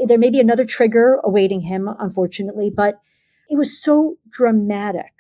There 0.08 0.18
may 0.18 0.30
be 0.30 0.40
another 0.40 0.66
trigger 0.66 1.20
awaiting 1.24 1.62
him, 1.62 1.90
unfortunately, 2.00 2.70
but 2.70 3.00
it 3.50 3.58
was 3.58 3.82
so 3.82 4.18
dramatic, 4.30 5.14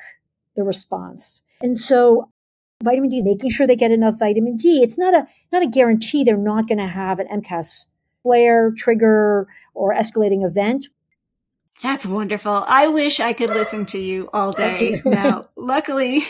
the 0.56 0.64
response. 0.64 1.42
And 1.62 1.78
so 1.78 2.30
vitamin 2.84 3.10
D, 3.10 3.22
making 3.24 3.50
sure 3.50 3.68
they 3.68 3.76
get 3.76 3.92
enough 3.92 4.20
vitamin 4.20 4.56
D, 4.56 4.82
it's 4.84 4.98
not 4.98 5.14
a, 5.14 5.28
not 5.52 5.64
a 5.64 5.68
guarantee 5.68 6.24
they're 6.24 6.38
not 6.38 6.68
going 6.68 6.80
to 6.80 6.88
have 6.88 7.20
an 7.20 7.28
MCAS 7.28 7.86
flare, 8.24 8.72
trigger, 8.76 9.48
or 9.74 9.94
escalating 9.94 10.46
event. 10.46 10.88
That's 11.82 12.06
wonderful. 12.06 12.64
I 12.68 12.88
wish 12.88 13.20
I 13.20 13.34
could 13.34 13.50
listen 13.50 13.86
to 13.88 14.00
you 14.00 14.30
all 14.34 14.52
day. 14.52 15.02
now, 15.06 15.50
luckily, 15.58 16.24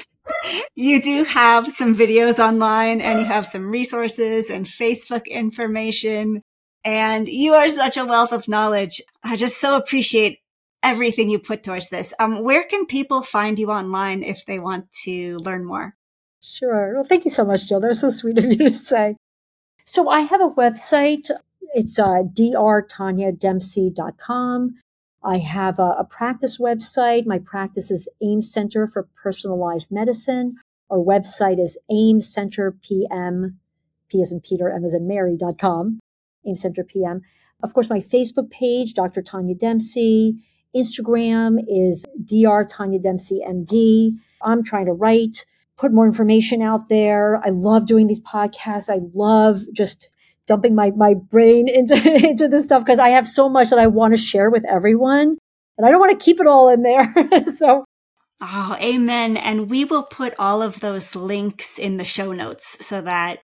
you 0.75 1.01
do 1.01 1.23
have 1.23 1.67
some 1.67 1.95
videos 1.95 2.39
online 2.39 2.99
and 2.99 3.19
you 3.19 3.25
have 3.25 3.45
some 3.45 3.69
resources 3.69 4.49
and 4.49 4.65
Facebook 4.65 5.27
information. 5.27 6.41
And 6.85 7.27
you 7.27 7.55
are 7.55 7.67
such 7.67 7.97
a 7.97 8.05
wealth 8.05 8.31
of 8.31 8.47
knowledge. 8.47 9.01
I 9.23 9.35
just 9.35 9.59
so 9.59 9.75
appreciate 9.75 10.39
everything 10.83 11.31
you 11.31 11.39
put 11.39 11.63
towards 11.63 11.89
this. 11.89 12.13
Um, 12.19 12.43
where 12.43 12.63
can 12.63 12.85
people 12.85 13.23
find 13.23 13.57
you 13.57 13.71
online 13.71 14.21
if 14.21 14.45
they 14.45 14.59
want 14.59 14.91
to 15.03 15.37
learn 15.37 15.65
more? 15.65 15.95
Sure. 16.41 16.93
Well, 16.93 17.05
thank 17.05 17.25
you 17.25 17.31
so 17.31 17.43
much, 17.43 17.67
Jill. 17.67 17.79
That's 17.79 18.01
so 18.01 18.11
sweet 18.11 18.37
of 18.37 18.45
you 18.45 18.57
to 18.57 18.75
say. 18.75 19.15
So 19.83 20.09
I 20.09 20.19
have 20.21 20.41
a 20.41 20.49
website. 20.49 21.31
It's 21.73 21.97
uh, 21.97 22.21
drtaniadempsey.com. 22.31 24.75
I 25.23 25.37
have 25.39 25.79
a, 25.79 25.95
a, 25.99 26.05
practice 26.07 26.59
website. 26.59 27.25
My 27.25 27.39
practice 27.39 27.89
is 27.89 28.07
AIM 28.21 28.43
Center 28.43 28.85
for 28.85 29.07
Personalized 29.23 29.91
Medicine. 29.91 30.57
Our 30.91 30.99
website 30.99 31.59
is 31.59 31.79
AIM 31.91 32.21
Center 32.21 32.71
PM, 32.71 33.59
P 34.07 34.21
as 34.21 34.31
in 34.31 34.39
Peter, 34.39 34.69
M 34.69 34.85
as 34.85 34.93
in 34.93 35.07
Mary.com, 35.07 35.99
AIM 36.47 36.55
Center 36.55 36.83
PM. 36.83 37.21
Of 37.63 37.73
course, 37.73 37.89
my 37.89 37.99
Facebook 37.99 38.49
page, 38.49 38.93
Dr. 38.93 39.21
Tania 39.21 39.55
Dempsey. 39.55 40.35
Instagram 40.75 41.59
is 41.67 42.05
Dr. 42.25 42.67
Tania 42.69 42.99
Dempsey 42.99 43.41
MD. 43.47 44.17
I'm 44.41 44.63
trying 44.63 44.85
to 44.85 44.91
write, 44.91 45.45
put 45.77 45.93
more 45.93 46.05
information 46.05 46.61
out 46.61 46.89
there. 46.89 47.41
I 47.45 47.49
love 47.49 47.85
doing 47.85 48.07
these 48.07 48.21
podcasts. 48.21 48.89
I 48.89 48.99
love 49.13 49.61
just 49.73 50.09
dumping 50.45 50.75
my, 50.75 50.91
my 50.91 51.13
brain 51.13 51.67
into, 51.73 51.95
into 51.95 52.47
this 52.47 52.65
stuff 52.65 52.83
because 52.83 52.99
I 52.99 53.09
have 53.09 53.27
so 53.27 53.49
much 53.49 53.69
that 53.69 53.79
I 53.79 53.87
want 53.87 54.13
to 54.13 54.17
share 54.17 54.49
with 54.49 54.65
everyone. 54.65 55.37
And 55.77 55.85
I 55.85 55.91
don't 55.91 55.99
want 55.99 56.17
to 56.17 56.23
keep 56.23 56.39
it 56.39 56.47
all 56.47 56.69
in 56.69 56.83
there. 56.83 57.13
so 57.53 57.85
Oh, 58.41 58.77
amen. 58.81 59.37
And 59.37 59.69
we 59.69 59.85
will 59.85 60.03
put 60.03 60.33
all 60.37 60.61
of 60.61 60.79
those 60.79 61.15
links 61.15 61.79
in 61.79 61.97
the 61.97 62.03
show 62.03 62.31
notes 62.33 62.85
so 62.85 63.01
that 63.01 63.39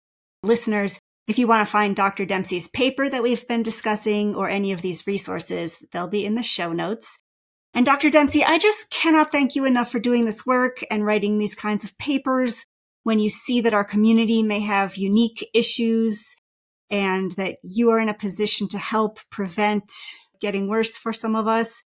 listeners, 0.43 0.98
if 1.29 1.37
you 1.37 1.45
want 1.45 1.65
to 1.65 1.71
find 1.71 1.95
Dr. 1.95 2.25
Dempsey's 2.25 2.67
paper 2.67 3.07
that 3.07 3.21
we've 3.21 3.47
been 3.47 3.61
discussing 3.61 4.33
or 4.33 4.49
any 4.49 4.71
of 4.71 4.81
these 4.81 5.05
resources, 5.05 5.83
they'll 5.91 6.07
be 6.07 6.25
in 6.25 6.33
the 6.33 6.41
show 6.41 6.73
notes. 6.73 7.19
And 7.71 7.85
Dr. 7.85 8.09
Dempsey, 8.09 8.43
I 8.43 8.57
just 8.57 8.89
cannot 8.89 9.31
thank 9.31 9.55
you 9.55 9.63
enough 9.63 9.91
for 9.91 9.99
doing 9.99 10.25
this 10.25 10.43
work 10.43 10.83
and 10.89 11.05
writing 11.05 11.37
these 11.37 11.53
kinds 11.53 11.83
of 11.83 11.95
papers 11.99 12.65
when 13.03 13.19
you 13.19 13.29
see 13.29 13.61
that 13.61 13.75
our 13.75 13.83
community 13.83 14.41
may 14.41 14.59
have 14.61 14.97
unique 14.97 15.47
issues 15.53 16.35
and 16.89 17.33
that 17.33 17.57
you 17.61 17.91
are 17.91 17.99
in 17.99 18.09
a 18.09 18.13
position 18.15 18.67
to 18.69 18.79
help 18.79 19.19
prevent 19.29 19.91
getting 20.41 20.67
worse 20.67 20.97
for 20.97 21.13
some 21.13 21.35
of 21.35 21.47
us. 21.47 21.83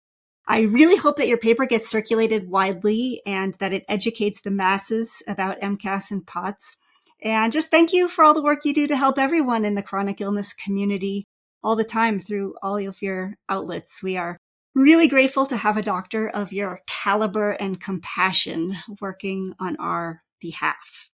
I 0.47 0.61
really 0.61 0.95
hope 0.95 1.17
that 1.17 1.27
your 1.27 1.37
paper 1.37 1.65
gets 1.65 1.89
circulated 1.89 2.49
widely 2.49 3.21
and 3.25 3.55
that 3.55 3.73
it 3.73 3.83
educates 3.89 4.39
the 4.39 4.51
masses 4.51 5.21
about 5.27 5.59
MCAS 5.59 6.11
and 6.11 6.25
POTS. 6.25 6.77
And 7.23 7.53
just 7.53 7.71
thank 7.71 7.93
you 7.93 8.09
for 8.09 8.23
all 8.23 8.33
the 8.33 8.43
work 8.43 8.65
you 8.65 8.73
do 8.73 8.85
to 8.87 8.97
help 8.97 9.17
everyone 9.17 9.63
in 9.63 9.75
the 9.75 9.81
chronic 9.81 10.19
illness 10.19 10.51
community 10.51 11.23
all 11.63 11.77
the 11.77 11.85
time 11.85 12.19
through 12.19 12.55
all 12.61 12.77
of 12.77 13.01
your 13.01 13.35
outlets. 13.47 14.03
We 14.03 14.17
are 14.17 14.37
really 14.75 15.07
grateful 15.07 15.45
to 15.45 15.55
have 15.55 15.77
a 15.77 15.81
doctor 15.81 16.27
of 16.27 16.51
your 16.51 16.81
caliber 16.85 17.51
and 17.51 17.79
compassion 17.79 18.75
working 18.99 19.53
on 19.59 19.77
our 19.77 20.21
behalf. 20.41 21.09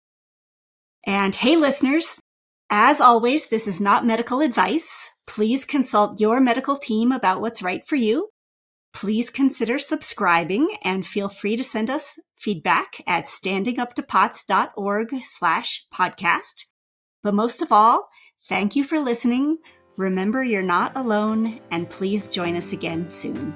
And 1.06 1.34
hey, 1.34 1.56
listeners, 1.56 2.18
as 2.68 3.00
always, 3.00 3.48
this 3.48 3.66
is 3.66 3.80
not 3.80 4.06
medical 4.06 4.40
advice. 4.40 5.08
Please 5.26 5.64
consult 5.64 6.20
your 6.20 6.40
medical 6.40 6.76
team 6.76 7.12
about 7.12 7.40
what's 7.40 7.62
right 7.62 7.86
for 7.86 7.96
you. 7.96 8.28
Please 8.94 9.28
consider 9.28 9.78
subscribing 9.78 10.78
and 10.82 11.06
feel 11.06 11.28
free 11.28 11.56
to 11.56 11.64
send 11.64 11.90
us 11.90 12.18
feedback 12.38 13.02
at 13.06 13.24
standinguptopots.org 13.24 15.24
slash 15.24 15.84
podcast. 15.92 16.64
But 17.22 17.34
most 17.34 17.60
of 17.60 17.72
all, 17.72 18.08
thank 18.48 18.74
you 18.76 18.84
for 18.84 19.00
listening. 19.00 19.58
Remember, 19.96 20.44
you're 20.44 20.62
not 20.62 20.96
alone, 20.96 21.60
and 21.70 21.88
please 21.88 22.26
join 22.28 22.56
us 22.56 22.72
again 22.72 23.08
soon. 23.08 23.54